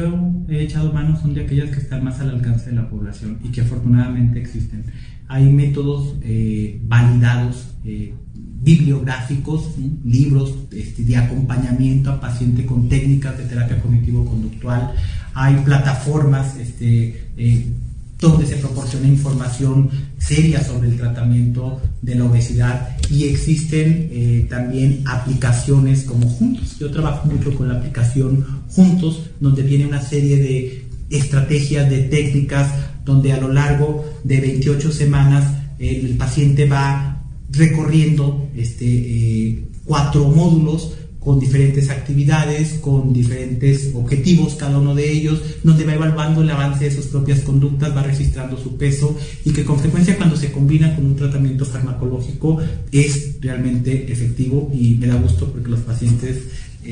he 0.48 0.62
echado 0.62 0.92
mano 0.92 1.18
son 1.18 1.32
de 1.32 1.44
aquellas 1.44 1.70
que 1.70 1.80
están 1.80 2.04
más 2.04 2.20
al 2.20 2.28
alcance 2.28 2.68
de 2.68 2.76
la 2.76 2.90
población 2.90 3.38
y 3.42 3.48
que 3.48 3.62
afortunadamente 3.62 4.38
existen. 4.38 4.84
Hay 5.28 5.50
métodos 5.50 6.16
eh, 6.20 6.78
validados, 6.84 7.74
eh, 7.84 8.14
bibliográficos, 8.34 9.76
libros 10.04 10.54
este, 10.72 11.04
de 11.04 11.16
acompañamiento 11.16 12.10
a 12.10 12.20
paciente 12.20 12.66
con 12.66 12.90
técnicas 12.90 13.38
de 13.38 13.44
terapia 13.44 13.80
cognitivo-conductual. 13.80 14.92
Hay 15.32 15.56
plataformas 15.64 16.58
este, 16.58 17.30
eh, 17.38 17.72
donde 18.20 18.46
se 18.46 18.56
proporciona 18.56 19.06
información 19.06 19.90
seria 20.18 20.62
sobre 20.62 20.88
el 20.88 20.96
tratamiento 20.96 21.80
de 22.02 22.16
la 22.16 22.24
obesidad 22.24 22.96
y 23.10 23.24
existen 23.24 24.08
eh, 24.10 24.46
también 24.50 25.02
aplicaciones 25.06 26.02
como 26.02 26.28
Juntos. 26.28 26.78
Yo 26.78 26.90
trabajo 26.90 27.28
mucho 27.28 27.54
con 27.54 27.68
la 27.68 27.74
aplicación 27.74 28.44
Juntos, 28.68 29.22
donde 29.40 29.62
viene 29.62 29.86
una 29.86 30.02
serie 30.02 30.36
de 30.36 30.84
estrategias, 31.10 31.88
de 31.88 32.02
técnicas, 32.02 32.72
donde 33.04 33.32
a 33.32 33.40
lo 33.40 33.52
largo 33.52 34.04
de 34.24 34.40
28 34.40 34.92
semanas 34.92 35.54
el 35.78 36.16
paciente 36.16 36.68
va 36.68 37.22
recorriendo 37.50 38.48
este, 38.56 38.84
eh, 38.84 39.68
cuatro 39.84 40.28
módulos 40.28 40.97
con 41.20 41.40
diferentes 41.40 41.90
actividades, 41.90 42.74
con 42.74 43.12
diferentes 43.12 43.90
objetivos, 43.94 44.54
cada 44.54 44.78
uno 44.78 44.94
de 44.94 45.10
ellos, 45.10 45.42
donde 45.64 45.84
va 45.84 45.94
evaluando 45.94 46.42
el 46.42 46.50
avance 46.50 46.84
de 46.84 46.90
sus 46.90 47.06
propias 47.06 47.40
conductas, 47.40 47.94
va 47.96 48.02
registrando 48.02 48.56
su 48.56 48.76
peso 48.76 49.16
y 49.44 49.52
que 49.52 49.64
con 49.64 49.78
frecuencia 49.78 50.16
cuando 50.16 50.36
se 50.36 50.52
combina 50.52 50.94
con 50.94 51.06
un 51.06 51.16
tratamiento 51.16 51.64
farmacológico 51.64 52.58
es 52.92 53.36
realmente 53.40 54.10
efectivo 54.12 54.70
y 54.72 54.94
me 54.94 55.06
da 55.06 55.16
gusto 55.16 55.50
porque 55.50 55.70
los 55.70 55.80
pacientes 55.80 56.38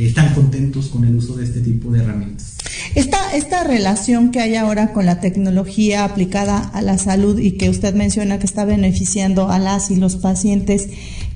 están 0.04 0.34
contentos 0.34 0.88
con 0.88 1.04
el 1.04 1.16
uso 1.16 1.36
de 1.36 1.44
este 1.44 1.60
tipo 1.60 1.90
de 1.90 2.00
herramientas. 2.00 2.56
Esta, 2.94 3.34
esta 3.34 3.64
relación 3.64 4.30
que 4.30 4.40
hay 4.40 4.54
ahora 4.54 4.92
con 4.92 5.06
la 5.06 5.20
tecnología 5.20 6.04
aplicada 6.04 6.58
a 6.58 6.82
la 6.82 6.98
salud 6.98 7.38
y 7.38 7.52
que 7.52 7.70
usted 7.70 7.94
menciona 7.94 8.38
que 8.38 8.46
está 8.46 8.64
beneficiando 8.64 9.50
a 9.50 9.58
las 9.58 9.90
y 9.90 9.96
los 9.96 10.16
pacientes, 10.16 10.88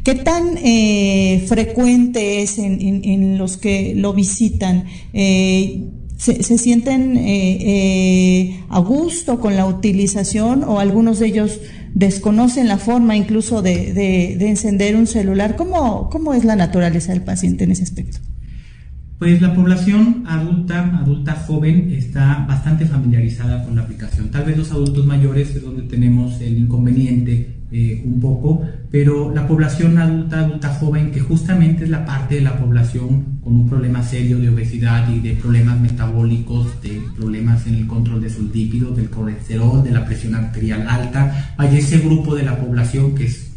¿Qué 0.03 0.15
tan 0.15 0.57
eh, 0.57 1.45
frecuente 1.47 2.41
es 2.43 2.59
en, 2.59 3.37
los 3.37 3.59
que 3.59 3.95
lo 3.95 4.15
visitan? 4.15 4.87
Eh, 5.13 5.85
se, 6.17 6.59
sienten 6.59 7.19
eh, 7.19 8.65
a 8.71 8.79
gusto 8.81 9.41
con 9.41 9.57
la 9.57 9.67
utilización 9.67 10.65
o 10.65 10.81
algunos 10.81 11.19
de 11.19 11.27
ellos 11.27 11.61
desconocen 11.95 12.69
la 12.69 12.79
forma 12.79 13.17
incluso 13.17 13.61
de, 13.61 14.37
encender 14.49 14.97
un 14.97 15.07
celular? 15.07 15.57
¿Cómo, 15.57 16.09
¿Cómo 16.09 16.33
es 16.33 16.45
la 16.45 16.57
naturaleza 16.57 17.13
del 17.13 17.23
paciente 17.23 17.65
en 17.65 17.73
ese 17.73 17.83
aspecto? 17.83 18.19
Pues 19.21 19.43
la 19.43 19.55
población 19.55 20.25
adulta, 20.27 20.97
adulta 20.97 21.35
joven, 21.35 21.93
está 21.93 22.47
bastante 22.49 22.87
familiarizada 22.87 23.63
con 23.63 23.77
la 23.77 23.83
aplicación. 23.83 24.31
Tal 24.31 24.45
vez 24.45 24.57
los 24.57 24.73
adultos 24.73 25.05
mayores 25.05 25.55
es 25.55 25.63
donde 25.63 25.83
tenemos 25.83 26.41
el 26.41 26.57
inconveniente 26.57 27.57
eh, 27.71 28.01
un 28.03 28.19
poco, 28.19 28.63
pero 28.91 29.31
la 29.35 29.47
población 29.47 29.99
adulta, 29.99 30.41
adulta 30.41 30.71
joven, 30.71 31.11
que 31.11 31.21
justamente 31.21 31.85
es 31.85 31.91
la 31.91 32.07
parte 32.07 32.37
de 32.37 32.41
la 32.41 32.59
población 32.59 33.41
con 33.45 33.57
un 33.57 33.69
problema 33.69 34.03
serio 34.03 34.39
de 34.39 34.49
obesidad 34.49 35.07
y 35.13 35.21
de 35.21 35.35
problemas 35.35 35.79
metabólicos, 35.79 36.81
de 36.81 37.03
problemas 37.15 37.67
en 37.67 37.75
el 37.75 37.87
control 37.87 38.23
de 38.23 38.31
sus 38.31 38.51
lípidos, 38.55 38.97
del 38.97 39.11
colesterol, 39.11 39.85
de 39.85 39.91
la 39.91 40.07
presión 40.07 40.35
arterial 40.35 40.89
alta, 40.89 41.55
hay 41.59 41.77
ese 41.77 41.99
grupo 41.99 42.35
de 42.35 42.45
la 42.45 42.59
población 42.59 43.15
que 43.15 43.27
es 43.27 43.51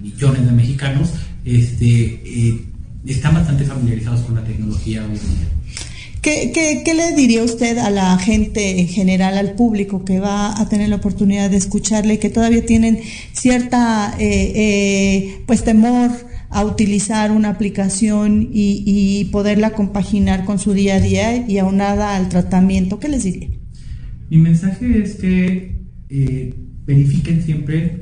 millones 0.00 0.46
de 0.46 0.52
mexicanos, 0.52 1.12
este, 1.44 2.22
eh, 2.24 2.68
están 3.06 3.34
bastante 3.34 3.64
familiarizados 3.64 4.20
con 4.22 4.34
la 4.34 4.44
tecnología 4.44 5.02
hoy 5.02 5.16
en 5.16 5.38
día. 5.38 5.48
¿Qué, 6.20 6.94
le 6.94 7.14
diría 7.16 7.42
usted 7.42 7.78
a 7.78 7.90
la 7.90 8.18
gente 8.18 8.80
en 8.80 8.88
general, 8.88 9.38
al 9.38 9.54
público 9.54 10.04
que 10.04 10.20
va 10.20 10.60
a 10.60 10.68
tener 10.68 10.88
la 10.88 10.96
oportunidad 10.96 11.48
de 11.48 11.56
escucharle 11.56 12.14
y 12.14 12.18
que 12.18 12.28
todavía 12.28 12.66
tienen 12.66 12.98
cierta 13.32 14.14
eh, 14.18 14.52
eh, 14.54 15.42
pues 15.46 15.64
temor 15.64 16.10
a 16.50 16.64
utilizar 16.64 17.30
una 17.30 17.50
aplicación 17.50 18.48
y, 18.52 19.26
poderla 19.32 19.70
compaginar 19.70 20.44
con 20.44 20.58
su 20.58 20.72
día 20.72 20.96
a 20.96 21.00
día 21.00 21.46
y 21.46 21.58
aunada 21.58 22.16
al 22.16 22.28
tratamiento? 22.28 22.98
¿Qué 22.98 23.08
les 23.08 23.24
diría? 23.24 23.48
Mi 24.30 24.38
mensaje 24.38 25.02
es 25.02 25.14
que 25.16 25.76
eh, 26.08 26.54
verifiquen 26.84 27.42
siempre 27.42 28.00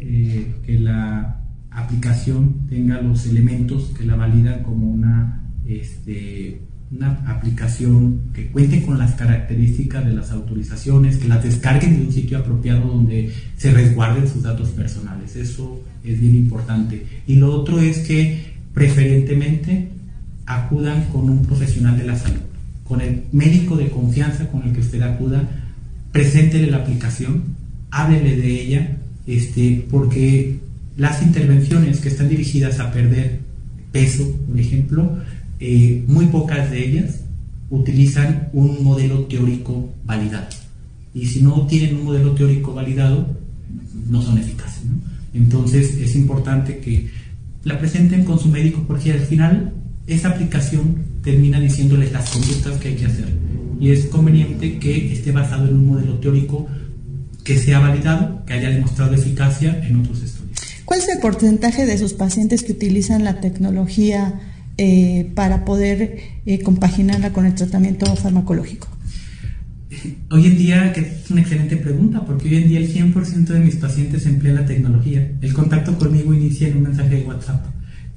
que 0.64 0.78
la 0.78 1.35
aplicación 1.76 2.66
tenga 2.68 3.00
los 3.00 3.26
elementos 3.26 3.92
que 3.96 4.04
la 4.04 4.16
validan 4.16 4.62
como 4.62 4.90
una 4.90 5.42
este, 5.66 6.60
una 6.90 7.12
aplicación 7.26 8.20
que 8.32 8.46
cuente 8.46 8.82
con 8.82 8.98
las 8.98 9.14
características 9.14 10.04
de 10.04 10.12
las 10.12 10.30
autorizaciones, 10.30 11.16
que 11.16 11.28
las 11.28 11.42
descarguen 11.42 11.96
de 11.96 12.06
un 12.06 12.12
sitio 12.12 12.38
apropiado 12.38 12.86
donde 12.88 13.32
se 13.56 13.72
resguarden 13.72 14.28
sus 14.28 14.42
datos 14.42 14.70
personales. 14.70 15.34
Eso 15.34 15.80
es 16.04 16.20
bien 16.20 16.36
importante. 16.36 17.04
Y 17.26 17.36
lo 17.36 17.52
otro 17.52 17.80
es 17.80 17.98
que 17.98 18.54
preferentemente 18.72 19.88
acudan 20.46 21.06
con 21.06 21.28
un 21.28 21.44
profesional 21.44 21.98
de 21.98 22.04
la 22.04 22.16
salud, 22.16 22.42
con 22.84 23.00
el 23.00 23.24
médico 23.32 23.76
de 23.76 23.90
confianza 23.90 24.48
con 24.48 24.62
el 24.62 24.72
que 24.72 24.80
usted 24.80 25.02
acuda, 25.02 25.42
preséntele 26.12 26.70
la 26.70 26.78
aplicación, 26.78 27.42
háblele 27.90 28.36
de 28.36 28.62
ella, 28.62 28.96
este, 29.26 29.84
porque 29.90 30.60
las 30.96 31.22
intervenciones 31.22 32.00
que 32.00 32.08
están 32.08 32.28
dirigidas 32.28 32.80
a 32.80 32.92
perder 32.92 33.40
peso, 33.92 34.30
por 34.46 34.58
ejemplo, 34.58 35.18
eh, 35.60 36.04
muy 36.06 36.26
pocas 36.26 36.70
de 36.70 36.86
ellas 36.86 37.20
utilizan 37.70 38.48
un 38.52 38.82
modelo 38.82 39.24
teórico 39.24 39.92
validado. 40.04 40.46
Y 41.14 41.26
si 41.26 41.42
no 41.42 41.66
tienen 41.66 41.96
un 41.96 42.04
modelo 42.04 42.32
teórico 42.32 42.74
validado, 42.74 43.26
no 44.08 44.22
son 44.22 44.38
eficaces. 44.38 44.82
Entonces 45.34 45.94
es 45.96 46.14
importante 46.14 46.78
que 46.78 47.08
la 47.64 47.78
presenten 47.78 48.24
con 48.24 48.38
su 48.38 48.48
médico 48.48 48.84
porque 48.86 49.12
al 49.12 49.20
final 49.20 49.72
esa 50.06 50.28
aplicación 50.28 51.04
termina 51.22 51.58
diciéndoles 51.58 52.12
las 52.12 52.30
conductas 52.30 52.78
que 52.78 52.88
hay 52.88 52.94
que 52.94 53.06
hacer. 53.06 53.28
Y 53.80 53.90
es 53.90 54.06
conveniente 54.06 54.78
que 54.78 55.12
esté 55.12 55.32
basado 55.32 55.68
en 55.68 55.74
un 55.74 55.86
modelo 55.86 56.14
teórico 56.14 56.66
que 57.44 57.58
sea 57.58 57.80
validado, 57.80 58.44
que 58.46 58.54
haya 58.54 58.70
demostrado 58.70 59.14
eficacia 59.14 59.84
en 59.86 59.96
otros 59.96 60.22
estudios. 60.22 60.35
¿Cuál 60.86 61.00
es 61.00 61.08
el 61.08 61.18
porcentaje 61.18 61.84
de 61.84 61.98
sus 61.98 62.14
pacientes 62.14 62.62
que 62.62 62.72
utilizan 62.72 63.24
la 63.24 63.40
tecnología? 63.40 64.40
Eh, 64.78 65.30
para 65.34 65.64
poder 65.64 66.18
eh, 66.44 66.60
compaginarla 66.60 67.32
con 67.32 67.46
el 67.46 67.54
tratamiento 67.54 68.14
farmacológico? 68.14 68.88
Hoy 70.30 70.46
en 70.46 70.58
día, 70.58 70.92
que 70.92 71.00
es 71.00 71.30
una 71.30 71.40
excelente 71.40 71.78
pregunta, 71.78 72.26
porque 72.26 72.48
hoy 72.48 72.56
en 72.56 72.68
día 72.68 72.78
el 72.80 72.92
100% 72.92 73.46
de 73.46 73.60
mis 73.60 73.76
pacientes 73.76 74.26
emplean 74.26 74.56
la 74.56 74.66
tecnología. 74.66 75.32
El 75.40 75.54
contacto 75.54 75.98
conmigo 75.98 76.34
inicia 76.34 76.68
en 76.68 76.76
un 76.76 76.82
mensaje 76.82 77.16
de 77.16 77.22
WhatsApp. 77.22 77.64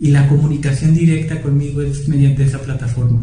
y 0.01 0.11
la 0.11 0.27
comunicación 0.29 0.93
directa 0.93 1.41
conmigo 1.41 1.81
es 1.81 2.07
mediante 2.09 2.43
esa 2.43 2.59
plataforma. 2.59 3.21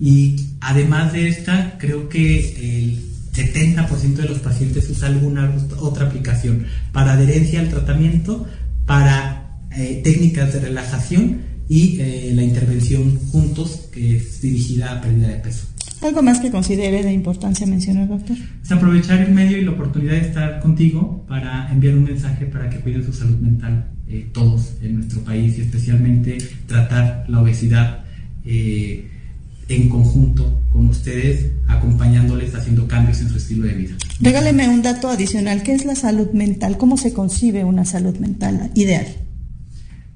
Y 0.00 0.36
además 0.60 1.12
de 1.12 1.28
esta, 1.28 1.76
creo 1.78 2.08
que 2.08 2.38
el 2.60 3.00
70% 3.32 4.14
de 4.14 4.28
los 4.28 4.38
pacientes 4.38 4.88
usa 4.90 5.08
alguna 5.08 5.52
otra 5.78 6.06
aplicación 6.06 6.66
para 6.92 7.12
adherencia 7.12 7.60
al 7.60 7.68
tratamiento, 7.68 8.46
para 8.86 9.58
eh, 9.72 10.00
técnicas 10.02 10.52
de 10.54 10.60
relajación 10.60 11.42
y 11.68 12.00
eh, 12.00 12.32
la 12.34 12.42
intervención 12.42 13.18
juntos 13.30 13.88
que 13.92 14.16
es 14.16 14.40
dirigida 14.40 14.92
a 14.92 15.00
pérdida 15.00 15.28
de 15.28 15.36
peso. 15.36 15.66
¿Algo 16.02 16.22
más 16.22 16.40
que 16.40 16.50
considere 16.50 17.02
de 17.02 17.12
importancia 17.12 17.66
mencionar, 17.66 18.08
doctor? 18.08 18.36
Es 18.62 18.70
aprovechar 18.70 19.20
el 19.20 19.32
medio 19.32 19.58
y 19.58 19.64
la 19.64 19.72
oportunidad 19.72 20.12
de 20.12 20.20
estar 20.20 20.60
contigo 20.60 21.24
para 21.26 21.70
enviar 21.72 21.94
un 21.94 22.04
mensaje 22.04 22.46
para 22.46 22.68
que 22.68 22.78
cuiden 22.78 23.04
su 23.04 23.12
salud 23.12 23.38
mental 23.38 23.90
eh, 24.08 24.28
todos 24.32 24.74
en 24.82 24.96
nuestro 24.96 25.22
país 25.22 25.58
y 25.58 25.62
especialmente 25.62 26.38
tratar 26.66 27.24
la 27.28 27.40
obesidad 27.40 28.04
eh, 28.44 29.08
en 29.68 29.88
conjunto 29.88 30.62
con 30.70 30.86
ustedes, 30.86 31.50
acompañándoles, 31.66 32.54
haciendo 32.54 32.86
cambios 32.86 33.20
en 33.20 33.30
su 33.30 33.38
estilo 33.38 33.66
de 33.66 33.74
vida. 33.74 33.96
Regáleme 34.20 34.68
un 34.68 34.82
dato 34.82 35.08
adicional. 35.08 35.62
¿Qué 35.62 35.74
es 35.74 35.84
la 35.84 35.94
salud 35.94 36.30
mental? 36.32 36.78
¿Cómo 36.78 36.96
se 36.96 37.12
concibe 37.12 37.64
una 37.64 37.84
salud 37.84 38.16
mental 38.18 38.70
ideal? 38.74 39.06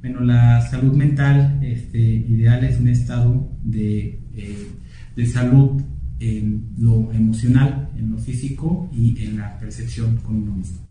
Bueno, 0.00 0.20
la 0.20 0.66
salud 0.70 0.94
mental 0.94 1.60
este, 1.62 1.98
ideal 1.98 2.64
es 2.64 2.78
un 2.78 2.88
estado 2.88 3.50
de, 3.62 4.20
eh, 4.34 4.68
de 5.14 5.26
salud 5.26 5.82
en 6.18 6.70
lo 6.78 7.12
emocional, 7.12 7.90
en 7.96 8.12
lo 8.12 8.18
físico 8.18 8.88
y 8.92 9.22
en 9.24 9.38
la 9.38 9.58
percepción 9.58 10.16
con 10.18 10.36
uno 10.36 10.56
mismo. 10.56 10.86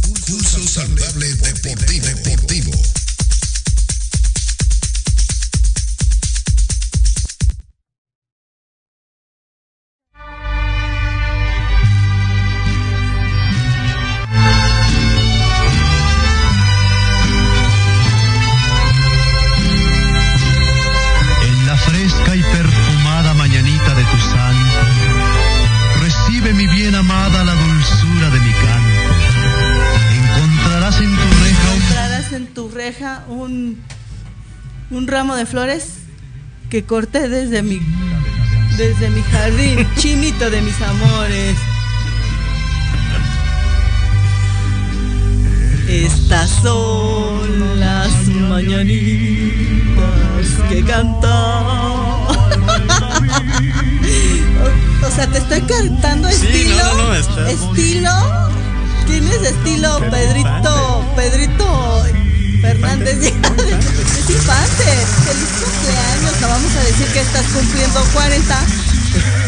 Pulso 0.00 0.60
saludable 0.60 1.26
deportivo. 1.26 2.06
deportivo. 2.06 2.97
Un 34.90 35.06
ramo 35.06 35.36
de 35.36 35.46
flores 35.46 35.94
que 36.70 36.84
corté 36.84 37.28
desde 37.28 37.62
mi, 37.62 37.80
desde 38.76 39.10
mi 39.10 39.22
jardín, 39.22 39.86
chinito 39.96 40.50
de 40.50 40.62
mis 40.62 40.80
amores. 40.82 41.56
Estas 45.88 46.50
son 46.62 47.80
las 47.80 48.12
mañanitas 48.48 49.94
que 50.68 50.84
cantan. 50.84 51.22
O, 51.22 52.26
o 55.06 55.10
sea, 55.10 55.26
te 55.26 55.38
estoy 55.38 55.62
cantando 55.62 56.28
estilo. 56.28 56.76
no, 56.76 57.08
no, 57.08 57.14
Estilo. 57.14 58.10
¿Tienes 59.06 59.42
estilo 59.42 59.98
Pedrito? 60.10 61.02
Pedrito 61.16 62.04
Fernández. 62.60 63.18
es 63.18 63.26
infante. 64.30 64.84
Feliz 65.24 65.48
cumpleaños. 65.60 66.40
No 66.40 66.48
vamos 66.48 66.76
a 66.76 66.84
decir 66.84 67.06
que 67.12 67.20
estás 67.20 67.46
cumpliendo 67.46 68.00
40. 68.12 68.66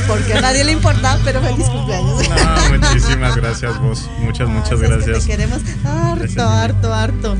Porque 0.06 0.34
a 0.34 0.40
nadie 0.40 0.64
le 0.64 0.72
importa, 0.72 1.18
pero 1.24 1.40
feliz 1.42 1.66
cumpleaños. 1.66 2.28
No, 2.28 2.78
muchísimas 2.78 3.36
gracias 3.36 3.78
vos. 3.80 4.10
Muchas, 4.18 4.48
muchas 4.48 4.80
que 4.80 4.86
gracias. 4.88 5.20
Te 5.20 5.26
queremos 5.26 5.60
harto, 5.84 6.16
Gracias, 6.16 6.38
harto, 6.38 6.94
harto. 6.94 7.36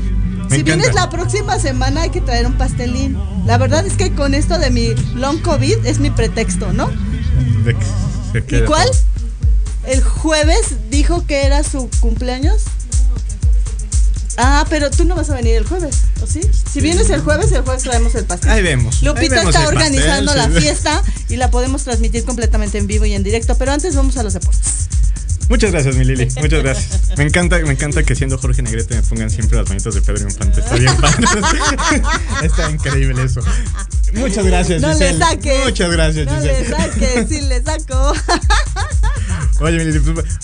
Me 0.49 0.57
si 0.57 0.63
vienes 0.63 0.93
la 0.93 1.09
próxima 1.09 1.59
semana 1.59 2.01
hay 2.01 2.09
que 2.09 2.21
traer 2.21 2.45
un 2.45 2.53
pastelín. 2.57 3.17
La 3.45 3.57
verdad 3.57 3.85
es 3.85 3.93
que 3.93 4.13
con 4.13 4.33
esto 4.33 4.57
de 4.59 4.69
mi 4.69 4.93
long 5.15 5.41
COVID 5.41 5.85
es 5.85 5.99
mi 5.99 6.09
pretexto, 6.09 6.73
¿no? 6.73 6.89
¿Y 8.49 8.61
cuál? 8.61 8.89
El 9.87 10.03
jueves 10.03 10.75
dijo 10.89 11.25
que 11.25 11.45
era 11.45 11.63
su 11.63 11.89
cumpleaños. 12.01 12.63
Ah, 14.37 14.65
pero 14.69 14.89
tú 14.89 15.05
no 15.05 15.15
vas 15.15 15.29
a 15.29 15.35
venir 15.35 15.55
el 15.55 15.65
jueves, 15.65 15.95
¿o 16.21 16.27
sí? 16.27 16.41
Si 16.71 16.79
vienes 16.81 17.09
el 17.09 17.21
jueves, 17.21 17.51
el 17.51 17.61
jueves 17.63 17.83
traemos 17.83 18.15
el 18.15 18.25
pastel. 18.25 18.51
Ahí 18.51 18.63
vemos. 18.63 19.01
Lupita 19.03 19.21
ahí 19.21 19.29
vemos 19.29 19.55
está 19.55 19.65
pastel, 19.65 19.77
organizando 19.77 20.31
sí. 20.31 20.37
la 20.37 20.49
fiesta 20.49 21.03
y 21.29 21.35
la 21.35 21.51
podemos 21.51 21.83
transmitir 21.83 22.23
completamente 22.23 22.77
en 22.77 22.87
vivo 22.87 23.05
y 23.05 23.13
en 23.13 23.23
directo, 23.23 23.57
pero 23.57 23.71
antes 23.73 23.95
vamos 23.95 24.17
a 24.17 24.23
los 24.23 24.33
deportes. 24.33 24.87
Muchas 25.49 25.71
gracias, 25.71 25.97
mi 25.97 26.05
Lili. 26.05 26.27
Muchas 26.39 26.63
gracias. 26.63 27.17
Me 27.17 27.25
encanta, 27.25 27.59
me 27.59 27.73
encanta 27.73 28.03
que 28.03 28.15
siendo 28.15 28.37
Jorge 28.37 28.61
Negrete 28.61 28.95
me 28.95 29.01
pongan 29.01 29.29
siempre 29.29 29.57
las 29.57 29.67
manitas 29.67 29.93
de 29.93 30.01
Pedro 30.01 30.23
Infante. 30.29 30.61
Está 30.61 30.75
bien 30.75 30.95
padre. 30.95 31.25
Está 32.43 32.69
increíble 32.71 33.21
eso. 33.21 33.41
Muchas 34.13 34.45
gracias, 34.45 34.81
No 34.81 34.93
le 34.93 35.17
saques. 35.17 35.65
Muchas 35.65 35.91
gracias, 35.91 36.25
No 36.25 36.35
Giselle. 36.35 36.59
le 36.61 36.69
saques, 36.69 37.29
sí 37.29 37.41
le 37.41 37.61
saco. 37.63 38.13
Oye, 39.61 39.99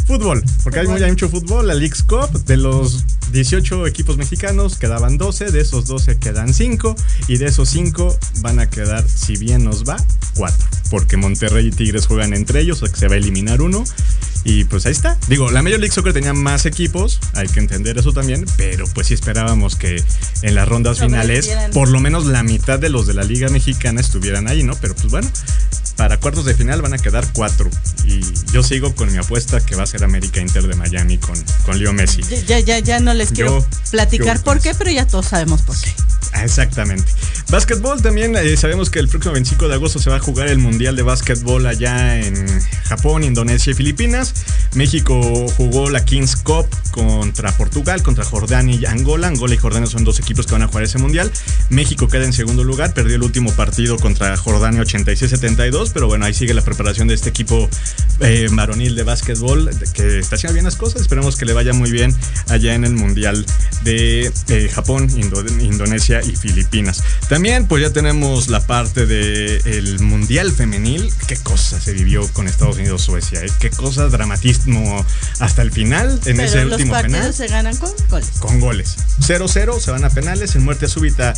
fútbol, 0.05 0.43
porque 0.63 0.79
hay, 0.79 0.87
hay 0.87 1.09
mucho 1.09 1.29
fútbol. 1.29 1.67
La 1.67 1.73
League's 1.73 2.03
Cup, 2.03 2.45
de 2.45 2.57
los 2.57 3.03
18 3.31 3.87
equipos 3.87 4.17
mexicanos, 4.17 4.77
quedaban 4.77 5.17
12. 5.17 5.51
De 5.51 5.61
esos 5.61 5.87
12 5.87 6.19
quedan 6.19 6.53
5. 6.53 6.95
Y 7.27 7.37
de 7.37 7.47
esos 7.47 7.69
5 7.69 8.17
van 8.41 8.59
a 8.59 8.69
quedar, 8.69 9.07
si 9.07 9.35
bien 9.37 9.63
nos 9.63 9.83
va, 9.83 9.97
4. 10.35 10.57
Porque 10.91 11.17
Monterrey 11.17 11.67
y 11.67 11.71
Tigres 11.71 12.05
juegan 12.05 12.33
entre 12.33 12.61
ellos, 12.61 12.81
o 12.81 12.85
sea 12.85 12.93
que 12.93 12.99
se 12.99 13.07
va 13.07 13.15
a 13.15 13.17
eliminar 13.17 13.61
uno. 13.61 13.83
Y 14.49 14.63
pues 14.63 14.85
ahí 14.85 14.93
está. 14.93 15.17
Digo, 15.27 15.51
la 15.51 15.61
Major 15.61 15.77
League 15.77 15.93
Soccer 15.93 16.13
tenía 16.13 16.33
más 16.33 16.65
equipos, 16.65 17.19
hay 17.33 17.49
que 17.49 17.59
entender 17.59 17.97
eso 17.97 18.13
también, 18.13 18.45
pero 18.55 18.85
pues 18.93 19.07
sí 19.07 19.13
esperábamos 19.13 19.75
que 19.75 20.01
en 20.41 20.55
las 20.55 20.65
rondas 20.65 20.99
finales 21.01 21.49
por 21.73 21.89
lo 21.89 21.99
menos 21.99 22.25
la 22.27 22.43
mitad 22.43 22.79
de 22.79 22.87
los 22.87 23.07
de 23.07 23.13
la 23.13 23.23
Liga 23.23 23.49
Mexicana 23.49 23.99
estuvieran 23.99 24.47
ahí, 24.47 24.63
¿no? 24.63 24.73
Pero 24.75 24.95
pues 24.95 25.07
bueno, 25.11 25.29
para 25.97 26.17
cuartos 26.21 26.45
de 26.45 26.53
final 26.53 26.81
van 26.81 26.93
a 26.93 26.97
quedar 26.97 27.27
cuatro. 27.33 27.69
Y 28.05 28.21
yo 28.53 28.63
sigo 28.63 28.95
con 28.95 29.11
mi 29.11 29.17
apuesta 29.17 29.59
que 29.59 29.75
va 29.75 29.83
a 29.83 29.87
ser 29.87 30.05
América 30.05 30.39
Inter 30.39 30.65
de 30.65 30.75
Miami 30.75 31.17
con, 31.17 31.35
con 31.65 31.77
Leo 31.77 31.91
Messi. 31.91 32.21
Ya, 32.47 32.59
ya, 32.61 32.79
ya, 32.79 33.01
no 33.01 33.13
les 33.13 33.31
quiero 33.33 33.59
Yo- 33.59 33.67
platicar 33.91 34.37
yo- 34.37 34.43
por 34.43 34.61
qué, 34.61 34.73
pero 34.75 34.91
ya 34.91 35.05
todos 35.05 35.25
sabemos 35.25 35.61
por 35.63 35.75
qué. 35.77 35.91
Ah, 36.33 36.43
Exactamente. 36.45 37.11
Básquetbol 37.49 38.01
también, 38.01 38.35
eh, 38.35 38.55
sabemos 38.57 38.89
que 38.89 38.99
el 38.99 39.07
próximo 39.07 39.33
25 39.33 39.67
de 39.69 39.73
agosto 39.75 39.99
se 39.99 40.09
va 40.09 40.17
a 40.17 40.19
jugar 40.19 40.49
el 40.49 40.57
Mundial 40.59 40.95
de 40.95 41.01
Básquetbol 41.01 41.65
allá 41.65 42.19
en 42.19 42.45
Japón, 42.83 43.23
Indonesia 43.23 43.71
y 43.71 43.73
Filipinas. 43.73 44.33
México 44.75 45.47
jugó 45.57 45.89
la 45.89 46.03
Kings 46.05 46.35
Cup 46.37 46.67
contra 46.91 47.51
Portugal, 47.55 48.01
contra 48.03 48.23
Jordania 48.25 48.75
y 48.75 48.85
Angola. 48.85 49.27
Angola 49.27 49.53
y 49.53 49.57
Jordania 49.57 49.87
son 49.87 50.03
dos 50.03 50.19
equipos 50.19 50.45
que 50.45 50.53
van 50.53 50.63
a 50.63 50.67
jugar 50.67 50.83
ese 50.83 50.97
Mundial. 50.97 51.31
México 51.69 52.07
queda 52.07 52.25
en 52.25 52.33
segundo 52.33 52.63
lugar, 52.63 52.93
perdió 52.93 53.15
el 53.15 53.23
último 53.23 53.51
partido 53.53 53.97
contra 53.97 54.35
Jordania 54.37 54.81
86-72, 54.81 55.91
pero 55.93 56.07
bueno, 56.07 56.25
ahí 56.25 56.33
sigue 56.33 56.53
la 56.53 56.61
preparación 56.63 57.07
de 57.07 57.13
este 57.15 57.29
equipo 57.29 57.69
eh, 58.19 58.47
varonil 58.51 58.95
de 58.95 59.03
básquetbol 59.03 59.69
que 59.93 60.19
está 60.19 60.35
haciendo 60.35 60.53
bien 60.53 60.65
las 60.65 60.75
cosas. 60.75 61.01
Esperemos 61.01 61.35
que 61.35 61.45
le 61.45 61.53
vaya 61.53 61.73
muy 61.73 61.91
bien 61.91 62.15
allá 62.49 62.73
en 62.75 62.83
el 62.85 62.93
Mundial 62.93 63.45
de 63.83 64.31
eh, 64.49 64.69
Japón, 64.73 65.07
Indo- 65.15 65.43
Indonesia 65.61 66.21
y 66.23 66.35
Filipinas. 66.35 67.03
También 67.29 67.67
pues 67.67 67.83
ya 67.83 67.91
tenemos 67.91 68.47
la 68.49 68.65
parte 68.65 69.05
del 69.05 69.99
Mundial 69.99 70.51
femenil. 70.51 71.11
Qué 71.27 71.37
cosa 71.37 71.79
se 71.79 71.93
vivió 71.93 72.27
con 72.33 72.47
Estados 72.47 72.77
Unidos 72.77 73.01
Suecia, 73.03 73.41
¿eh? 73.43 73.51
qué 73.59 73.69
cosa 73.69 74.07
dramatismo 74.27 75.05
hasta 75.39 75.61
el 75.61 75.71
final 75.71 76.19
en 76.25 76.39
ese 76.39 76.57
Pero 76.57 76.69
los 76.69 76.79
último 76.79 76.99
penal 77.01 77.33
se 77.33 77.47
ganan 77.47 77.75
con 77.77 77.91
goles. 78.09 78.29
con 78.39 78.59
goles. 78.59 78.97
0-0, 79.21 79.79
se 79.79 79.91
van 79.91 80.03
a 80.03 80.09
penales. 80.09 80.55
En 80.55 80.63
muerte 80.63 80.87
súbita, 80.87 81.33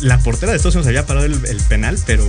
la 0.00 0.18
portera 0.18 0.52
de 0.52 0.56
Estados 0.56 0.76
Unidos 0.76 0.88
había 0.88 1.06
parado 1.06 1.26
el, 1.26 1.44
el 1.46 1.60
penal, 1.62 1.98
pero 2.06 2.24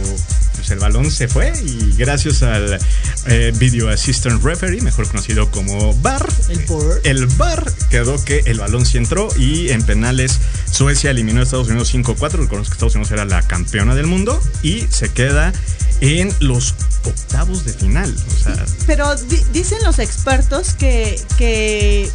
pues, 0.69 0.71
el 0.71 0.79
balón 0.79 1.11
se 1.11 1.27
fue. 1.27 1.51
Y 1.65 1.93
gracias 1.97 2.43
al 2.43 2.79
eh, 3.27 3.51
Video 3.57 3.89
Assistant 3.89 4.43
Referee, 4.43 4.81
mejor 4.81 5.07
conocido 5.07 5.49
como 5.51 5.93
VAR, 5.95 6.27
El 6.49 6.65
el 7.03 7.25
VAR 7.27 7.71
quedó 7.89 8.23
que 8.23 8.43
el 8.45 8.59
balón 8.59 8.85
sí 8.85 8.97
entró. 8.97 9.29
Y 9.37 9.69
en 9.69 9.83
penales, 9.83 10.39
Suecia 10.71 11.11
eliminó 11.11 11.39
a 11.39 11.43
Estados 11.43 11.67
Unidos 11.67 11.93
5-4. 11.93 12.31
Recordemos 12.31 12.67
que 12.69 12.73
Estados 12.73 12.95
Unidos 12.95 13.11
era 13.11 13.25
la 13.25 13.41
campeona 13.47 13.95
del 13.95 14.05
mundo 14.07 14.41
y 14.63 14.85
se 14.89 15.09
queda 15.09 15.53
en 16.01 16.33
los 16.39 16.75
octavos 17.05 17.65
de 17.65 17.73
final. 17.73 18.15
O 18.39 18.43
sea, 18.43 18.65
Pero 18.87 19.15
di- 19.15 19.43
dicen 19.53 19.79
los 19.83 19.99
expertos 19.99 20.73
que, 20.73 21.19
que 21.37 22.09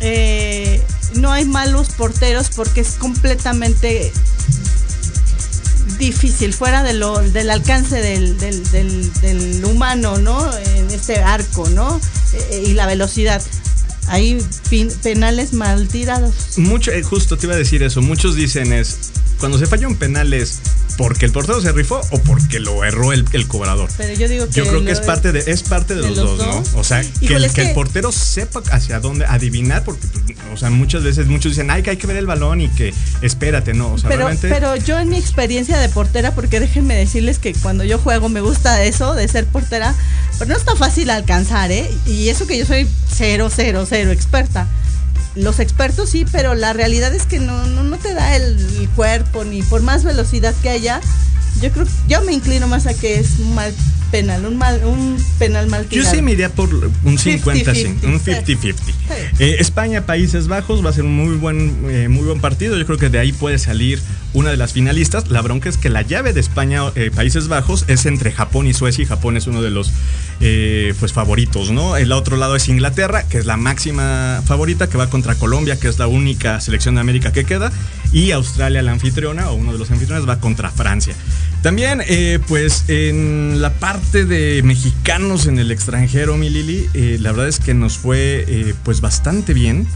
eh, 0.00 0.82
no 1.14 1.32
hay 1.32 1.44
malos 1.44 1.88
porteros 1.90 2.50
porque 2.54 2.80
es 2.82 2.90
completamente 2.98 4.12
difícil, 5.98 6.52
fuera 6.54 6.82
de 6.82 6.92
lo, 6.94 7.18
del 7.20 7.50
alcance 7.50 7.96
del, 8.00 8.38
del- 8.38 8.70
del- 8.70 9.12
del 9.20 9.64
humano, 9.64 10.18
¿no? 10.18 10.56
En 10.58 10.90
este 10.90 11.18
arco, 11.18 11.68
¿no? 11.70 12.00
Eh, 12.50 12.64
y 12.68 12.72
la 12.74 12.86
velocidad. 12.86 13.42
hay 14.08 14.38
penales 15.02 15.52
mal 15.54 15.88
tirados. 15.88 16.34
Mucho, 16.58 16.90
eh, 16.92 17.02
justo 17.02 17.36
te 17.38 17.46
iba 17.46 17.54
a 17.54 17.58
decir 17.58 17.82
eso. 17.82 18.02
Muchos 18.02 18.34
dicen 18.36 18.72
es 18.72 18.96
cuando 19.38 19.58
se 19.58 19.66
falla 19.66 19.88
un 19.88 19.96
penal 19.96 20.32
es 20.34 20.58
porque 20.96 21.26
el 21.26 21.32
portero 21.32 21.60
se 21.60 21.72
rifó 21.72 22.00
o 22.10 22.18
porque 22.20 22.60
lo 22.60 22.84
erró 22.84 23.12
el, 23.12 23.24
cobrador. 23.48 23.90
Pero 23.96 24.14
yo 24.14 24.28
digo 24.28 24.46
que 24.46 24.52
yo 24.52 24.66
creo 24.66 24.84
que 24.84 24.92
es 24.92 25.00
parte 25.00 25.32
de 25.32 25.50
es 25.50 25.62
parte 25.62 25.94
de, 25.94 26.02
los, 26.02 26.16
dos, 26.16 26.38
¿no? 26.38 26.62
O 26.78 26.84
sea, 26.84 27.02
que 27.02 27.34
el, 27.34 27.50
que, 27.52 27.62
el, 27.62 27.74
portero 27.74 28.12
sepa 28.12 28.62
hacia 28.70 29.00
dónde 29.00 29.24
adivinar 29.26 29.84
porque 29.84 30.06
o 30.52 30.56
sea, 30.56 30.70
muchas 30.70 31.02
veces 31.02 31.26
muchos 31.26 31.52
dicen, 31.52 31.70
"Ay, 31.70 31.82
que 31.82 31.90
hay 31.90 31.96
que 31.96 32.06
ver 32.06 32.16
el 32.16 32.26
balón 32.26 32.60
y 32.60 32.68
que 32.68 32.94
espérate", 33.22 33.74
no, 33.74 33.92
o 33.92 33.98
sea, 33.98 34.08
pero, 34.08 34.26
realmente 34.26 34.48
Pero 34.48 34.76
yo 34.76 34.98
en 34.98 35.08
mi 35.08 35.18
experiencia 35.18 35.78
de 35.78 35.88
portera 35.88 36.34
porque 36.34 36.60
déjenme 36.60 36.94
decirles 36.94 37.38
que 37.38 37.54
cuando 37.54 37.84
yo 37.84 37.98
juego 37.98 38.28
me 38.28 38.40
gusta 38.40 38.82
eso 38.84 39.14
de 39.14 39.26
ser 39.28 39.46
portera, 39.46 39.94
pero 40.38 40.50
no 40.52 40.56
está 40.56 40.76
fácil 40.76 41.10
alcanzar, 41.10 41.72
¿eh? 41.72 41.90
Y 42.06 42.28
eso 42.28 42.46
que 42.46 42.58
yo 42.58 42.66
soy 42.66 42.86
cero 43.12 43.50
cero 43.54 43.86
cero 43.88 44.10
experta 44.10 44.68
los 45.34 45.58
expertos 45.58 46.10
sí, 46.10 46.24
pero 46.30 46.54
la 46.54 46.72
realidad 46.72 47.14
es 47.14 47.26
que 47.26 47.38
no, 47.38 47.66
no, 47.66 47.82
no 47.82 47.98
te 47.98 48.14
da 48.14 48.36
el, 48.36 48.56
cuerpo 48.94 49.44
ni 49.44 49.62
por 49.62 49.82
más 49.82 50.04
velocidad 50.04 50.54
que 50.62 50.68
haya. 50.68 51.00
Yo 51.64 51.72
creo, 51.72 51.86
yo 52.08 52.20
me 52.26 52.34
inclino 52.34 52.68
más 52.68 52.86
a 52.86 52.92
que 52.92 53.18
es 53.18 53.38
un 53.38 53.54
mal 53.54 53.72
penal, 54.10 54.44
un 54.44 54.58
mal, 54.58 54.82
un 54.84 55.16
penal 55.38 55.66
mal 55.66 55.86
tirado. 55.86 56.08
Yo 56.08 56.14
sí 56.14 56.22
me 56.22 56.32
iría 56.32 56.50
por 56.50 56.68
un 56.68 57.18
50 57.18 57.70
un 57.70 58.20
50-50. 58.20 58.74
Eh, 59.38 59.56
España, 59.60 60.04
Países 60.04 60.46
Bajos 60.46 60.84
va 60.84 60.90
a 60.90 60.92
ser 60.92 61.04
un 61.04 61.16
muy 61.16 61.36
buen, 61.36 61.86
eh, 61.88 62.08
muy 62.08 62.24
buen 62.24 62.38
partido. 62.38 62.76
Yo 62.76 62.84
creo 62.84 62.98
que 62.98 63.08
de 63.08 63.18
ahí 63.18 63.32
puede 63.32 63.58
salir 63.58 63.98
una 64.34 64.50
de 64.50 64.58
las 64.58 64.74
finalistas. 64.74 65.30
La 65.30 65.40
bronca 65.40 65.70
es 65.70 65.78
que 65.78 65.88
la 65.88 66.02
llave 66.02 66.34
de 66.34 66.40
España, 66.40 66.82
eh, 66.96 67.10
Países 67.14 67.48
Bajos, 67.48 67.86
es 67.88 68.04
entre 68.04 68.30
Japón 68.30 68.66
y 68.66 68.74
Suecia. 68.74 69.02
Y 69.02 69.06
Japón 69.06 69.38
es 69.38 69.46
uno 69.46 69.62
de 69.62 69.70
los 69.70 69.90
pues 71.00 71.14
favoritos, 71.14 71.70
¿no? 71.70 71.96
El 71.96 72.12
otro 72.12 72.36
lado 72.36 72.54
es 72.54 72.68
Inglaterra, 72.68 73.26
que 73.26 73.38
es 73.38 73.46
la 73.46 73.56
máxima 73.56 74.42
favorita, 74.44 74.90
que 74.90 74.98
va 74.98 75.08
contra 75.08 75.34
Colombia, 75.36 75.80
que 75.80 75.88
es 75.88 75.98
la 75.98 76.06
única 76.06 76.60
selección 76.60 76.96
de 76.96 77.00
América 77.00 77.32
que 77.32 77.44
queda. 77.44 77.72
Y 78.14 78.30
Australia, 78.30 78.80
la 78.80 78.92
anfitriona, 78.92 79.50
o 79.50 79.54
uno 79.54 79.72
de 79.72 79.78
los 79.78 79.90
anfitriones, 79.90 80.26
va 80.26 80.40
contra 80.40 80.70
Francia. 80.70 81.14
También, 81.60 82.00
pues 82.48 82.84
en 82.88 83.60
la 83.60 83.74
parte 83.74 84.24
de 84.24 84.62
mexicanos 84.62 85.46
en 85.46 85.58
el 85.58 85.70
extranjero, 85.70 86.38
mi 86.38 86.48
Lili, 86.48 86.88
la 87.18 87.32
verdad 87.32 87.48
es 87.48 87.58
que 87.58 87.74
nos 87.74 87.98
fue 87.98 88.74
pues 88.84 89.02
bastante 89.02 89.52
bien. 89.52 89.86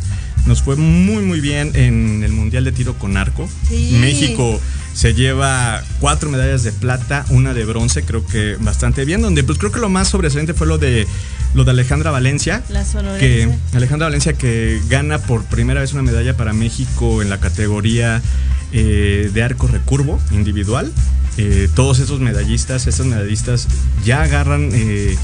Nos 0.47 0.62
fue 0.62 0.77
muy, 0.77 1.25
muy 1.25 1.41
bien 1.41 1.73
en 1.75 2.23
el 2.25 2.33
Mundial 2.33 2.64
de 2.64 2.73
Tiro 2.73 2.95
con 2.99 3.16
Arco. 3.16 3.49
México 3.71 4.61
se 4.95 5.14
lleva 5.14 5.85
cuatro 6.01 6.31
medallas 6.31 6.64
de 6.64 6.73
plata, 6.73 7.25
una 7.29 7.55
de 7.55 7.64
bronce, 7.64 8.03
creo 8.03 8.27
que 8.27 8.57
bastante 8.57 9.05
bien, 9.05 9.23
donde 9.23 9.45
pues 9.45 9.59
creo 9.59 9.71
que 9.71 9.79
lo 9.79 9.89
más 9.89 10.09
sobresaliente 10.09 10.55
fue 10.55 10.66
lo 10.66 10.79
de 10.79 11.07
lo 11.55 11.65
de 11.65 11.71
Alejandra 11.71 12.11
Valencia. 12.11 12.63
La 12.69 12.85
que 13.19 13.49
Alejandra 13.75 14.07
Valencia 14.07 14.33
que 14.33 14.81
gana 14.89 15.19
por 15.19 15.45
primera 15.45 15.81
vez 15.81 15.93
una 15.93 16.03
medalla 16.03 16.37
para 16.37 16.53
México 16.53 17.23
en 17.23 17.31
la 17.31 17.39
categoría 17.39 18.23
eh, 18.73 19.31
de 19.33 19.43
arco 19.43 19.67
recurvo 19.67 20.21
individual. 20.31 20.93
Eh, 21.39 21.69
todos 21.75 22.01
esos 22.01 22.21
medallistas, 22.21 22.87
esas 22.87 23.07
medallistas 23.07 23.69
ya 24.05 24.23
agarran 24.23 24.71
eh, 24.73 25.17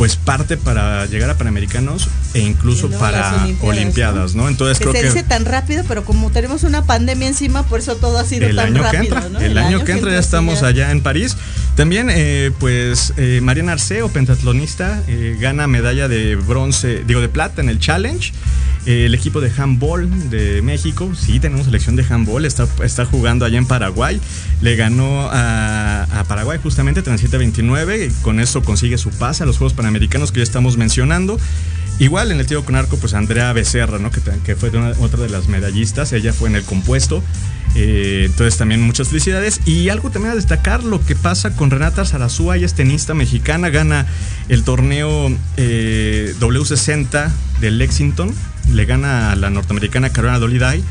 pues 0.00 0.16
parte 0.16 0.56
para 0.56 1.04
llegar 1.06 1.28
a 1.28 1.36
Panamericanos 1.36 2.08
e 2.32 2.40
incluso 2.40 2.90
para 2.90 3.46
Olimpiadas, 3.60 4.34
¿no? 4.34 4.48
Entonces 4.48 4.78
que 4.78 4.84
creo 4.84 4.94
se 4.94 5.00
que 5.00 5.06
dice 5.08 5.22
tan 5.24 5.44
rápido, 5.44 5.84
pero 5.86 6.04
como 6.04 6.30
tenemos 6.30 6.62
una 6.62 6.84
pandemia 6.84 7.28
encima, 7.28 7.64
por 7.64 7.80
eso 7.80 7.96
todo 7.96 8.18
ha 8.18 8.24
sido 8.24 8.46
el 8.46 8.56
tan 8.56 8.68
año 8.68 8.82
rápido. 8.82 9.02
Que 9.02 9.26
entra, 9.26 9.44
el, 9.44 9.58
año, 9.58 9.84
que 9.84 9.92
entra 9.92 10.10
ya 10.10 10.18
estamos 10.18 10.62
allá 10.62 10.90
en 10.90 11.02
París. 11.02 11.36
También, 11.76 12.08
eh, 12.10 12.50
pues, 12.58 13.12
eh, 13.16 13.40
Mariana 13.42 13.72
Arceo, 13.72 14.08
pentatlonista, 14.08 15.02
eh, 15.06 15.36
gana 15.38 15.66
medalla 15.66 16.08
de 16.08 16.36
bronce, 16.36 17.04
digo, 17.06 17.20
de 17.20 17.28
plata 17.28 17.60
en 17.60 17.68
el 17.68 17.78
Challenge. 17.78 18.32
el 18.86 19.14
equipo 19.14 19.42
de 19.42 19.52
handball 19.54 20.30
de 20.30 20.62
México, 20.62 21.12
sí, 21.14 21.38
tenemos 21.38 21.66
selección 21.66 21.96
de 21.96 22.04
handball, 22.08 22.46
está, 22.46 22.66
está 22.82 23.04
jugando 23.04 23.44
allá 23.44 23.58
en 23.58 23.66
Paraguay. 23.66 24.18
Le 24.62 24.76
ganó 24.76 25.28
a, 25.30 26.04
a 26.04 26.24
Paraguay 26.24 26.58
justamente 26.62 27.04
37-29, 27.04 28.10
con 28.22 28.40
eso 28.40 28.62
consigue 28.62 28.96
su 28.96 29.10
pase 29.10 29.42
a 29.42 29.46
los 29.46 29.58
Juegos 29.58 29.69
Panamericanos 29.72 30.32
que 30.32 30.38
ya 30.38 30.44
estamos 30.44 30.76
mencionando. 30.76 31.38
Igual 31.98 32.32
en 32.32 32.40
el 32.40 32.46
tiro 32.46 32.64
con 32.64 32.76
arco, 32.76 32.96
pues 32.96 33.12
Andrea 33.12 33.52
Becerra, 33.52 33.98
¿no? 33.98 34.10
que, 34.10 34.56
fue 34.56 34.70
otra 35.00 35.20
de 35.20 35.28
las 35.28 35.48
medallistas, 35.48 36.12
ella 36.14 36.32
fue 36.32 36.48
en 36.48 36.56
el 36.56 36.62
compuesto. 36.62 37.22
Eh, 37.74 38.22
entonces 38.24 38.56
también 38.56 38.80
muchas 38.80 39.08
felicidades. 39.08 39.60
Y 39.66 39.90
algo 39.90 40.10
también 40.10 40.32
a 40.32 40.34
destacar, 40.34 40.82
lo 40.82 41.04
que 41.04 41.14
pasa 41.14 41.54
con 41.54 41.70
Renata 41.70 42.06
Zarazúa, 42.06 42.56
ella 42.56 42.66
es 42.66 42.74
tenista 42.74 43.12
mexicana, 43.12 43.68
gana 43.68 44.06
el 44.48 44.64
torneo 44.64 45.30
eh, 45.58 46.34
W60 46.40 47.30
de 47.60 47.70
Lexington, 47.70 48.34
le 48.72 48.84
gana 48.86 49.32
a 49.32 49.36
la 49.36 49.50
norteamericana 49.50 50.10
Carolina 50.10 50.38
Doliday 50.38 50.82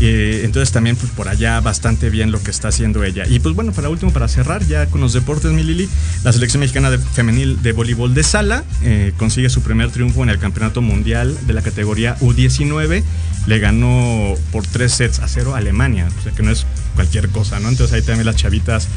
eh, 0.00 0.42
entonces 0.44 0.72
también 0.72 0.96
pues, 0.96 1.12
por 1.12 1.28
allá 1.28 1.60
bastante 1.60 2.10
bien 2.10 2.32
lo 2.32 2.42
que 2.42 2.50
está 2.50 2.68
haciendo 2.68 3.04
ella. 3.04 3.24
Y 3.28 3.38
pues 3.38 3.54
bueno, 3.54 3.72
para 3.72 3.88
último, 3.88 4.12
para 4.12 4.28
cerrar 4.28 4.66
ya 4.66 4.86
con 4.86 5.00
los 5.00 5.12
deportes, 5.12 5.52
mi 5.52 5.62
Lili, 5.62 5.88
la 6.24 6.32
selección 6.32 6.60
mexicana 6.60 6.90
de, 6.90 6.98
femenil 6.98 7.62
de 7.62 7.72
voleibol 7.72 8.14
de 8.14 8.22
sala 8.22 8.64
eh, 8.82 9.12
consigue 9.16 9.48
su 9.50 9.62
primer 9.62 9.90
triunfo 9.90 10.22
en 10.22 10.30
el 10.30 10.38
Campeonato 10.38 10.82
Mundial 10.82 11.36
de 11.46 11.52
la 11.52 11.62
categoría 11.62 12.18
U19. 12.18 13.02
Le 13.46 13.58
ganó 13.58 14.34
por 14.52 14.66
tres 14.66 14.92
sets 14.92 15.20
a 15.20 15.28
cero 15.28 15.54
a 15.54 15.58
Alemania, 15.58 16.08
o 16.18 16.22
sea 16.22 16.32
que 16.32 16.42
no 16.42 16.50
es 16.50 16.66
cualquier 16.94 17.28
cosa, 17.28 17.60
¿no? 17.60 17.68
Entonces 17.68 17.94
ahí 17.94 18.02
también 18.02 18.26
las 18.26 18.36
chavitas 18.36 18.88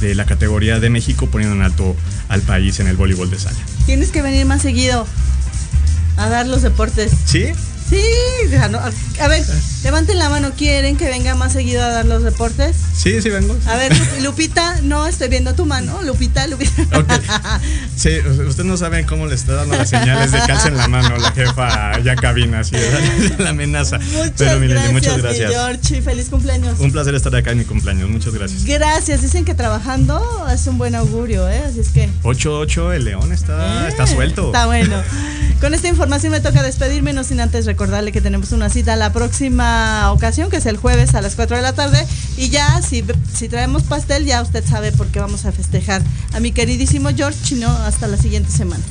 de 0.00 0.14
la 0.14 0.26
categoría 0.26 0.80
de 0.80 0.90
México 0.90 1.28
poniendo 1.28 1.54
en 1.54 1.62
alto 1.62 1.96
al 2.28 2.42
país 2.42 2.80
en 2.80 2.88
el 2.88 2.96
voleibol 2.96 3.30
de 3.30 3.38
sala. 3.38 3.58
Tienes 3.86 4.10
que 4.10 4.20
venir 4.20 4.44
más 4.44 4.62
seguido 4.62 5.06
a 6.16 6.28
dar 6.28 6.46
los 6.46 6.62
deportes. 6.62 7.12
¿Sí? 7.24 7.46
Sí, 7.92 8.56
a 9.20 9.28
ver, 9.28 9.44
levanten 9.84 10.18
la 10.18 10.30
mano, 10.30 10.52
¿quieren 10.56 10.96
que 10.96 11.10
venga 11.10 11.34
más 11.34 11.52
seguido 11.52 11.82
a 11.82 11.88
dar 11.88 12.06
los 12.06 12.22
reportes? 12.22 12.74
Sí, 12.94 13.20
sí 13.20 13.28
vengo. 13.28 13.54
A 13.66 13.76
ver, 13.76 13.92
Lupita, 14.22 14.80
no 14.82 15.06
estoy 15.06 15.28
viendo 15.28 15.54
tu 15.54 15.66
mano, 15.66 16.00
Lupita, 16.02 16.46
Lupita. 16.46 17.60
Sí, 17.94 18.18
ustedes 18.18 18.64
no 18.64 18.78
saben 18.78 19.04
cómo 19.04 19.26
le 19.26 19.34
está 19.34 19.52
dando 19.54 19.76
las 19.76 19.90
señales 19.90 20.32
de 20.32 20.38
calza 20.38 20.68
en 20.68 20.78
la 20.78 20.88
mano 20.88 21.18
la 21.18 21.32
jefa 21.32 21.98
ya 22.00 22.16
cabina, 22.16 22.60
así 22.60 22.76
la 23.38 23.50
amenaza. 23.50 23.98
Muchas 23.98 24.32
Pero 24.38 24.60
gracias, 24.60 24.92
muchas 24.92 25.18
gracias. 25.18 25.50
George, 25.50 26.00
feliz 26.00 26.30
cumpleaños. 26.30 26.80
Un 26.80 26.92
placer 26.92 27.14
estar 27.14 27.34
acá 27.36 27.50
en 27.52 27.58
mi 27.58 27.64
cumpleaños, 27.64 28.08
muchas 28.08 28.32
gracias. 28.32 28.64
Gracias, 28.64 29.20
dicen 29.20 29.44
que 29.44 29.54
trabajando 29.54 30.46
es 30.52 30.66
un 30.66 30.78
buen 30.78 30.94
augurio, 30.94 31.46
¿eh? 31.48 31.62
Así 31.68 31.80
es 31.80 31.90
que. 31.90 32.08
8-8, 32.22 32.94
el 32.94 33.04
león 33.04 33.32
está, 33.32 33.86
está 33.86 34.06
suelto. 34.06 34.46
Está 34.46 34.64
bueno. 34.64 34.96
Con 35.62 35.74
esta 35.74 35.86
información 35.86 36.32
me 36.32 36.40
toca 36.40 36.60
despedirme, 36.60 37.12
no 37.12 37.22
sin 37.22 37.38
antes 37.38 37.66
recordar 37.66 37.92
recordarle 37.92 38.10
que 38.10 38.20
tenemos 38.20 38.50
una 38.50 38.68
cita 38.68 38.96
la 38.96 39.12
próxima 39.12 40.10
ocasión, 40.10 40.50
que 40.50 40.56
es 40.56 40.66
el 40.66 40.76
jueves 40.76 41.14
a 41.14 41.22
las 41.22 41.36
4 41.36 41.54
de 41.54 41.62
la 41.62 41.72
tarde. 41.72 42.04
Y 42.36 42.48
ya, 42.48 42.82
si, 42.82 43.04
si 43.32 43.48
traemos 43.48 43.84
pastel, 43.84 44.24
ya 44.24 44.42
usted 44.42 44.64
sabe 44.66 44.90
por 44.90 45.06
qué 45.06 45.20
vamos 45.20 45.44
a 45.44 45.52
festejar 45.52 46.02
a 46.32 46.40
mi 46.40 46.50
queridísimo 46.50 47.10
George 47.14 47.38
Chino 47.44 47.70
hasta 47.70 48.08
la 48.08 48.16
siguiente 48.16 48.50
semana. 48.50 48.82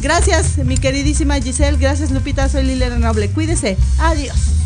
Gracias, 0.00 0.58
mi 0.58 0.76
queridísima 0.76 1.40
Giselle. 1.40 1.78
Gracias, 1.78 2.10
Lupita. 2.10 2.48
Soy 2.48 2.64
Liliana 2.64 2.98
Noble. 2.98 3.30
Cuídese. 3.30 3.76
Adiós. 4.00 4.65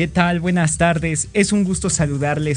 ¿Qué 0.00 0.08
tal? 0.08 0.40
Buenas 0.40 0.78
tardes. 0.78 1.28
Es 1.34 1.52
un 1.52 1.62
gusto 1.62 1.90
saludarles 1.90 2.48